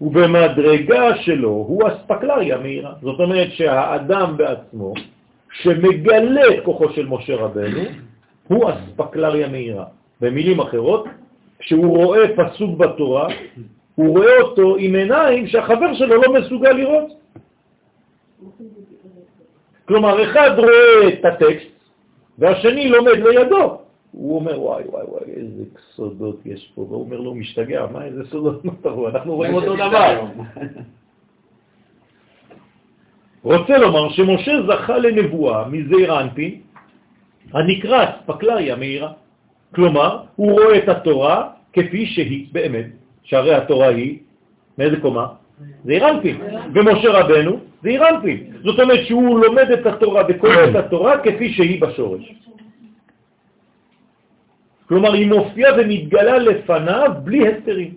[0.00, 2.92] ובמדרגה שלו הוא אספקלריה מהירה.
[3.02, 4.94] זאת אומרת שהאדם בעצמו,
[5.62, 7.82] שמגלה את כוחו של משה רבנו,
[8.48, 9.84] הוא אספקלריה מהירה.
[10.20, 11.04] במילים אחרות,
[11.58, 13.28] כשהוא רואה פסוק בתורה,
[13.96, 17.10] הוא רואה אותו עם עיניים שהחבר שלו לא מסוגל לראות.
[19.84, 21.76] כלומר, אחד רואה את הטקסט
[22.38, 23.78] והשני לומד לידו.
[24.12, 25.64] הוא אומר, וואי, וואי, וואי, איזה
[25.94, 26.80] סודות יש פה.
[26.82, 29.08] והוא אומר לו, הוא משתגע, מה איזה סודות נותרו?
[29.08, 30.20] אנחנו רואים אותו דבר.
[33.42, 36.60] רוצה לומר שמשה זכה לנבואה מזעיר אנפין,
[37.52, 39.12] הנקרא אספקלריה מהירה.
[39.74, 42.86] כלומר, הוא רואה את התורה כפי שהיא באמת,
[43.26, 44.18] שהרי התורה היא,
[44.78, 45.26] מאיזה קומה?
[45.84, 46.36] זה אירנפין.
[46.74, 48.38] ומשה רבנו זה אירנפין.
[48.62, 52.24] זאת אומרת שהוא לומד את התורה וקורא את התורה כפי שהיא בשורש.
[54.88, 57.94] כלומר, היא מופיעה ומתגלה לפניו בלי הסתרים.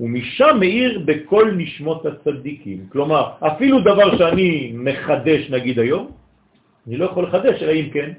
[0.00, 2.86] ומשם מאיר בכל נשמות הצדיקים.
[2.92, 6.10] כלומר, אפילו דבר שאני מחדש נגיד היום,
[6.86, 8.10] אני לא יכול לחדש, אלא אם כן,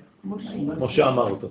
[0.80, 1.48] משה אמר אותו.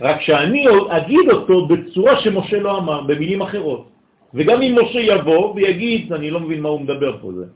[0.00, 3.88] רק שאני אגיד אותו בצורה שמשה לא אמר, במילים אחרות.
[4.34, 7.46] וגם אם משה יבוא ויגיד, אני לא מבין מה הוא מדבר פה זה.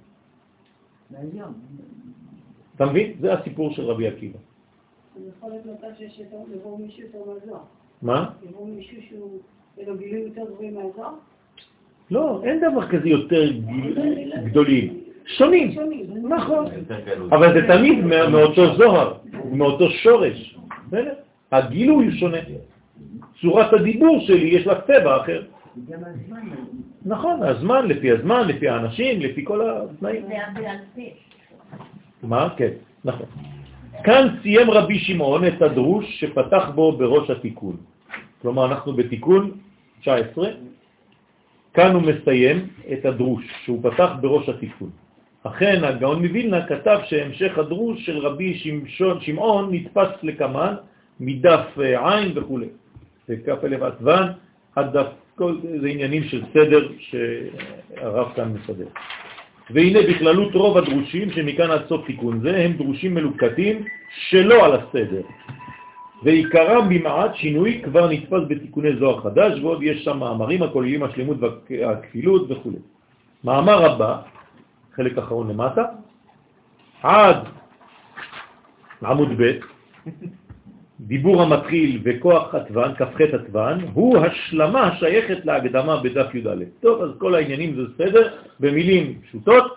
[2.77, 3.13] אתה מבין?
[3.21, 4.39] זה הסיפור של רבי עקיבא.
[5.17, 7.61] זה יכול מצב שיש יותר, יבוא מישהו יותר מהזוהר.
[8.03, 8.31] מה?
[8.51, 9.39] יבוא מישהו שהוא,
[9.79, 11.13] יהיה לו גילוי יותר גבוהים מהזוהר?
[12.11, 15.01] לא, אין דבר כזה יותר גיל- גדולים.
[15.27, 15.73] שונים.
[15.73, 16.29] שונים.
[16.29, 16.67] נכון.
[17.31, 19.15] אבל זה תמיד מאותו זוהר,
[19.53, 20.57] מאותו שורש.
[21.53, 22.39] הגילוי הוא שונה.
[23.41, 25.43] צורת הדיבור שלי יש לה צבע אחר.
[27.05, 30.27] נכון, הזמן, לפי הזמן, לפי האנשים, לפי כל התנאים.
[32.23, 32.49] מה?
[32.57, 32.71] כן,
[33.05, 33.27] נכון.
[34.05, 37.77] כאן סיים רבי שמעון את הדרוש שפתח בו בראש התיקון.
[38.43, 39.51] כלומר, אנחנו בתיקון
[40.01, 40.49] 19,
[41.75, 44.91] כאן הוא מסיים את הדרוש שהוא פתח בראש התיקון.
[45.43, 50.75] אכן, הגאון מווילנה כתב שהמשך הדרוש של רבי שמשון, שמעון נתפס לקמן
[51.21, 52.59] מדף אה, עין וכו'.
[53.29, 54.27] וכף אלף עטוון
[54.77, 58.87] עד דף, כל זה עניינים של סדר שהרב כאן מסדר.
[59.71, 63.85] והנה בכללות רוב הדרושים שמכאן עד סוף תיקון זה הם דרושים מלוקטים
[64.29, 65.23] שלא על הסדר.
[66.23, 72.51] ועיקרם במעט שינוי כבר נתפס בתיקוני זוהר חדש, ועוד יש שם מאמרים הכוללים השלמות והכפילות
[72.51, 72.71] וכו'.
[73.45, 74.21] מאמר הבא,
[74.95, 75.85] חלק אחרון למטה,
[77.03, 77.37] עד
[79.05, 79.53] עמוד ב',
[81.01, 86.65] דיבור המתחיל וכוח עטוון, כ"ח עטוון, הוא השלמה השייכת להקדמה בדף י"א.
[86.81, 88.29] טוב, אז כל העניינים זה בסדר,
[88.61, 89.77] במילים פשוטות,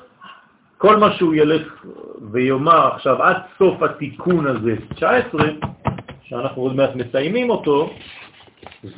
[0.78, 1.86] כל מה שהוא ילך
[2.32, 5.42] ויאמר עכשיו עד סוף התיקון הזה, 19,
[6.24, 7.90] שאנחנו עוד מעט מסיימים אותו,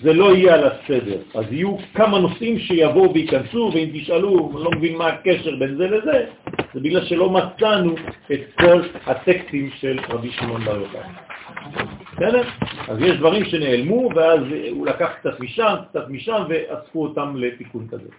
[0.02, 1.18] זה לא יהיה על הסדר.
[1.35, 6.26] אז יהיו כמה נושאים שיבואו וייכנסו, ואם תשאלו, לא מבין מה הקשר בין זה לזה,
[6.73, 7.95] זה בגלל שלא מצאנו
[8.31, 11.31] את כל הטקסטים של רבי שמעון בר יוחאי.
[12.14, 12.44] בסדר?
[12.88, 14.40] אז יש דברים שנעלמו, ואז
[14.72, 18.10] הוא לקח קצת משם, קצת משם, ואספו אותם לתיקון כזה.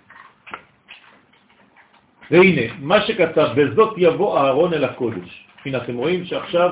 [2.31, 5.47] והנה, מה שכתב, בזאת יבוא אהרון אל הקודש.
[5.65, 6.71] הנה, אתם רואים שעכשיו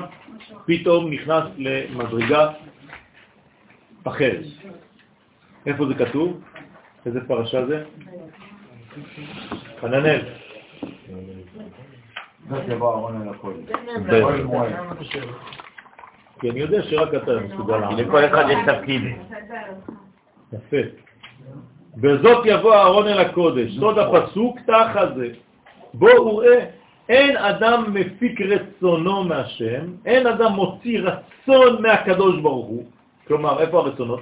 [0.65, 2.49] פתאום נכנס למדרגה
[4.03, 4.45] אחרת.
[5.65, 6.41] איפה זה כתוב?
[7.05, 7.83] איזה פרשה זה?
[9.81, 10.21] חננאל.
[12.49, 13.69] זאת יבוא אהרון אל הקודש.
[16.41, 17.99] כי אני יודע שרק אתה מסוגל לענות.
[17.99, 19.01] לכל אחד יש תפקיד.
[20.53, 20.77] יפה.
[21.97, 23.77] בזאת יבוא אהרון אל הקודש.
[23.79, 25.27] סוד הפסוק תחת זה.
[25.93, 26.65] בואו ראה,
[27.09, 32.83] אין אדם מפיק רצונו מהשם, אין אדם מוציא רצון מהקדוש ברוך הוא.
[33.27, 34.21] כלומר, איפה הרצונות?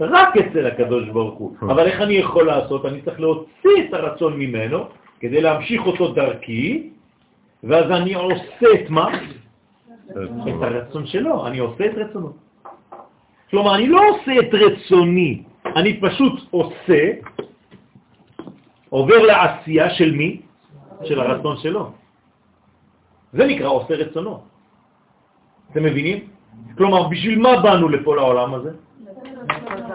[0.00, 1.56] רק אצל הקדוש ברוך הוא.
[1.60, 2.86] אבל איך אני יכול לעשות?
[2.86, 4.84] אני צריך להוציא את הרצון ממנו
[5.20, 6.90] כדי להמשיך אותו דרכי,
[7.64, 9.08] ואז אני עושה את מה?
[10.10, 12.32] את הרצון שלו, אני עושה את רצונו.
[13.50, 17.02] כלומר, אני לא עושה את רצוני, אני פשוט עושה,
[18.88, 20.40] עובר לעשייה של מי?
[21.04, 21.92] של הרצון שלו.
[23.32, 24.42] זה נקרא עושה רצונו.
[25.70, 26.28] אתם מבינים?
[26.76, 28.70] כלומר, בשביל מה באנו לפה לעולם הזה?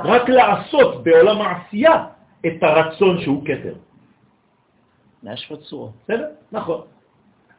[0.03, 2.05] רק לעשות בעולם העשייה
[2.45, 3.73] את הרצון שהוא כתר.
[5.23, 5.91] להשוות צורו.
[6.03, 6.27] בסדר?
[6.51, 6.81] נכון.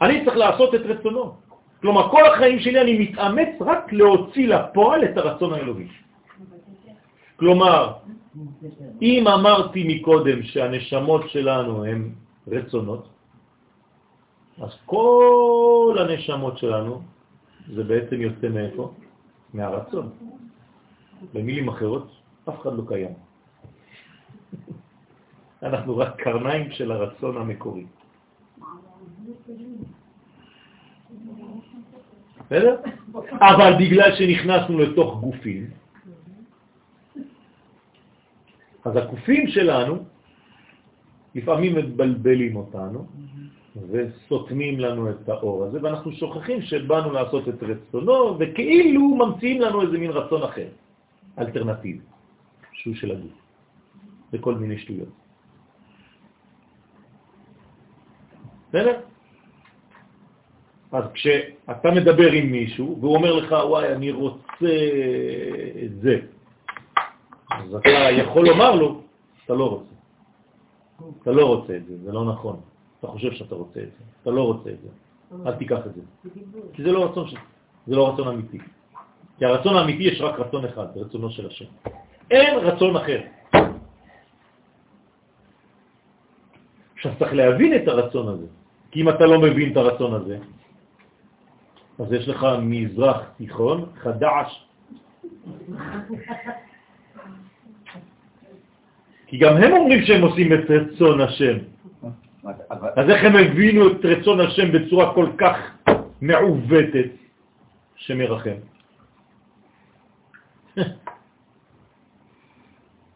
[0.03, 1.48] אני צריך לעשות את רצונו.
[1.81, 5.89] כלומר, כל החיים שלי אני מתאמץ רק להוציא לפועל את הרצון האלוהי.
[7.37, 7.93] כלומר,
[9.03, 12.11] אם אמרתי מקודם שהנשמות שלנו הן
[12.49, 13.09] רצונות,
[14.63, 17.03] אז כל הנשמות שלנו
[17.75, 18.93] זה בעצם יוצא מאיפה?
[19.55, 20.11] מהרצון.
[21.33, 22.11] במילים אחרות,
[22.49, 23.15] אף אחד לא קיים.
[25.63, 27.87] אנחנו רק קרניים של הרצון המקורי.
[32.49, 32.77] בסדר?
[33.41, 35.71] אבל בגלל שנכנסנו לתוך גופים,
[38.85, 40.05] אז הגופים שלנו
[41.35, 43.07] לפעמים מבלבלים אותנו
[43.91, 49.99] וסותמים לנו את האור הזה, ואנחנו שוכחים שבאנו לעשות את רצונו, וכאילו ממציאים לנו איזה
[49.99, 50.69] מין רצון אחר,
[51.39, 52.01] אלטרנטיב,
[52.73, 53.37] שהוא של הגוף,
[54.33, 55.13] וכל מיני שטויות.
[58.69, 59.01] בסדר?
[60.93, 64.75] אז כשאתה מדבר עם מישהו והוא אומר לך, וואי, אני רוצה
[65.85, 66.19] את זה,
[67.51, 69.01] אז אתה יכול לומר לו,
[69.45, 69.95] אתה לא רוצה.
[71.23, 72.61] אתה לא רוצה את זה, זה לא נכון.
[73.01, 74.89] אתה חושב שאתה רוצה את זה, אתה לא רוצה את זה.
[75.47, 76.01] אל תיקח את זה.
[76.73, 77.41] כי זה לא רצון שלך,
[77.87, 78.59] זה לא רצון אמיתי.
[79.39, 81.65] כי הרצון האמיתי יש רק רצון אחד, רצונו של השם.
[82.31, 83.21] אין רצון אחר.
[86.97, 88.47] עכשיו צריך להבין את הרצון הזה,
[88.91, 90.39] כי אם אתה לא מבין את הרצון הזה,
[91.99, 94.67] אז יש לך מזרח תיכון חדש.
[99.27, 101.57] כי גם הם אומרים שהם עושים את רצון השם.
[102.97, 105.57] אז איך הם הבינו את רצון השם בצורה כל כך
[106.21, 107.11] מעוותת
[107.97, 108.59] שמרחם?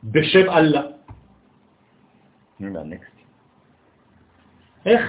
[0.04, 0.82] בשם אללה.
[4.86, 5.02] איך?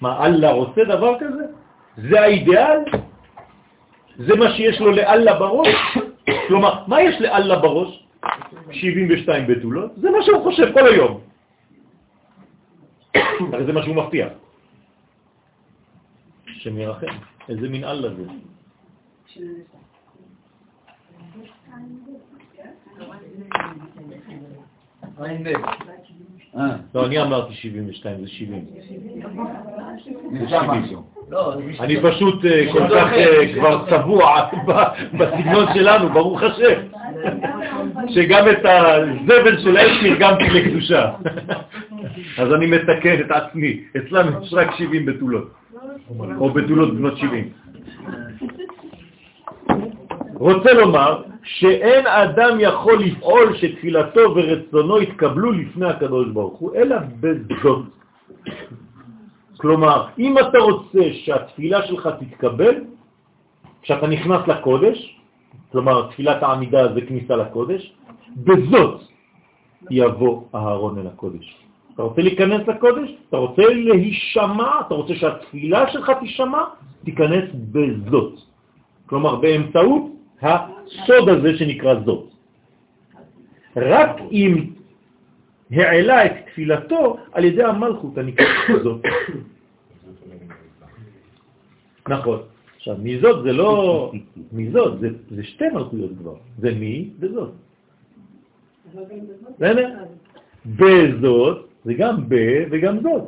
[0.00, 1.63] מה, אללה רוצה דבר כזה?
[1.96, 2.78] זה האידיאל?
[4.18, 5.68] זה מה שיש לו לאללה בראש?
[6.48, 8.04] כלומר, מה יש לאללה בראש?
[8.70, 9.92] 72 בתולות?
[9.96, 11.20] זה מה שהוא חושב כל היום.
[13.52, 14.28] הרי זה מה שהוא מבטיח.
[16.46, 17.16] השם ירחם.
[17.48, 18.22] איזה מין אללה זה.
[26.94, 28.64] לא, אני אמרתי 72, זה 70.
[28.74, 30.98] זה 70.
[31.80, 34.48] אני פשוט אה, כל כך אה, כבר צבוע
[35.18, 36.80] בסגנון שלנו, ברוך השם,
[38.08, 41.10] שגם את הזבל של אלקין גם לקדושה.
[42.38, 45.50] אז אני מתקן את עצמי, אצלם יש רק 70 בתולות,
[46.38, 47.48] או בתולות בנות 70.
[50.34, 57.84] רוצה לומר שאין אדם יכול לפעול שתפילתו ורצונו יתקבלו לפני הקדוש ברוך הוא, אלא בזאת.
[59.56, 62.74] כלומר, אם אתה רוצה שהתפילה שלך תתקבל,
[63.82, 65.20] כשאתה נכנס לקודש,
[65.72, 67.92] כלומר תפילת העמידה זה כניסה לקודש,
[68.36, 69.00] בזאת
[69.90, 71.56] יבוא אהרון אל הקודש.
[71.94, 73.08] אתה רוצה להיכנס לקודש?
[73.28, 74.70] אתה רוצה להישמע?
[74.86, 76.62] אתה רוצה שהתפילה שלך תישמע?
[77.04, 78.32] תיכנס בזאת.
[79.06, 80.13] כלומר, באמצעות
[80.44, 82.28] הסוד הזה שנקרא זאת.
[83.76, 84.70] רק אם
[85.70, 89.02] העלה את תפילתו על ידי המלכות הנקראת זאת.
[92.08, 92.40] נכון.
[92.76, 94.12] עכשיו, מזאת זה לא...
[94.52, 96.36] מזאת, זה, זה שתי מלכויות כבר.
[96.58, 97.52] זה מי וזאת.
[100.66, 102.34] בזאת זה גם ב
[102.70, 103.24] וגם זאת.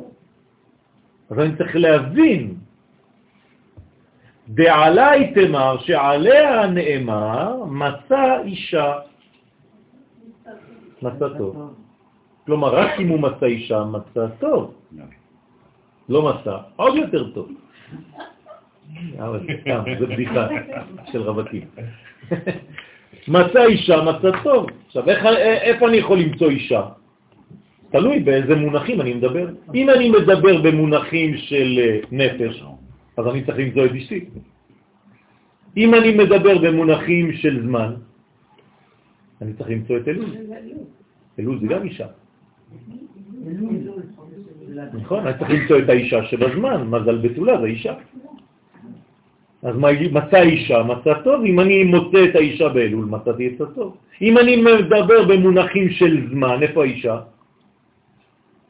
[1.29, 2.66] אז אני צריך להבין.
[4.49, 8.93] דעלי תמר שעליה נאמר מצא אישה.
[11.01, 11.75] מצא טוב.
[12.45, 14.73] כלומר, רק אם הוא מצא אישה, מצא טוב.
[16.09, 17.51] לא מצא, עוד יותר טוב.
[19.99, 20.47] זה בדיחה
[21.11, 21.61] של רווקים.
[23.27, 24.67] מצא אישה, מצא טוב.
[24.87, 26.83] עכשיו, איפה אני יכול למצוא אישה?
[27.91, 29.47] תלוי באיזה מונחים אני מדבר.
[29.75, 32.63] אם אני מדבר במונחים של אה, נפש,
[33.17, 34.25] אז אני צריך למצוא את אשתי.
[35.77, 37.93] אם אני מדבר במונחים של זמן,
[39.41, 40.29] אני צריך למצוא את אלול.
[41.39, 42.07] אלול זה גם אישה.
[44.93, 47.93] נכון, אני צריך למצוא את האישה שבזמן, מזל בתולה זה אישה.
[49.63, 49.75] אז
[50.13, 53.97] מצא אישה, מצא טוב, אם אני מוצא את האישה באלול, מצאתי את הטוב.
[54.21, 57.21] אם אני מדבר במונחים של זמן, איפה האישה?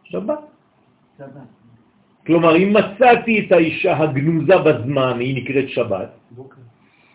[0.04, 0.40] שבת.
[2.28, 6.10] כלומר, אם מצאתי את האישה הגנוזה בזמן, היא נקראת שבת,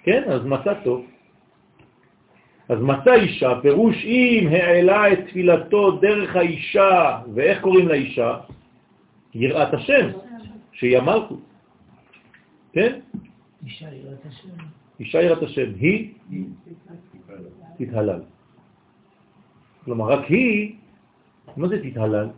[0.03, 1.07] כן, אז מצא טוב.
[2.69, 8.39] אז מצא אישה, פירוש אם העלה את תפילתו דרך האישה, ואיך קוראים לאישה?
[9.35, 10.09] יראת השם,
[10.73, 11.41] שהיא המלכות.
[12.73, 13.01] כן?
[13.65, 14.49] אישה יראת השם.
[15.01, 16.11] אישה יראת השם, היא
[17.79, 18.21] תתהלל.
[19.85, 20.75] כלומר, רק היא,
[21.57, 22.29] מה זה תתהלל?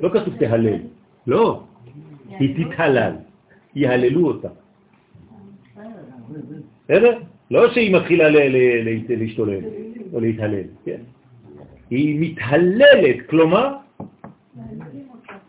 [0.00, 0.80] לא כתוב תהלל,
[1.26, 1.62] לא,
[2.28, 3.12] היא תתהלל,
[3.74, 4.48] יהללו אותה.
[6.84, 7.18] בסדר?
[7.50, 8.24] לא שהיא מתחילה
[9.08, 9.60] להשתולל
[10.12, 11.00] או להתהלל, כן.
[11.90, 13.76] היא מתהללת, כלומר,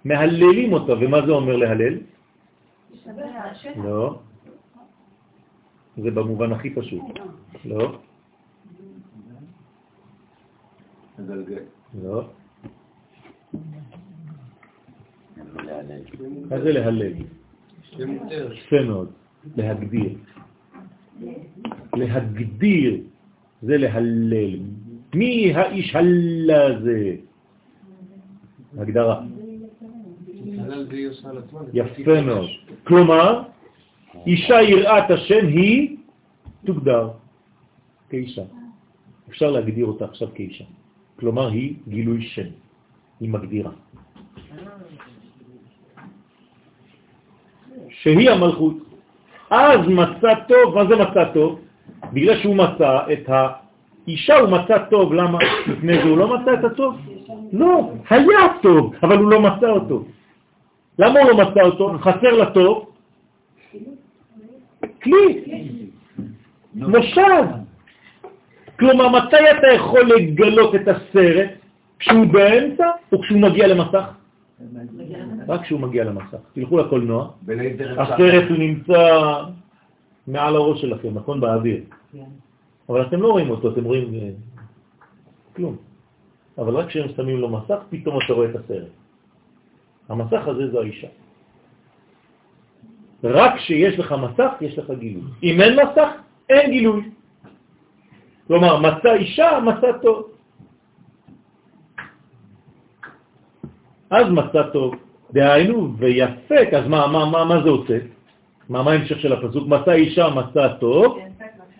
[0.05, 1.97] מהללים אותה, ומה זה אומר להלל?
[3.83, 4.19] לא.
[5.97, 7.03] זה במובן הכי פשוט.
[7.65, 7.97] לא.
[12.03, 12.23] לא.
[16.49, 17.13] מה זה להלל?
[18.51, 19.11] יפה מאוד,
[19.55, 20.09] להגדיר.
[21.93, 22.97] להגדיר
[23.61, 24.59] זה להלל.
[25.15, 27.15] מי האיש הלה זה?
[28.77, 29.23] הגדרה.
[31.73, 32.49] יפה מאוד.
[32.83, 33.43] כלומר,
[34.25, 35.97] אישה יראת השם היא
[36.65, 37.09] תוגדר
[38.09, 38.43] כאישה.
[39.29, 40.65] אפשר להגדיר אותה עכשיו כאישה.
[41.19, 42.49] כלומר, היא גילוי שם.
[43.19, 43.71] היא מגדירה.
[48.01, 48.73] שהיא המלכות.
[49.49, 51.59] אז מצא טוב, מה זה מצא טוב?
[52.13, 55.39] בגלל שהוא מצא את האישה, הוא מצא טוב, למה?
[55.67, 56.95] לפני זה הוא לא מצא את הטוב?
[57.53, 60.05] לא, היה טוב, אבל הוא לא מצא אותו.
[60.99, 61.93] למה הוא לא מצא אותו?
[61.99, 62.89] חסר לטוב?
[65.03, 65.43] כלי,
[66.75, 67.45] מושב.
[68.79, 71.49] כלומר, מתי אתה יכול לגלות את הסרט?
[71.99, 74.05] כשהוא באמצע או כשהוא מגיע למסך?
[75.47, 76.37] רק כשהוא מגיע למסך.
[76.53, 77.31] תלכו לקולנוע,
[77.97, 79.43] הסרט הוא נמצא
[80.27, 81.39] מעל הראש שלכם, נכון?
[81.39, 81.81] באוויר.
[82.11, 82.23] כן.
[82.89, 84.29] אבל אתם לא רואים אותו, אתם רואים אה,
[85.55, 85.75] כלום.
[86.57, 88.87] אבל רק כשהם שמים לו מסך, פתאום אתה רואה את הסרט.
[90.09, 91.07] המסך הזה זו האישה.
[93.23, 95.23] רק כשיש לך מסך, יש לך גילוי.
[95.43, 96.09] אם אין מסך,
[96.49, 97.09] אין גילוי.
[98.47, 100.36] כלומר, מצא אישה, מצא טוב.
[104.09, 104.95] אז מצא טוב.
[105.33, 107.97] דהיינו, ויפק, אז מה, מה, מה, מה זה עושה?
[108.69, 109.67] מה, מה ההמשך של הפסוק?
[109.67, 111.19] מצא אישה, מצא טוב,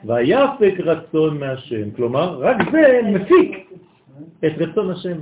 [0.06, 1.92] ויפק רצון מהשם.
[1.96, 3.72] כלומר, רק זה מפיק
[4.46, 5.18] את רצון השם.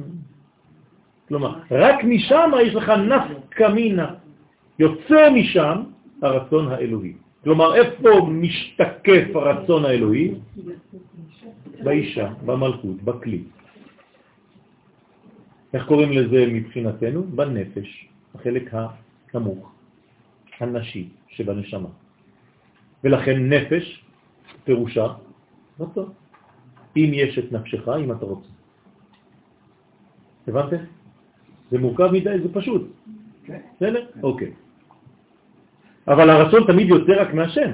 [1.27, 4.07] כלומר, רק משם יש לך נפקא מינה.
[4.79, 5.83] יוצא משם
[6.21, 7.13] הרצון האלוהי.
[7.43, 10.33] כלומר, איפה משתקף הרצון האלוהי?
[11.83, 13.41] באישה, במלכות, בכלי.
[15.75, 17.23] איך קוראים לזה מבחינתנו?
[17.23, 18.73] בנפש, החלק
[19.33, 19.71] הנמוך,
[20.59, 21.89] הנשי שבנשמה.
[23.03, 24.03] ולכן נפש
[24.63, 25.07] פירושה
[25.79, 26.09] רצון.
[26.97, 28.47] אם יש את נפשך, אם אתה רוצה.
[30.47, 30.83] הבנתם?
[31.71, 32.91] זה מורכב מדי, זה פשוט.
[33.43, 33.59] כן.
[33.75, 34.05] בסדר?
[34.23, 34.51] אוקיי.
[36.07, 37.71] אבל הרצון תמיד יוצא רק מהשם.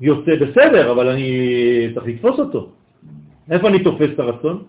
[0.00, 1.28] יוצא בסדר, אבל אני
[1.94, 2.70] צריך לתפוס אותו.
[3.50, 4.64] איפה אני תופס את הרצון?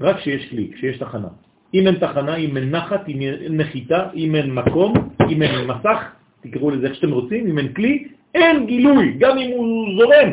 [0.00, 1.28] רק כשיש כלי, כשיש תחנה.
[1.74, 4.94] אם אין תחנה, אם אין נחת, אם אין נחיתה, אם אין מקום,
[5.28, 9.50] אם אין מסך, תקראו לזה איך שאתם רוצים, אם אין כלי, אין גילוי, גם אם
[9.56, 10.30] הוא זורם.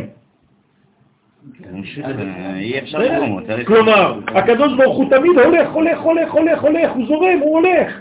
[3.66, 8.00] כלומר, הקדוש ברוך הוא תמיד הולך, הולך, הולך, הולך, הולך, הוא זורם, הוא הולך.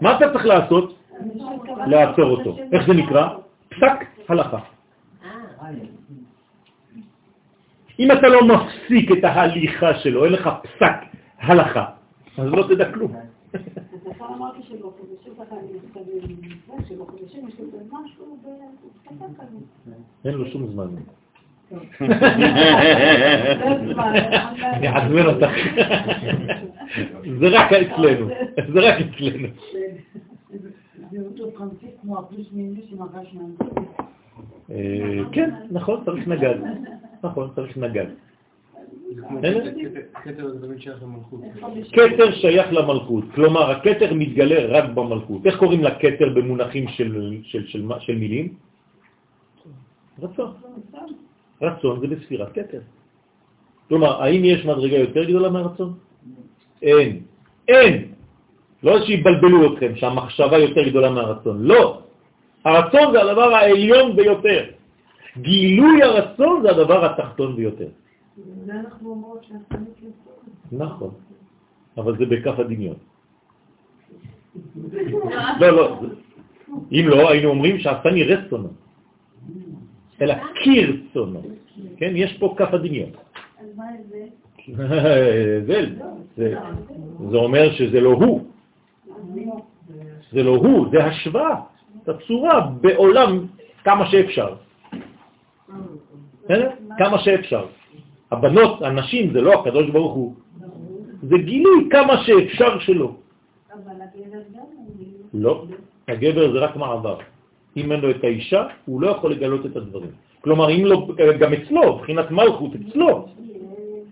[0.00, 0.98] מה אתה צריך לעשות?
[1.86, 2.58] לעצור אותו.
[2.72, 3.28] איך זה נקרא?
[3.68, 4.58] פסק הלכה.
[8.02, 10.94] אם אתה לא מפסיק את ההליכה שלו, אין לך פסק
[11.38, 11.84] הלכה,
[12.38, 13.12] אז לא תדע כלום.
[20.24, 20.86] אין לו שום זמן.
[24.60, 25.50] אני אעצבן אותך.
[27.40, 28.28] זה רק אצלנו,
[28.72, 29.48] זה רק אצלנו.
[34.70, 36.54] אה, כן, נכון, צריך נגד.
[37.22, 38.06] נכון, צריך נגד.
[41.92, 43.24] כתר שייך למלכות.
[43.34, 45.46] כלומר הכתר מתגלה רק במלכות.
[45.46, 48.54] איך קוראים לכתר במונחים של מילים?
[50.22, 50.50] רצון.
[51.62, 52.80] רצון זה בספירת כתר.
[53.88, 55.92] כלומר, האם יש מדרגה יותר גדולה מהרצון?
[56.82, 57.20] אין.
[57.68, 58.12] אין.
[58.82, 61.62] לא שיבלבלו אתכם שהמחשבה יותר גדולה מהרצון.
[61.62, 62.02] לא.
[62.64, 64.64] הרצון זה הדבר העליון ביותר.
[65.38, 67.88] גילוי הרצון זה הדבר התחתון ביותר.
[70.72, 71.10] נכון,
[71.96, 72.96] אבל זה בכף הדמיון.
[75.60, 76.00] לא, לא,
[76.92, 78.68] אם לא, היינו אומרים שעשני רצונו,
[80.20, 81.42] אלא כרצונו.
[81.96, 83.10] כן, יש פה כף הדמיון.
[83.58, 83.84] אז מה
[85.66, 85.86] זה,
[87.30, 88.40] זה אומר שזה לא הוא,
[90.32, 91.60] זה לא הוא, זה השוואה,
[92.02, 93.46] את הצורה בעולם
[93.84, 94.54] כמה שאפשר.
[96.98, 97.66] כמה שאפשר.
[98.30, 100.34] הבנות, הנשים, זה לא הקדוש ברוך הוא,
[101.22, 103.16] זה גילוי כמה שאפשר שלו.
[103.72, 104.64] אבל הגבר גם
[105.34, 105.64] לא,
[106.08, 107.16] הגבר זה רק מעבר.
[107.76, 110.10] אם אין לו את האישה, הוא לא יכול לגלות את הדברים.
[110.40, 111.08] כלומר, אם לא,
[111.40, 113.26] גם אצלו, מבחינת מלכות אצלו,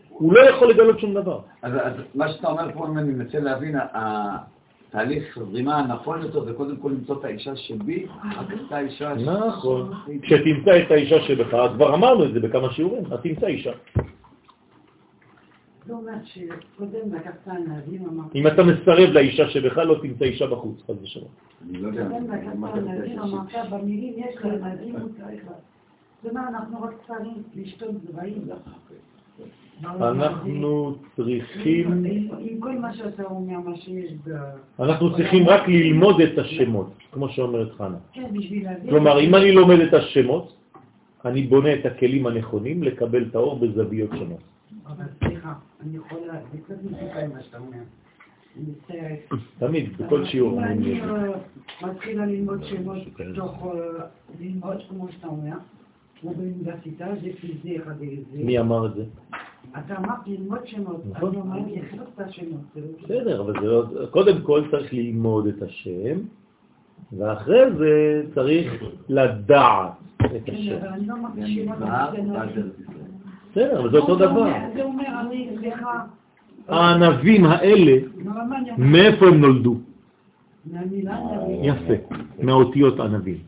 [0.09, 1.41] הוא לא יכול לגלות שום דבר.
[1.62, 3.77] אז, אז מה שאתה אומר פה, אם אני מנסה להבין,
[4.91, 9.23] התהליך זרימה הנכון יותר זה קודם כל למצוא את האישה שבי, כך את האישה ש...
[9.23, 9.93] נכון.
[10.23, 13.73] כשתמצא את האישה שבך, כבר אמרנו את זה בכמה שיעורים, אז תמצא אישה.
[15.87, 15.95] זה
[18.09, 21.29] אמרת, אם אתה מסרב לאישה שבך, לא תמצא אישה בחוץ, חס ושלום.
[21.62, 22.09] אני לא יודע.
[22.55, 22.73] מה
[23.71, 25.53] במילים יש לו ענבים, הוא צריך לה.
[26.23, 28.49] זאת אומרת, אנחנו רק צריכים לשתות זרעים.
[29.85, 32.05] אנחנו צריכים,
[32.39, 34.31] עם כל מה שאתה אומר, מה שיש ב...
[34.82, 37.97] אנחנו צריכים רק ללמוד את השמות, כמו שאומרת חנה.
[38.12, 38.90] כן, בשביל להבין.
[38.90, 40.57] כלומר, אם אני לומד את השמות,
[41.24, 44.40] אני בונה את הכלים הנכונים לקבל את האור בזוויות שונות.
[44.86, 45.52] אבל סליחה,
[45.82, 47.78] אני יכולה, זה קצת מסוכן מה שאתה אומר.
[49.59, 50.59] תמיד, בכל שיעור.
[50.59, 51.32] אם אני- אה,
[51.82, 52.98] מתחילה ללמוד שמות
[53.35, 54.05] תוך אה,
[54.40, 55.52] ללמוד, כמו שאתה אומר,
[56.20, 57.98] כמו באוניברסיטה, זה פיזי אחד
[58.32, 58.39] זה.
[58.44, 59.05] מי אמר את זה?
[59.78, 61.28] אתה אמרת ללמוד שמות, נכון.
[61.28, 62.60] אני אומרת לחיות את השמות.
[62.76, 64.06] לא- בסדר, אבל זה לא...
[64.10, 66.18] קודם כל צריך ללמוד את השם,
[67.18, 69.92] ואחרי זה צריך לדעת
[70.24, 70.76] את כן, השם.
[70.80, 71.14] אבל אני לא
[71.80, 72.40] לא-?
[73.52, 74.52] בסדר, אבל זה אותו דבר.
[74.74, 76.05] זה אומר, אני, סליחה,
[76.68, 77.92] הענבים האלה,
[78.78, 79.76] מאיפה הם נולדו?
[81.62, 81.94] יפה,
[82.42, 83.38] מהאותיות ענבים.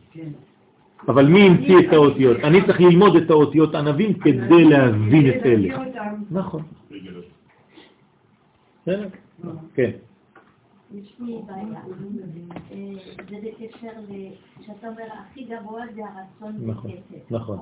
[1.07, 2.37] אבל מי המציא את האותיות?
[2.37, 5.77] אני צריך ללמוד את האותיות ענבים כדי להבין את אלה.
[6.31, 6.61] נכון.
[9.73, 9.91] כן.
[10.93, 11.79] יש לי בעיה.
[12.71, 14.13] אה, זה בקשר ל...
[14.65, 17.31] שאתה אומר, הכי גבוה זה הרצון נכון, בכסף.
[17.31, 17.57] נכון.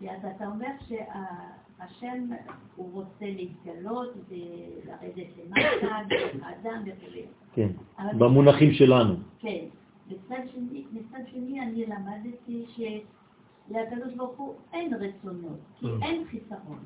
[0.00, 2.28] אז אתה אומר שהשם
[2.76, 5.86] הוא רוצה להתגלות ולרדת למטה,
[6.44, 7.20] האדם וכו'.
[7.52, 7.68] כן.
[8.18, 9.14] במונחים שלנו.
[9.38, 9.64] כן.
[10.10, 16.78] מצד שני, מצד שני אני למדתי שלקדוש ברוך הוא אין רצונות, כי אין חיסרון,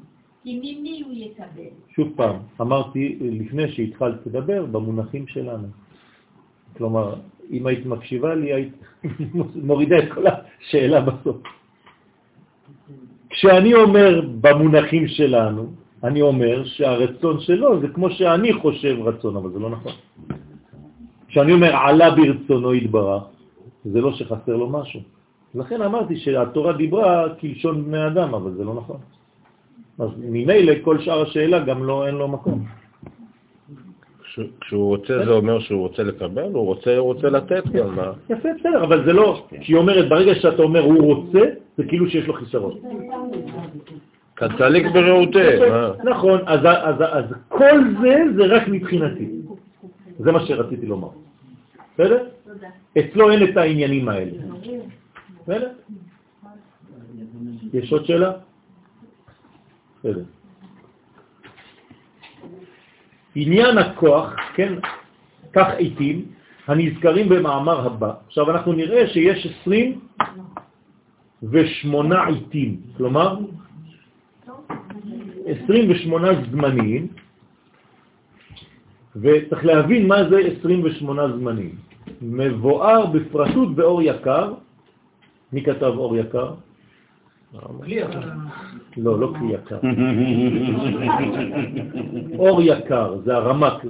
[0.43, 1.75] כי ממי הוא יקבל.
[1.89, 5.69] שוב פעם, אמרתי לפני שהתחלת לדבר במונחים שלנו.
[6.77, 7.15] כלומר,
[7.51, 8.75] אם היית מקשיבה לי, היית
[9.69, 11.37] מורידה את כל השאלה בסוף.
[13.31, 15.73] כשאני אומר במונחים שלנו,
[16.05, 19.93] אני אומר שהרצון שלו זה כמו שאני חושב רצון, אבל זה לא נכון.
[21.35, 23.23] כשאני אומר עלה ברצונו יתברך,
[23.85, 25.01] זה לא שחסר לו משהו.
[25.55, 28.97] לכן אמרתי שהתורה דיברה כלשון בני אדם, אבל זה לא נכון.
[29.99, 32.65] אז ממילא כל שאר השאלה גם לא, אין לו מקום.
[34.25, 37.97] כש- כשהוא רוצה זה אומר שהוא רוצה לקבל, הוא רוצה, הוא רוצה לתת גם.
[37.97, 38.13] מה?
[38.31, 41.41] יפה, בסדר, אבל זה לא, כשהיא אומרת, ברגע שאתה אומר הוא רוצה,
[41.79, 42.75] זה כאילו שיש לו חיסרון.
[44.35, 45.39] קצליק ברעותי.
[46.05, 46.61] נכון, אז
[47.49, 49.29] כל זה זה רק מבחינתי.
[50.19, 51.09] זה מה שרציתי לומר.
[51.95, 52.29] בסדר?
[52.99, 54.31] אצלו אין את העניינים האלה.
[55.43, 55.73] בסדר?
[57.73, 58.33] יש עוד שאלה?
[59.99, 60.23] בסדר.
[63.35, 64.75] עניין הכוח, כן,
[65.53, 66.25] כך עיתים,
[66.67, 68.13] הנזכרים במאמר הבא.
[68.27, 73.39] עכשיו אנחנו נראה שיש 28 עיתים, כלומר
[75.47, 77.09] 28 זמנים,
[79.17, 81.75] וצריך להבין מה זה 28 זמנים.
[82.23, 84.53] מבואר בפרטות באור יקר.
[85.53, 86.55] מי כתב אור יקר?
[88.97, 89.79] לא, לא כלי יקר.
[92.39, 93.83] אור יקר, זה הרמק.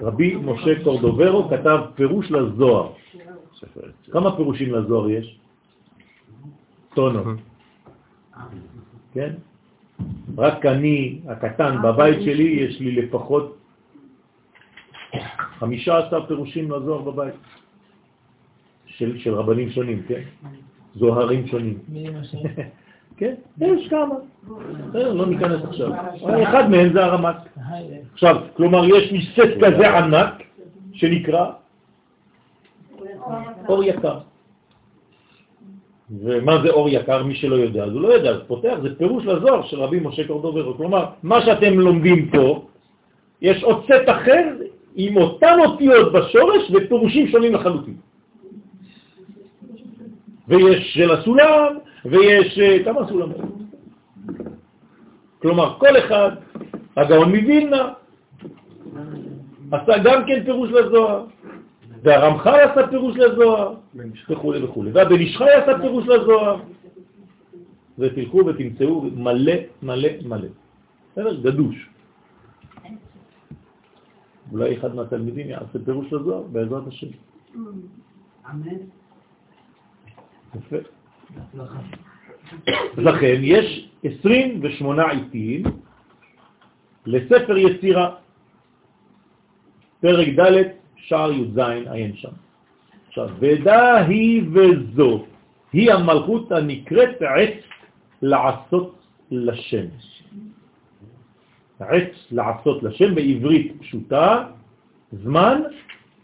[0.00, 2.92] רבי משה קורדוברו כתב פירוש לזוהר.
[4.10, 5.38] כמה פירושים לזוהר יש?
[6.94, 7.22] טונו.
[9.12, 9.32] כן?
[10.38, 13.57] רק אני, הקטן, בבית שלי יש לי לפחות
[15.58, 17.34] 15 פירושים לזוהר בבית.
[18.86, 20.20] של, של רבנים שונים, כן?
[20.94, 21.78] זוהרים שונים.
[23.18, 24.14] כן, יש כמה.
[24.94, 25.92] לא ניכנס עכשיו.
[26.44, 27.36] אחד מהם זה הרמק.
[28.12, 30.42] עכשיו, כלומר, יש לי סט כזה ענק
[30.92, 31.50] שנקרא
[33.68, 34.18] אור יקר.
[36.10, 37.22] ומה זה אור יקר?
[37.22, 40.26] מי שלא יודע, אז הוא לא יודע, אז פותח, זה פירוש לזוהר של רבי משה
[40.26, 40.74] קורדוברו.
[40.74, 42.66] כלומר, מה שאתם לומדים פה,
[43.42, 44.42] יש עוד סט אחר
[45.00, 47.96] עם אותן אותיות בשורש ופירושים שונים לחלוטין.
[50.48, 52.58] ויש של הסולם, ויש...
[52.58, 53.28] אה, כמה סולם?
[55.38, 56.30] כלומר, כל אחד,
[56.96, 57.88] הגאון מווילנה,
[59.72, 61.24] עשה גם כן פירוש לזוהר,
[62.02, 63.74] והרמח"ל עשה פירוש לזוהר,
[64.30, 66.56] וכו' וכו', והבן איש חי עשה פירוש לזוהר,
[67.98, 69.52] ותלכו ותמצאו מלא
[69.82, 70.48] מלא מלא.
[71.12, 71.34] בסדר?
[71.34, 71.88] גדוש.
[74.52, 77.06] אולי אחד מהתלמידים יעשה פירוש לזוהר בעזרת השם.
[78.50, 78.78] אמן.
[80.56, 80.76] יפה.
[82.96, 85.62] לכן יש 28 עיתים
[87.06, 88.14] לספר יצירה,
[90.00, 90.62] פרק ד'
[90.96, 92.32] שער י"ז עיין שם.
[93.08, 95.24] עכשיו, ודא היא וזו,
[95.72, 97.64] היא המלכות הנקראת עץ
[98.22, 98.98] לעשות
[99.30, 99.86] לשם.
[101.80, 104.44] עץ לעשות לשם בעברית פשוטה,
[105.12, 105.62] זמן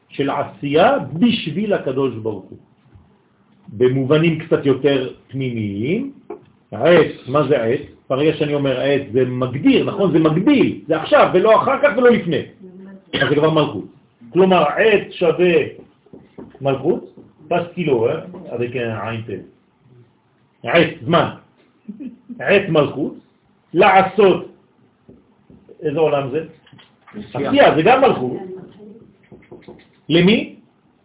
[0.09, 2.59] של עשייה בשביל הקדוש ברוך הוא.
[3.69, 6.13] במובנים קצת יותר פנימיים,
[6.73, 7.81] העץ, מה זה עץ?
[8.11, 10.13] ברגע שאני אומר עץ זה מגדיר, נכון?
[10.13, 12.43] זה מגביל, זה עכשיו ולא אחר כך ולא לפני.
[13.15, 13.85] אז זה כבר מלכות.
[14.33, 15.55] כלומר, עץ שווה
[16.61, 17.15] מלכות,
[17.49, 18.19] פס קילו, אה?
[18.51, 19.43] avec un עין
[20.63, 21.29] עץ, זמן.
[22.39, 23.15] עץ מלכות,
[23.75, 24.54] לעשות,
[25.83, 26.45] איזה עולם זה?
[27.35, 28.33] עשייה, זה גם מלכות.
[30.09, 30.57] למי?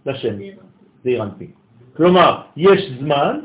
[0.06, 0.36] לשם.
[1.04, 1.48] זה אירנפי.
[1.98, 3.40] כלומר, יש זמן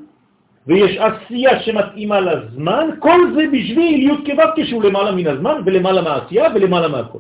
[0.66, 6.46] ויש עשייה שמתאימה לזמן, כל זה בשביל י' כו' כשהוא למעלה מן הזמן ולמעלה מהעשייה
[6.55, 7.18] ולמעלה מהכל.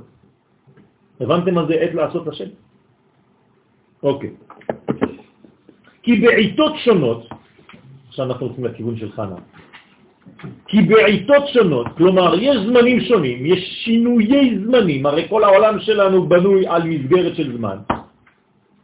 [1.20, 2.50] הבנתם מה זה עת לעשות לשם?
[4.02, 4.30] אוקיי.
[6.02, 7.28] כי בעיתות שונות,
[8.08, 9.36] עכשיו אנחנו רוצים לכיוון של חנה,
[10.68, 16.66] כי בעיתות שונות, כלומר יש זמנים שונים, יש שינויי זמנים, הרי כל העולם שלנו בנוי
[16.66, 17.76] על מסגרת של זמן,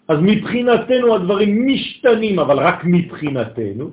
[0.09, 3.91] אז מבחינתנו הדברים משתנים, אבל רק מבחינתנו,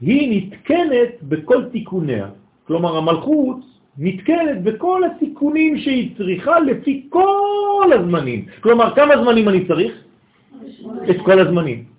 [0.00, 2.26] היא נתקנת בכל תיקוניה.
[2.66, 3.56] כלומר, המלכות
[3.98, 8.46] נתקנת בכל התיקונים שהיא צריכה לפי כל הזמנים.
[8.60, 9.92] כלומר, כמה זמנים אני צריך?
[11.10, 11.91] את כל הזמנים.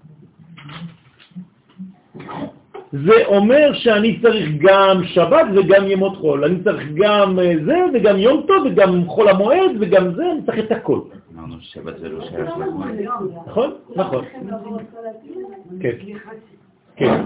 [2.93, 6.45] זה אומר שאני צריך גם שבת וגם ימות חול.
[6.45, 10.59] אני צריך גם אה, זה וגם יום טוב וגם חול המועד וגם זה, אני צריך
[10.59, 10.99] את הכל.
[11.35, 12.97] אמרנו ששבת זה לא שייך לזמן.
[13.47, 14.25] נכון, נכון.
[15.79, 15.95] כן.
[16.95, 17.21] כן.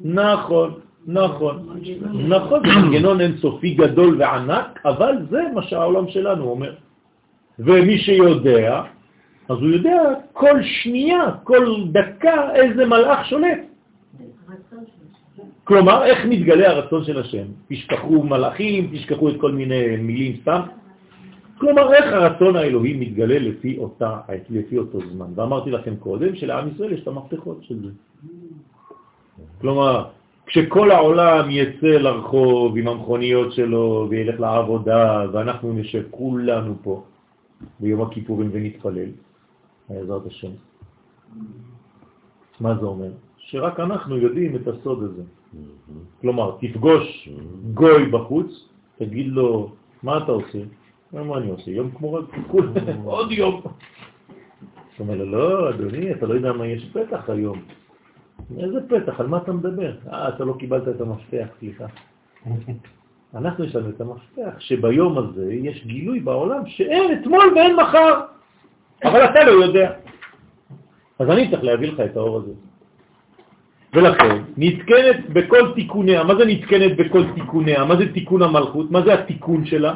[0.00, 0.74] נכון,
[1.06, 1.80] נכון.
[2.28, 6.74] נכון, זה מנגנון אינסופי גדול וענק, אבל זה מה שהעולם שלנו אומר.
[7.58, 8.82] ומי שיודע,
[9.48, 10.02] אז הוא יודע
[10.32, 13.58] כל שנייה, כל דקה, איזה מלאך שולט.
[15.64, 17.44] כלומר, איך מתגלה הרצון של השם?
[17.68, 20.60] תשכחו מלאכים, תשכחו את כל מיני מילים סתם.
[21.58, 25.26] כלומר, איך הרצון האלוהי מתגלה לפי, אותה, לפי אותו זמן.
[25.34, 27.90] ואמרתי לכם קודם שלעם ישראל יש את המפתחות של זה.
[29.60, 30.04] כלומר,
[30.46, 37.02] כשכל העולם יצא לרחוב עם המכוניות שלו וילך לעבודה, ואנחנו נשב כולנו פה
[37.80, 39.08] ביום הכיפורים ונתפלל,
[39.88, 40.50] בעזרת השם.
[42.60, 43.10] מה זה אומר?
[43.36, 45.22] שרק אנחנו יודעים את הסוד הזה.
[46.20, 47.28] כלומר, תפגוש
[47.74, 50.58] גוי בחוץ, תגיד לו, מה אתה עושה?
[51.12, 51.70] מה אני עושה?
[51.70, 52.24] יום כמו רק
[53.04, 53.60] עוד יום.
[53.60, 53.72] הוא
[55.00, 57.62] אומר לו, לא, אדוני, אתה לא יודע מה יש פתח היום.
[58.58, 59.20] איזה פתח?
[59.20, 59.96] על מה אתה מדבר?
[60.12, 61.84] אה, אתה לא קיבלת את המפתח, סליחה.
[63.34, 68.20] אנחנו יש לנו את המפתח, שביום הזה יש גילוי בעולם שאין אתמול ואין מחר,
[69.04, 69.92] אבל אתה לא יודע.
[71.18, 72.52] אז אני צריך להביא לך את האור הזה.
[73.94, 77.84] ולכן, נתקנת בכל תיקוניה, מה זה נתקנת בכל תיקוניה?
[77.84, 78.90] מה זה תיקון המלכות?
[78.90, 79.94] מה זה התיקון שלה?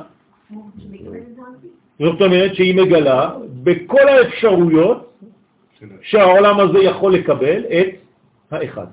[1.98, 3.30] זאת אומרת שהיא מגלה
[3.62, 5.22] בכל האפשרויות
[6.02, 7.88] שהעולם הזה יכול לקבל את
[8.50, 8.86] האחד.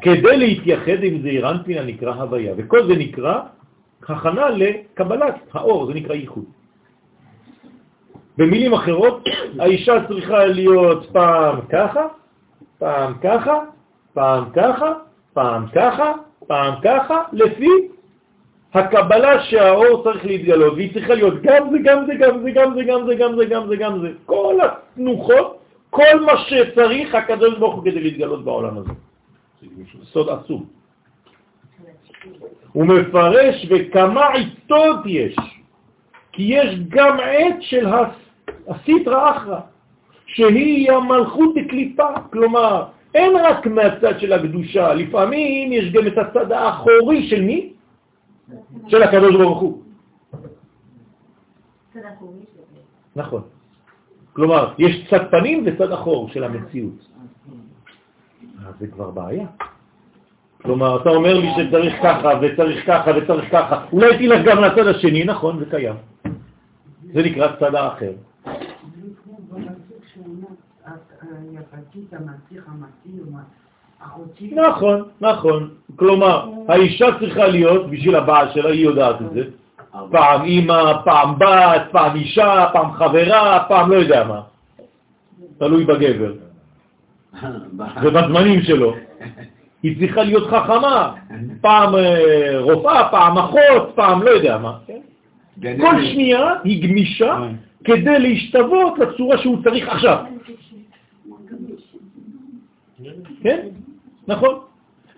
[0.00, 3.40] כדי להתייחד עם זעיר אנפין הנקרא הוויה, וכל זה נקרא
[4.08, 6.44] הכנה לקבלת האור, זה נקרא ייחוד.
[8.38, 9.24] במילים אחרות,
[9.58, 12.06] האישה צריכה להיות פעם ככה,
[12.78, 13.58] פעם ככה,
[14.14, 14.92] פעם ככה,
[15.34, 16.12] פעם ככה,
[16.46, 17.68] פעם ככה, לפי
[18.74, 22.84] הקבלה שהאור צריך להתגלות, והיא צריכה להיות גם זה, גם זה, גם זה, גם זה,
[22.84, 24.08] גם זה, גם זה, גם זה, גם זה.
[24.26, 25.58] כל התנוחות,
[25.90, 28.90] כל מה שצריך הקדוש ברוך הוא כדי להתגלות בעולם הזה.
[30.04, 30.64] סוד עצום.
[32.72, 35.36] הוא מפרש וכמה עיתות יש,
[36.32, 37.88] כי יש גם עת של
[38.68, 39.60] הסיטרה אחרא,
[40.26, 42.84] שהיא המלכות דקליפה, כלומר,
[43.14, 47.72] אין רק מהצד של הקדושה, לפעמים יש גם את הצד האחורי של מי?
[48.88, 49.82] של הקדוש ברוך הוא.
[53.16, 53.42] נכון.
[54.32, 57.06] כלומר, יש צד פנים וצד אחור של המציאות.
[58.66, 59.46] אז זה כבר בעיה.
[60.62, 65.24] כלומר, אתה אומר לי שצריך ככה וצריך ככה וצריך ככה, אולי תלך גם לצד השני,
[65.24, 65.94] נכון, זה קיים.
[67.12, 68.12] זה נקרא צד האחר.
[74.54, 75.70] נכון, נכון.
[75.96, 79.42] כלומר, האישה צריכה להיות, בשביל הבעל שלה, היא יודעת את זה,
[80.10, 84.40] פעם אימא, פעם בת, פעם אישה, פעם חברה, פעם לא יודע מה.
[85.58, 86.32] תלוי בגבר.
[88.02, 88.94] ובזמנים שלו.
[89.82, 91.14] היא צריכה להיות חכמה,
[91.60, 94.78] פעם אה, רופאה, פעם אחות, פעם לא יודע מה.
[95.60, 97.48] כל שנייה היא גמישה
[97.84, 100.24] כדי להשתוות לצורה שהוא צריך עכשיו.
[103.42, 103.68] כן?
[104.28, 104.58] נכון.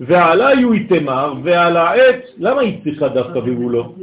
[0.01, 3.95] ועלי הוא יתמר, ועל העץ, למה היא צריכה דווקא והוא לא?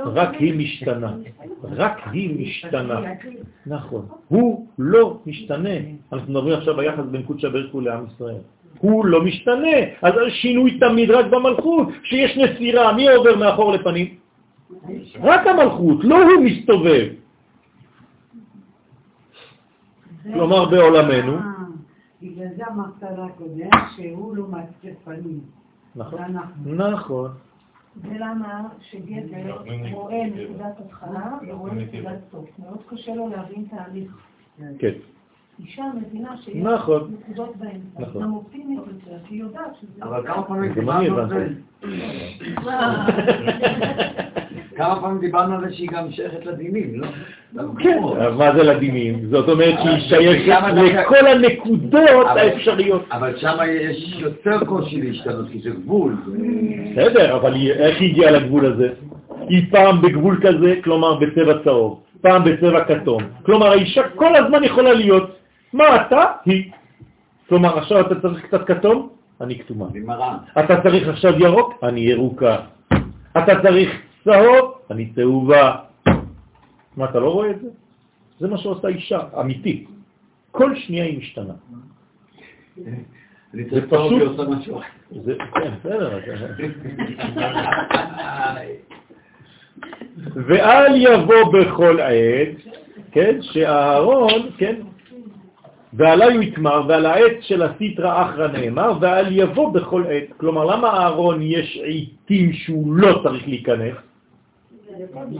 [0.00, 1.12] רק היא משתנה,
[1.62, 3.00] רק היא משתנה.
[3.66, 4.06] נכון.
[4.28, 5.74] הוא לא משתנה.
[6.12, 8.36] אנחנו מדברים עכשיו ביחס בין קודשא בריך לעם ישראל.
[8.78, 9.76] הוא לא משתנה.
[10.02, 11.88] אז השינוי תמיד רק במלכות.
[12.02, 14.14] כשיש נסירה, מי עובר מאחור לפנים?
[15.20, 17.08] רק המלכות, לא הוא מסתובב.
[20.22, 21.38] כלומר בעולמנו.
[22.22, 25.40] בגלל זה אמרת רק קודם שהוא לא מעצב פנים.
[25.96, 26.20] נכון.
[26.66, 27.30] נכון.
[27.96, 32.48] ולמה שגבר רואה נקודת התחלה ורואה נקודת סוף.
[32.58, 34.12] מאוד קשה לו להבין תהליך.
[34.78, 34.92] כן.
[35.60, 37.14] אישה מבינה שיש נכון.
[37.20, 38.00] נקודות באמצע.
[38.08, 38.22] נכון.
[38.22, 40.04] גם אופטימית יותר, כי היא יודעת שזה...
[40.04, 41.48] אבל כמה פעמים דיברנו על זה?
[44.76, 47.06] כמה פעמים דיברנו על זה שהיא גם שייכת לדינים, לא?
[47.78, 49.26] כן, אבל מה זה לדינים?
[49.30, 53.04] זאת אומרת שהיא שייכת לכל הנקודות האפשריות.
[53.12, 56.16] אבל שם יש יותר קושי להשתנות, כי זה גבול.
[56.92, 58.88] בסדר, אבל איך היא הגיעה לגבול הזה?
[59.48, 63.22] היא פעם בגבול כזה, כלומר בצבע צהוב, פעם בצבע כתום.
[63.42, 65.36] כלומר, האישה כל הזמן יכולה להיות,
[65.74, 66.24] מה אתה?
[66.44, 66.70] היא.
[67.48, 69.08] כלומר, עכשיו אתה צריך קצת כתום?
[69.40, 69.86] אני כתומה.
[70.58, 71.74] אתה צריך עכשיו ירוק?
[71.82, 72.56] אני ירוקה.
[73.38, 73.90] אתה צריך
[74.24, 74.74] צהוב?
[74.90, 75.76] אני צהובה.
[76.96, 77.68] מה, אתה לא רואה את זה?
[78.38, 79.88] זה מה שעושה אישה, אמיתית.
[80.50, 81.54] כל שנייה היא משתנה.
[83.52, 84.40] זה פשוט-.
[85.10, 86.18] זה, כן, בסדר.
[90.46, 92.56] ואל יבוא בכל עת,
[93.12, 94.74] כן, שאהרון, כן,
[95.96, 100.24] ועלי הוא יתמר, ועל העץ של הסיטרא אחרא נאמר, ואל יבוא בכל עת.
[100.36, 103.96] כלומר, למה אהרון יש עיתים שהוא לא צריך להיכנס?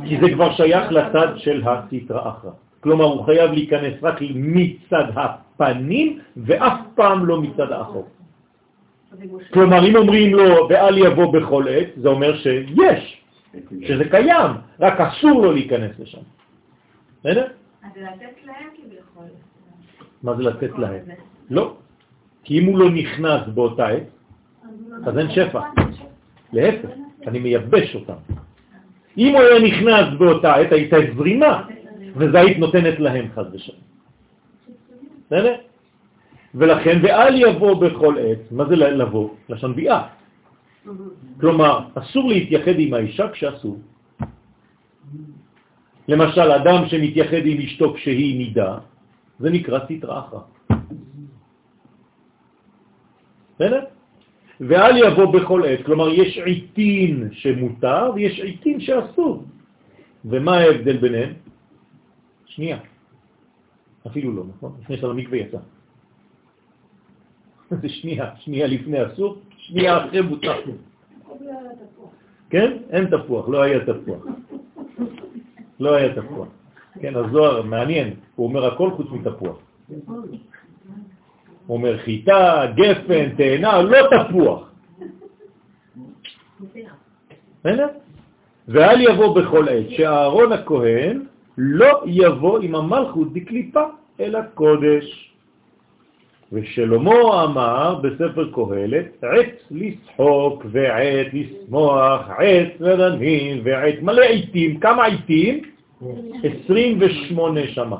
[0.09, 2.51] כי זה כבר שייך לצד של הסיטרא אחרא.
[2.81, 8.06] כלומר, הוא חייב להיכנס רק מצד הפנים, ואף פעם לא מצד האחור.
[9.52, 13.22] כלומר, אם אומרים לו, ואל יבוא בכל עת, זה אומר שיש,
[13.82, 14.51] שזה קיים,
[14.81, 16.24] רק אסור לו להיכנס לשם.
[17.20, 17.47] בסדר?
[17.82, 19.26] אז לתת להם כביכול.
[20.25, 21.05] מה זה לתת להם?
[21.51, 21.77] לא.
[22.45, 24.09] כי אם הוא לא נכנס באותה עת,
[25.07, 25.61] אז אין שפע.
[26.53, 26.89] להפך,
[27.27, 28.21] אני מייבש אותם.
[29.19, 31.63] אם הוא היה נכנס באותה עת, הייתה זרימה,
[32.17, 33.79] וזה היית נותנת להם חד ושם.
[35.27, 35.55] בסדר?
[36.55, 39.29] ולכן, ואל יבוא בכל עת, מה זה לבוא?
[39.49, 40.03] לשון ביאה.
[41.41, 43.79] כלומר, אסור להתייחד עם האישה כשאסור.
[46.09, 48.79] למשל, אדם שמתייחד עם אשתו כשהיא נידה,
[49.39, 50.40] זה נקרא סטרא אחרא.
[53.55, 53.85] בסדר?
[54.61, 59.44] ואל יבוא בכל עת, כלומר יש עיתים שמותר ויש עיתים שאסור.
[60.24, 61.32] ומה ההבדל ביניהם?
[62.47, 62.78] שנייה.
[64.06, 64.77] אפילו לא, נכון?
[64.81, 65.59] לפני של המקווה יצא.
[67.82, 70.61] זה שנייה, שנייה לפני אסור, שנייה אחרי מותר.
[72.51, 72.70] כן?
[72.90, 74.23] אין תפוח, לא היה תפוח.
[75.81, 76.48] לא היה תפוח.
[77.01, 79.57] כן, הזוהר מעניין, הוא אומר הכל חוץ מתפוח.
[81.66, 84.71] הוא אומר חיטה, גפן, תאנה, לא תפוח.
[88.69, 91.23] ואל יבוא בכל עת שאהרון הכהן
[91.59, 93.83] לא יבוא עם המלכות דקליפה
[94.21, 95.35] אל הקודש.
[96.53, 104.81] ושלמה אמר בספר קהלת, עת לשחוק ועת לשמוח, עת רדנים ועת מלא עיתים.
[104.81, 105.74] כמה עיתים?
[106.01, 107.97] 28 שמה.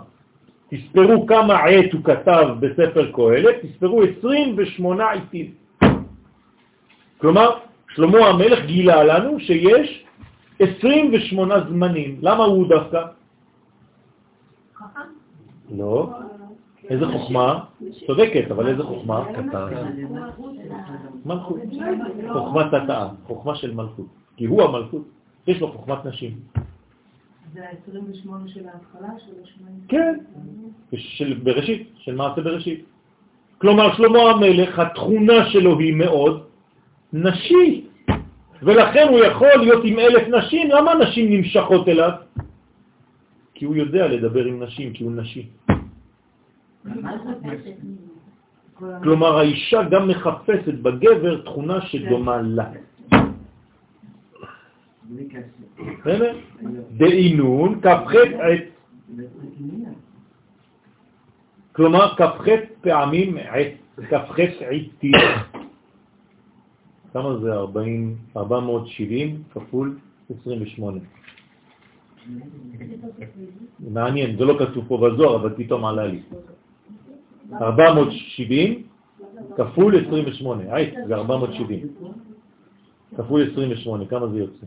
[0.69, 5.55] תספרו כמה עת הוא כתב בספר קהלת, תספרו 28 עיתים.
[7.19, 7.51] כלומר,
[7.95, 10.05] שלמה המלך גילה לנו שיש
[10.59, 12.19] 28 זמנים.
[12.23, 13.03] למה הוא דווקא?
[15.71, 16.11] לא.
[16.91, 17.65] איזה חוכמה?
[18.07, 19.25] צודקת, אבל איזה חוכמה?
[21.27, 21.61] מלכות.
[22.33, 24.07] חוכמת התאה, חוכמה של מלכות.
[24.37, 25.03] כי הוא המלכות,
[25.47, 26.33] יש לו חוכמת נשים.
[27.55, 29.81] זה ה-28 של ההתחלה, של השמונים?
[29.89, 30.19] כן,
[30.95, 32.85] של בראשית, של מעשה בראשית.
[33.59, 36.47] כלומר, שלמה המלך, התכונה שלו היא מאוד
[37.13, 37.89] נשית,
[38.63, 40.71] ולכן הוא יכול להיות עם אלף נשים.
[40.71, 42.11] למה נשים נמשכות אליו?
[43.55, 45.49] כי הוא יודע לדבר עם נשים, כי הוא נשי.
[49.03, 52.71] כלומר, האישה גם מחפשת בגבר תכונה שדומה לה.
[56.97, 58.65] דאינון כ"ח עת.
[61.73, 62.49] כלומר, כ"ח
[62.81, 63.73] פעמים עת,
[64.11, 64.39] כ"ח
[64.71, 65.13] עיתים.
[67.13, 69.99] כמה זה 40, 470 כפול
[70.41, 71.01] 28?
[73.81, 76.23] מעניין, זה לא כתוב פה בזוהר, אבל פתאום עלה לי.
[77.53, 78.83] 470
[79.57, 81.87] כפול 28, עית זה 470.
[83.17, 84.67] כפול 28, כמה זה יוצא?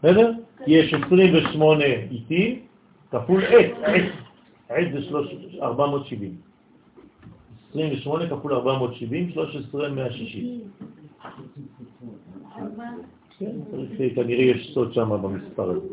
[0.02, 0.32] בסדר?
[0.66, 2.60] יש 28 איתי
[3.10, 4.02] כפול עת, עת,
[4.68, 4.98] עת זה
[5.62, 6.36] 470.
[7.70, 10.60] 28 כפול 470, 13,160.
[13.38, 13.56] כן,
[14.14, 15.88] כנראה יש סוד שם במספר הזה.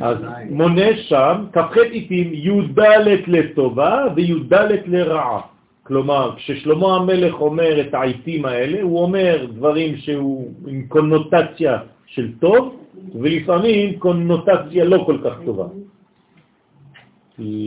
[0.00, 0.16] אז
[0.50, 2.80] מונה שם כ"ח עיתים י"ד
[3.26, 4.54] לטובה וי"ד
[4.86, 5.40] לרעה.
[5.82, 12.76] כלומר, כששלמה המלך אומר את העיתים האלה, הוא אומר דברים שהוא עם קונוטציה של טוב,
[13.14, 15.66] ולפעמים קונוטציה לא כל כך טובה.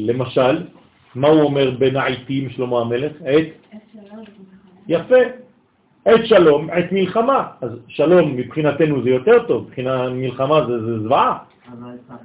[0.07, 0.64] למשל,
[1.15, 3.11] מה הוא אומר בין העיתים שלמה המלך?
[3.26, 3.47] עת?
[4.88, 5.43] יפה.
[6.06, 7.48] עת שלום, עת מלחמה.
[7.62, 11.38] אז שלום מבחינתנו זה יותר טוב, מבחינה מלחמה זה, זה זוועה.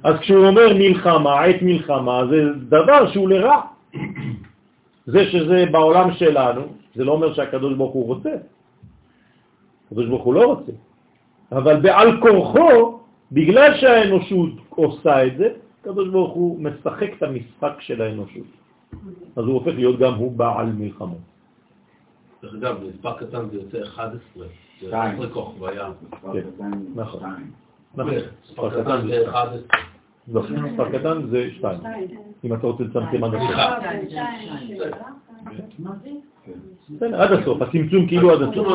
[0.03, 3.61] אז כשהוא אומר מלחמה, עת מלחמה, זה דבר שהוא לרע.
[5.05, 6.61] זה שזה בעולם שלנו,
[6.95, 8.33] זה לא אומר שהקדוש ברוך הוא רוצה.
[9.87, 10.71] הקדוש ברוך הוא לא רוצה.
[11.51, 12.99] אבל בעל כורחו,
[13.31, 15.47] בגלל שהאנושות עושה את זה,
[15.81, 18.47] הקדוש ברוך הוא משחק את המשחק של האנושות.
[19.35, 21.29] אז הוא הופך להיות גם הוא בעל מלחמות.
[22.43, 24.45] דרך אגב, מספר קטן זה יוצא 11.
[24.81, 25.89] זה 11 כוכביה.
[26.33, 26.39] כן,
[26.95, 27.23] נכון.
[27.95, 29.57] מספר קטן זה 11.
[30.33, 31.79] לא, מספר קטן זה 2.
[32.43, 33.51] אם אתה רוצה לצמצם עד הסוף.
[36.89, 38.67] בסדר, עד הסוף, הצמצום כאילו עד הסוף.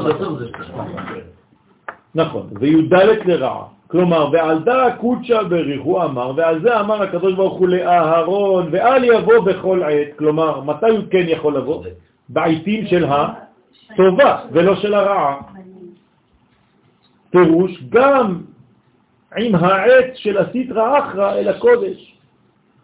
[2.15, 3.65] נכון, וי"ד לרעה.
[3.87, 9.05] כלומר, ועל דא קודשא בריך, הוא אמר, ועל זה אמר הקדוש ברוך הוא לאהרון, ואל
[9.05, 11.85] יבוא בכל עת, כלומר, מתי הוא כן יכול לבוא?
[12.29, 13.05] בעיתים של
[13.95, 15.41] הטובה ולא של הרעה.
[17.31, 18.43] פירוש, גם
[19.37, 22.15] עם העץ של הסטרא אחרא אל הקודש.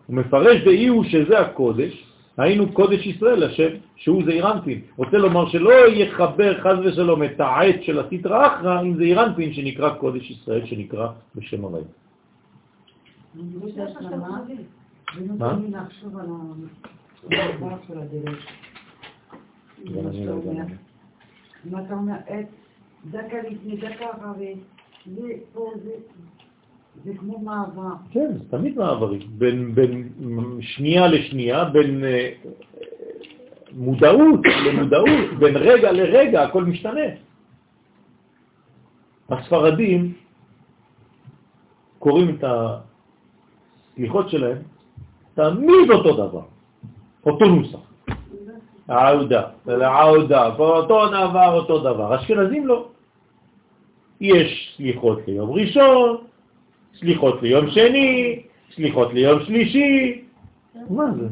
[0.06, 2.04] הוא מפרש באי הוא שזה הקודש,
[2.38, 4.80] היינו קודש ישראל, השם, שהוא זעירנפין.
[4.96, 10.30] רוצה לומר שלא יחבר חז ושלום את העץ של הסטרא אחרא עם זעירנפין שנקרא קודש
[10.30, 11.82] ישראל, שנקרא בשם הרי.
[15.38, 15.58] מה?
[21.66, 22.46] אם אתה אומר עץ,
[23.10, 24.54] דקה לפני, דקה אחרי,
[25.06, 25.90] זה פה, זה...
[27.04, 27.94] זה כמו מעבר.
[28.10, 29.18] כן, זה תמיד מעברי.
[29.18, 30.08] בין, בין
[30.60, 32.30] שנייה לשנייה, בין אה,
[33.72, 37.00] מודעות למודעות, בין רגע לרגע, הכל משתנה.
[39.28, 40.12] הספרדים
[41.98, 42.44] קוראים את
[43.94, 44.58] הסליחות שלהם
[45.34, 46.42] תמיד אותו דבר,
[47.26, 47.89] אותו נוסח.
[48.90, 52.16] העודה, העודה, אותו דבר, אותו דבר.
[52.20, 52.88] אשכנזים לא.
[54.20, 56.16] יש סליחות ליום ראשון,
[56.98, 58.42] סליחות ליום שני,
[58.74, 60.24] סליחות ליום שלישי.
[60.90, 61.26] מה זה?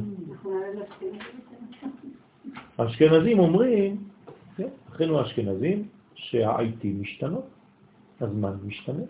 [2.79, 3.97] האשכנזים אומרים,
[4.57, 5.83] כן, אחינו האשכנזים,
[6.15, 7.47] שהעיתים משתנות,
[8.21, 9.05] הזמן משתנה.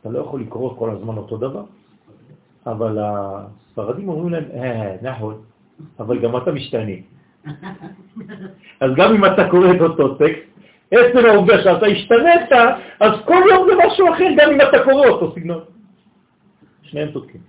[0.00, 1.64] אתה לא יכול לקרוא כל הזמן אותו דבר.
[2.66, 5.42] אבל הספרדים אומרים להם, אה, נכון,
[5.98, 7.17] אבל גם אתה משתנה.
[8.80, 10.48] אז גם אם אתה קורא את אותו טקסט,
[10.90, 12.52] עצם העובדה שאתה השתנית,
[13.00, 15.60] אז כל יום זה משהו אחר, גם אם אתה קורא אותו סגנון.
[16.82, 17.40] שניהם צודקים.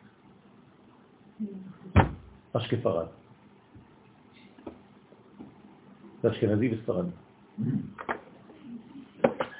[2.54, 3.06] אשכפרד.
[6.24, 7.10] זה אשכנזי וספרדי.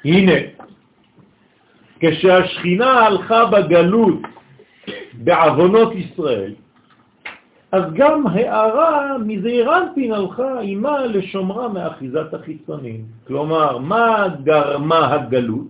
[0.06, 0.34] הנה,
[2.00, 4.20] כשהשכינה הלכה בגלות
[5.14, 6.54] בעוונות ישראל,
[7.72, 13.06] אז גם הערה מזעירנטין הלכה עימה לשומרה מאחיזת החיצונים.
[13.28, 15.68] כלומר, מה גרמה הגלות?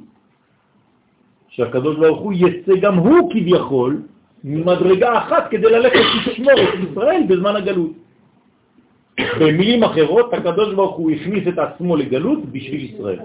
[1.49, 4.01] שהקדוש ברוך הוא יצא גם הוא כביכול
[4.43, 7.91] ממדרגה אחת כדי ללכת לשמור את ישראל בזמן הגלות.
[9.39, 13.19] במילים אחרות, הקדוש ברוך הוא הכניס את עצמו לגלות בשביל ישראל.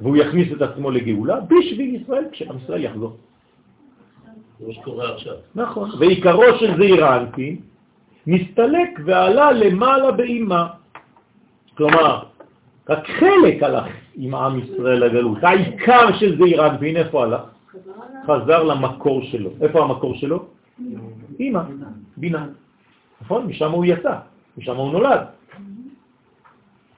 [0.00, 3.16] והוא יכניס את עצמו לגאולה בשביל ישראל כשעם ישראל יחזור.
[4.60, 5.34] זה מה שקורה עכשיו.
[5.54, 5.90] נכון.
[5.98, 7.56] ועיקרו של זעיר אנפין
[8.26, 10.68] נסתלק ועלה למעלה באימה.
[11.76, 12.22] כלומר,
[12.88, 15.44] רק חלק הלך עם עם ישראל לגלות.
[15.44, 17.40] העיקר של זעיר אנפין, איפה הלך?
[18.26, 19.50] חזר למקור שלו.
[19.60, 20.44] איפה המקור שלו?
[21.40, 21.62] אימא,
[22.16, 22.46] בינה.
[23.20, 23.46] נכון?
[23.46, 24.14] משם הוא יצא,
[24.58, 25.20] משם הוא נולד.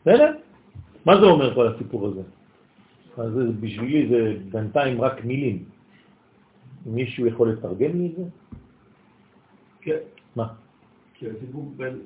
[0.01, 0.33] בסדר?
[1.07, 2.23] מה זה אומר כל הסיפור הזה?
[3.17, 5.72] אז בשבילי זה בינתיים רק מילים.
[6.87, 8.23] מישהו יכול לתרגם לי את זה?
[9.81, 9.99] כן.
[10.37, 10.47] מה?
[11.15, 11.99] כי הסיפור בין,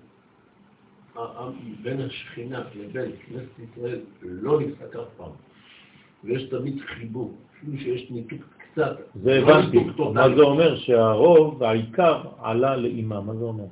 [1.82, 5.30] בין השכינה לבין כנסת ישראל לא נפסק אף פעם.
[6.24, 8.40] ויש תמיד חיבור, אפילו שיש ניתוק
[8.72, 8.96] קצת.
[9.14, 9.78] זה לא הבנתי.
[10.14, 10.76] מה זה אומר?
[10.76, 13.20] שהרוב, העיקר, עלה לאימא.
[13.20, 13.64] מה זה אומר?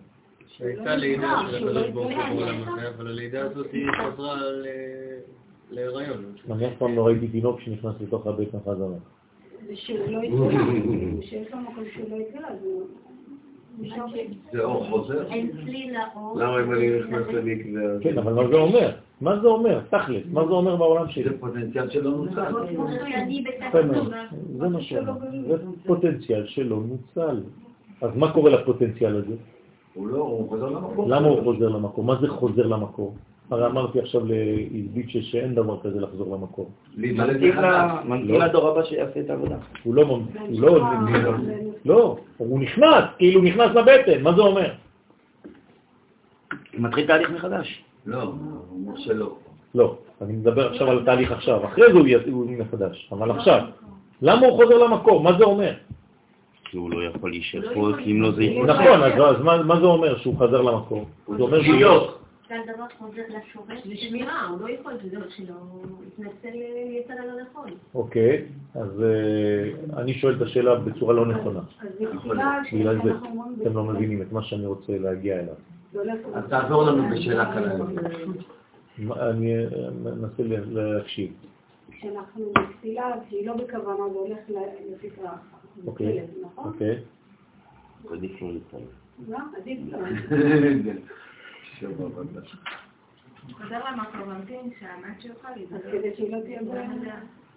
[0.47, 4.67] שהייתה לידה של הקדוש ברוך הוא בעולם הזה, אבל הלידה הזאת היא חזרה ל-
[5.71, 6.25] להיריון.
[6.51, 8.97] אני אף פעם לא ראיתי תינוק שנכנס לתוך הבטן חזרה.
[9.75, 10.51] ושלא יקרה,
[11.29, 12.83] שיש לו מקום שלא יקרה, אז הוא
[14.53, 15.29] זה אור חוזר?
[16.37, 18.01] למה אם אני נכנס למקווה?
[18.01, 18.91] כן, אבל מה זה אומר?
[19.21, 19.81] מה זה אומר?
[19.91, 21.25] תכלס, מה זה אומר בעולם שלי?
[21.25, 22.53] זה פוטנציאל שלא נוצל.
[23.45, 24.27] בתחתונה.
[24.59, 25.13] זה מה שאומר.
[25.49, 25.57] זה
[25.87, 27.41] פוטנציאל שלא נוצל.
[28.01, 29.35] אז מה קורה לפוטנציאל הזה?
[29.95, 31.11] הוא לא, הוא חוזר למקום.
[31.11, 32.05] למה הוא חוזר למקור?
[32.05, 33.15] מה זה חוזר למקור?
[33.51, 36.71] הרי אמרתי עכשיו לאיזביצ'ה שאין דבר כזה לחזור למקור.
[36.97, 37.65] להיוולד ממתין מחדש.
[37.65, 38.47] ל- ממתין לא.
[38.47, 39.57] לדור הבא שיעשה את העבודה.
[39.83, 40.81] הוא לא, לא,
[41.85, 44.71] לא, הוא נכנס, כאילו הוא נכנס לבטן, מה זה אומר?
[46.79, 47.85] מתחיל תהליך מחדש.
[48.07, 48.33] לא, הוא
[48.71, 49.37] אומר שלא.
[49.75, 53.61] לא, אני מדבר עכשיו על התהליך עכשיו, אחרי זה הוא הוא מחדש, אבל עכשיו,
[54.23, 55.23] למה הוא חוזר למקור?
[55.23, 55.73] מה זה אומר?
[56.65, 58.67] כי הוא לא יכול להישאר פה, כי אם לא זה יקרה.
[58.67, 61.05] נכון, אז אז מה זה אומר שהוא חזר למקור?
[61.37, 61.63] זה אומר
[62.57, 62.67] שיש...
[62.67, 63.83] שהדבר חוזר לשורש.
[63.87, 66.55] לשמירה, הוא לא יכול, זה לא שלא, הוא התנצל,
[67.01, 67.71] יצא ללא נכון.
[67.95, 68.45] אוקיי,
[68.75, 69.71] אז אה,
[70.03, 71.61] אני שואל את השאלה בצורה לא נכונה.
[72.73, 73.11] בגלל זה
[73.63, 75.55] אתם לא מבינים את מה שאני רוצה להגיע אליו.
[75.93, 77.75] זה הולך אז תעזור לנו בשאלה קלה.
[78.99, 79.69] מה- אני אה,
[80.05, 81.33] מנסה להקשיב.
[81.91, 85.37] כשאנחנו בתפילה, שהיא לא בכוונה, זה הולך ל- לפי ככה.
[85.87, 86.73] אוקיי, נכון?
[86.73, 86.99] אוקיי.
[88.13, 88.81] עדיף לא להתפלל.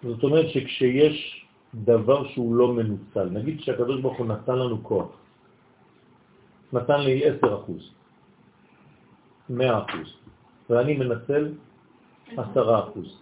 [0.02, 5.08] זאת אומרת שכשיש דבר שהוא לא מנוצל, נגיד שהקדוש ברוך הוא נתן לנו כוח,
[6.72, 7.90] נתן לי 10 אחוז,
[9.50, 10.16] 100 אחוז,
[10.70, 11.54] ואני מנצל
[12.36, 13.18] 10 אחוז.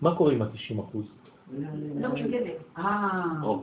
[0.00, 1.06] מה קורה עם ה-90 אחוז?
[3.42, 3.62] לא.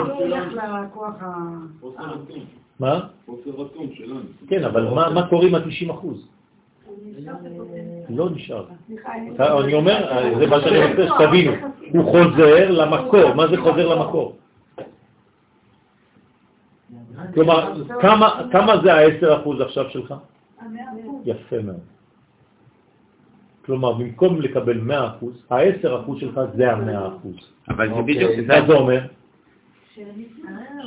[0.00, 0.28] לא
[1.80, 2.16] לא,
[2.80, 3.00] מה,
[4.00, 4.14] לא?
[4.48, 6.28] כן, אבל מה מה קורה עם ה-90 אחוז?
[8.10, 8.64] לא נשאר.
[9.06, 9.30] אני-
[9.64, 10.08] אני אומר,
[10.38, 11.52] זה מה שאני רוצה שתבינו,
[11.92, 14.36] הוא חוזר למקור, מה זה חוזר למקור?
[17.34, 20.14] כלומר, כמה- כמה זה ה-10% עכשיו שלך?
[21.24, 21.76] יפה מאוד.
[23.66, 27.28] כלומר, במקום לקבל 100%, ה-10% שלך זה ה-100%.
[27.68, 29.00] אבל זה בדיוק, מה זה אומר?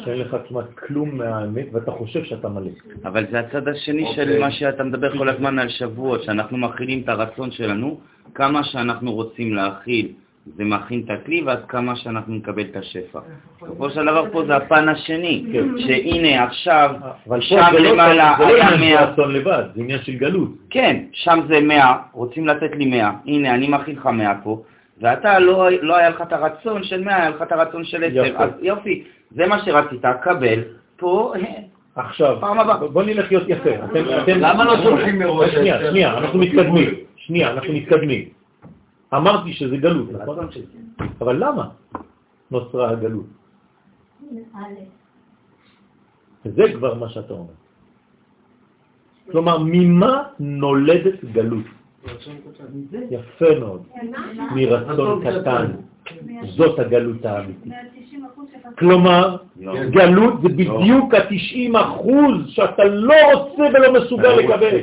[0.04, 2.72] שאין לך כמעט כלום מהאמת ואתה חושב שאתה מלא.
[3.06, 4.40] אבל זה הצד השני של אוקיי.
[4.40, 8.00] מה שאתה מדבר כל הזמן על שבועות, שאנחנו מכילים את הרצון שלנו,
[8.34, 10.14] כמה שאנחנו רוצים להכיל
[10.46, 13.20] זה מכין את הכלי, ואז כמה שאנחנו נקבל את השפע.
[13.62, 15.46] בסופו של דבר פה זה הפן השני,
[15.78, 16.92] שהנה עכשיו,
[17.28, 19.82] אבל פה שם זה לא- למעלה זה לא היה עניין של 100, רצון לבד, זה
[19.82, 20.50] עניין של גלות.
[20.70, 24.62] כן, שם זה 100, רוצים לתת לי 100, הנה אני מכין לך 100 פה,
[25.02, 28.26] ואתה לא, לא היה לך את הרצון של 100, היה לך את הרצון של 10,
[28.26, 28.44] יפה.
[28.44, 30.60] אז יופי, זה מה שרצית, קבל,
[30.98, 31.34] פה,
[31.96, 32.38] עכשיו.
[32.94, 33.70] בוא נלך להיות יפה.
[34.28, 35.80] למה לא שולחים מראש שנייה?
[35.90, 36.90] שנייה, אנחנו מתקדמים.
[37.16, 38.26] שנייה, אנחנו מתקדמים.
[39.14, 40.48] אמרתי שזה גלות, נכון?
[41.22, 41.70] אבל למה
[42.52, 43.26] נוצרה הגלות?
[46.46, 47.54] זה כבר מה שאתה אומר.
[49.32, 51.66] כלומר, ממה נולדת גלות?
[53.12, 53.84] יפה מאוד.
[54.56, 55.66] מרצון קטן.
[56.46, 57.74] זאת הגלות האמיתית.
[58.78, 59.38] כלומר,
[59.90, 64.78] גלות זה בדיוק ה-90 אחוז שאתה לא רוצה ולא מסוגל לקבל.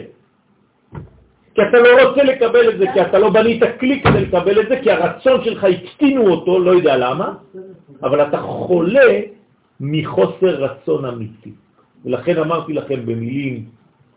[1.54, 4.68] כי אתה לא רוצה לקבל את זה, כי אתה לא בנית כלי כדי לקבל את
[4.68, 7.34] זה, כי הרצון שלך הקטינו אותו, לא יודע למה,
[8.02, 9.20] אבל אתה חולה
[9.80, 11.52] מחוסר רצון אמיתי.
[12.04, 13.64] ולכן אמרתי לכם במילים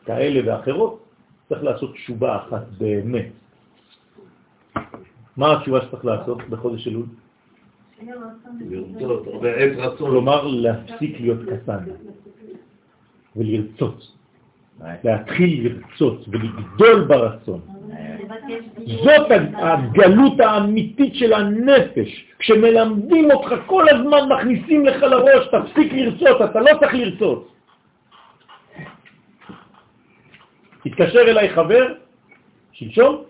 [0.06, 1.04] כאלה ואחרות,
[1.50, 3.30] צריך לעשות תשובה אחת באמת.
[5.38, 7.06] מה התשובה שצריך לעשות בחודש אלול?
[9.98, 11.84] כלומר, להפסיק להיות קטן
[13.36, 14.15] ולרצות.
[15.04, 17.62] להתחיל לרצות ולגדול ברצון.
[18.86, 22.26] זאת הגלות האמיתית של הנפש.
[22.40, 27.52] כשמלמדים אותך כל הזמן, מכניסים לך לראש, תפסיק לרצות, אתה לא צריך לרצות.
[30.86, 31.94] התקשר אליי חבר,
[32.72, 33.24] שלשום,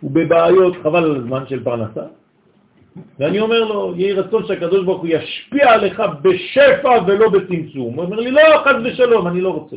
[0.00, 2.04] הוא בבעיות, חבל על הזמן של פרנסה,
[3.18, 7.94] ואני אומר לו, יהי רצון שהקדוש ברוך הוא ישפיע עליך בשפע ולא בצמצום.
[7.94, 9.76] הוא אומר לי, לא, חס ושלום, אני לא רוצה.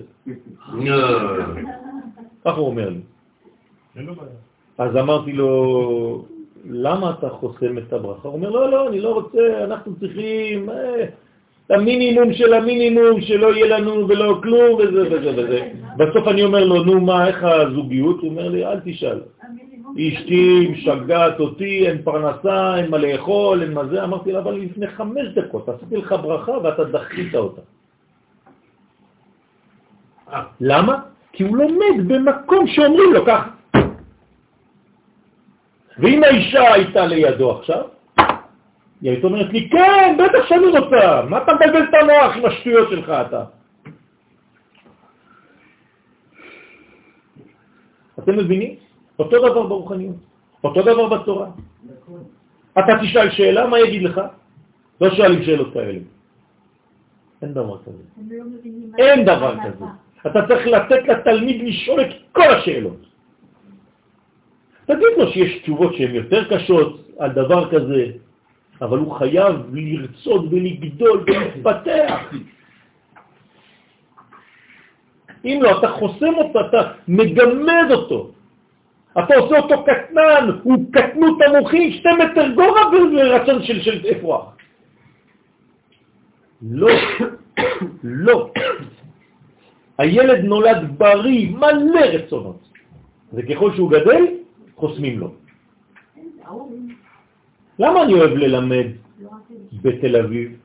[2.46, 3.00] ככה הוא אומר לי.
[4.78, 6.26] אז אמרתי לו,
[6.70, 8.28] למה אתה חוסם את הברכה?
[8.28, 11.04] הוא אומר, לא, לא, אני לא רוצה, אנחנו צריכים אה,
[11.66, 15.70] את המינימום של המינימום, שלא יהיה לנו ולא כלום וזה וזה וזה.
[15.98, 18.20] בסוף אני אומר לו, נו מה, איך הזוגיות?
[18.20, 19.20] הוא אומר לי, אל תשאל.
[19.96, 24.04] אשתי משגעת אותי, אין פרנסה, אין מה לאכול, אין מה זה.
[24.04, 27.62] אמרתי לה, אבל לפני חמש דקות עשיתי לך ברכה ואתה דחית אותה.
[30.62, 31.00] למה?
[31.34, 33.50] כי הוא לומד במקום שאומרים לו ככה.
[35.98, 37.84] ואם האישה הייתה לידו עכשיו,
[39.02, 42.90] היא הייתה אומרת לי, כן, בטח שאני רוצה, מה אתה מבלבל את המוח עם השטויות
[42.90, 43.44] שלך אתה?
[48.20, 48.85] אתם מבינים?
[49.20, 50.16] אותו דבר ברוחניות,
[50.64, 51.50] אותו דבר בתורה.
[52.80, 54.22] אתה תשאל שאלה, מה יגיד לך?
[55.02, 56.00] לא שואלים שאלות כאלה.
[57.42, 58.04] אין דבר כזה.
[58.98, 59.86] אין דבר כזה.
[60.28, 63.06] אתה צריך לתת לתלמיד לשאול את כל השאלות.
[64.86, 68.06] תגיד לו שיש תשובות שהן יותר קשות על דבר כזה,
[68.82, 72.34] אבל הוא חייב לרצות ולגדול ולהתפתח.
[75.46, 78.32] אם לא, אתה חוסם אותו, אתה מגמד אותו.
[79.20, 82.82] אתה עושה אותו קטנן, הוא קטנות המוחים, שתי מטר גובה
[83.16, 84.56] ורצון של, של אפרוח.
[86.62, 86.88] לא,
[88.04, 88.52] לא.
[89.98, 92.70] הילד נולד בריא, מלא רצונות.
[93.34, 94.24] וככל שהוא גדל,
[94.76, 95.34] חוסמים לו.
[97.80, 98.88] למה אני אוהב ללמד
[99.82, 100.60] בתל אביב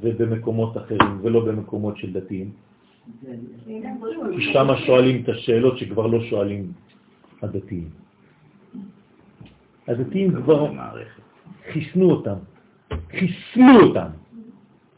[0.00, 2.50] ובמקומות אחרים ולא במקומות של דתיים?
[4.36, 6.72] כי שם שואלים את השאלות שכבר לא שואלים
[7.42, 7.88] הדתיים.
[9.88, 10.72] הדתיים כבר
[11.72, 12.38] חיסנו אותם,
[13.10, 14.08] חיסנו אותם.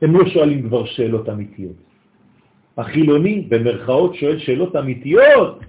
[0.02, 1.76] הם לא שואלים כבר שאלות אמיתיות.
[2.78, 5.60] החילוני, במרכאות, שואל שאלות אמיתיות.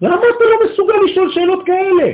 [0.00, 2.12] למה אתה לא מסוגל לשאול שאלות כאלה?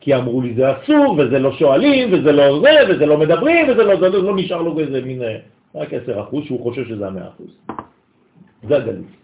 [0.00, 3.82] כי אמרו לי זה אסור, וזה לא שואלים, וזה לא זה, וזה לא מדברים, וזה
[3.84, 5.38] לא, זה לא, לא נשאר לו איזה מין, אה,
[5.74, 7.52] רק 10 אחוז, שהוא חושב שזה המאה אחוז.
[8.68, 9.23] זה הגלות.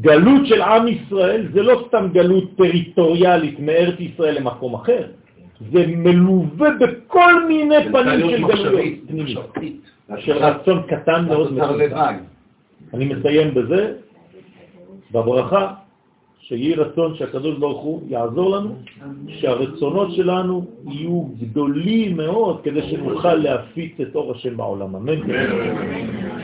[0.00, 5.06] גלות של עם ישראל זה לא סתם גלות טריטוריאלית מארץ ישראל למקום אחר,
[5.72, 9.38] זה מלווה בכל מיני פנים של גלויות פנימית,
[10.18, 11.58] של רצון קטן מאוד.
[12.94, 13.94] אני מסיים בזה,
[15.12, 15.74] בברכה,
[16.40, 18.74] שיהי רצון שהקדוש ברוך הוא יעזור לנו,
[19.28, 24.96] שהרצונות שלנו יהיו גדולים מאוד, כדי שנוכל להפיץ את אור השם בעולם.
[24.96, 25.20] אמן.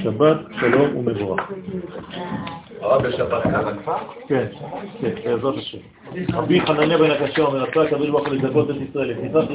[0.02, 1.40] שבת, שלום ומבורך.
[2.80, 3.96] הרב בשבת כאן הכפר?
[4.28, 4.46] כן,
[5.00, 5.78] כן, בעזרת השם.
[6.32, 9.50] רבי חנניה בן הקשה אומר, רצה הקדוש ברוך הוא לזכות את ישראל, לכניסת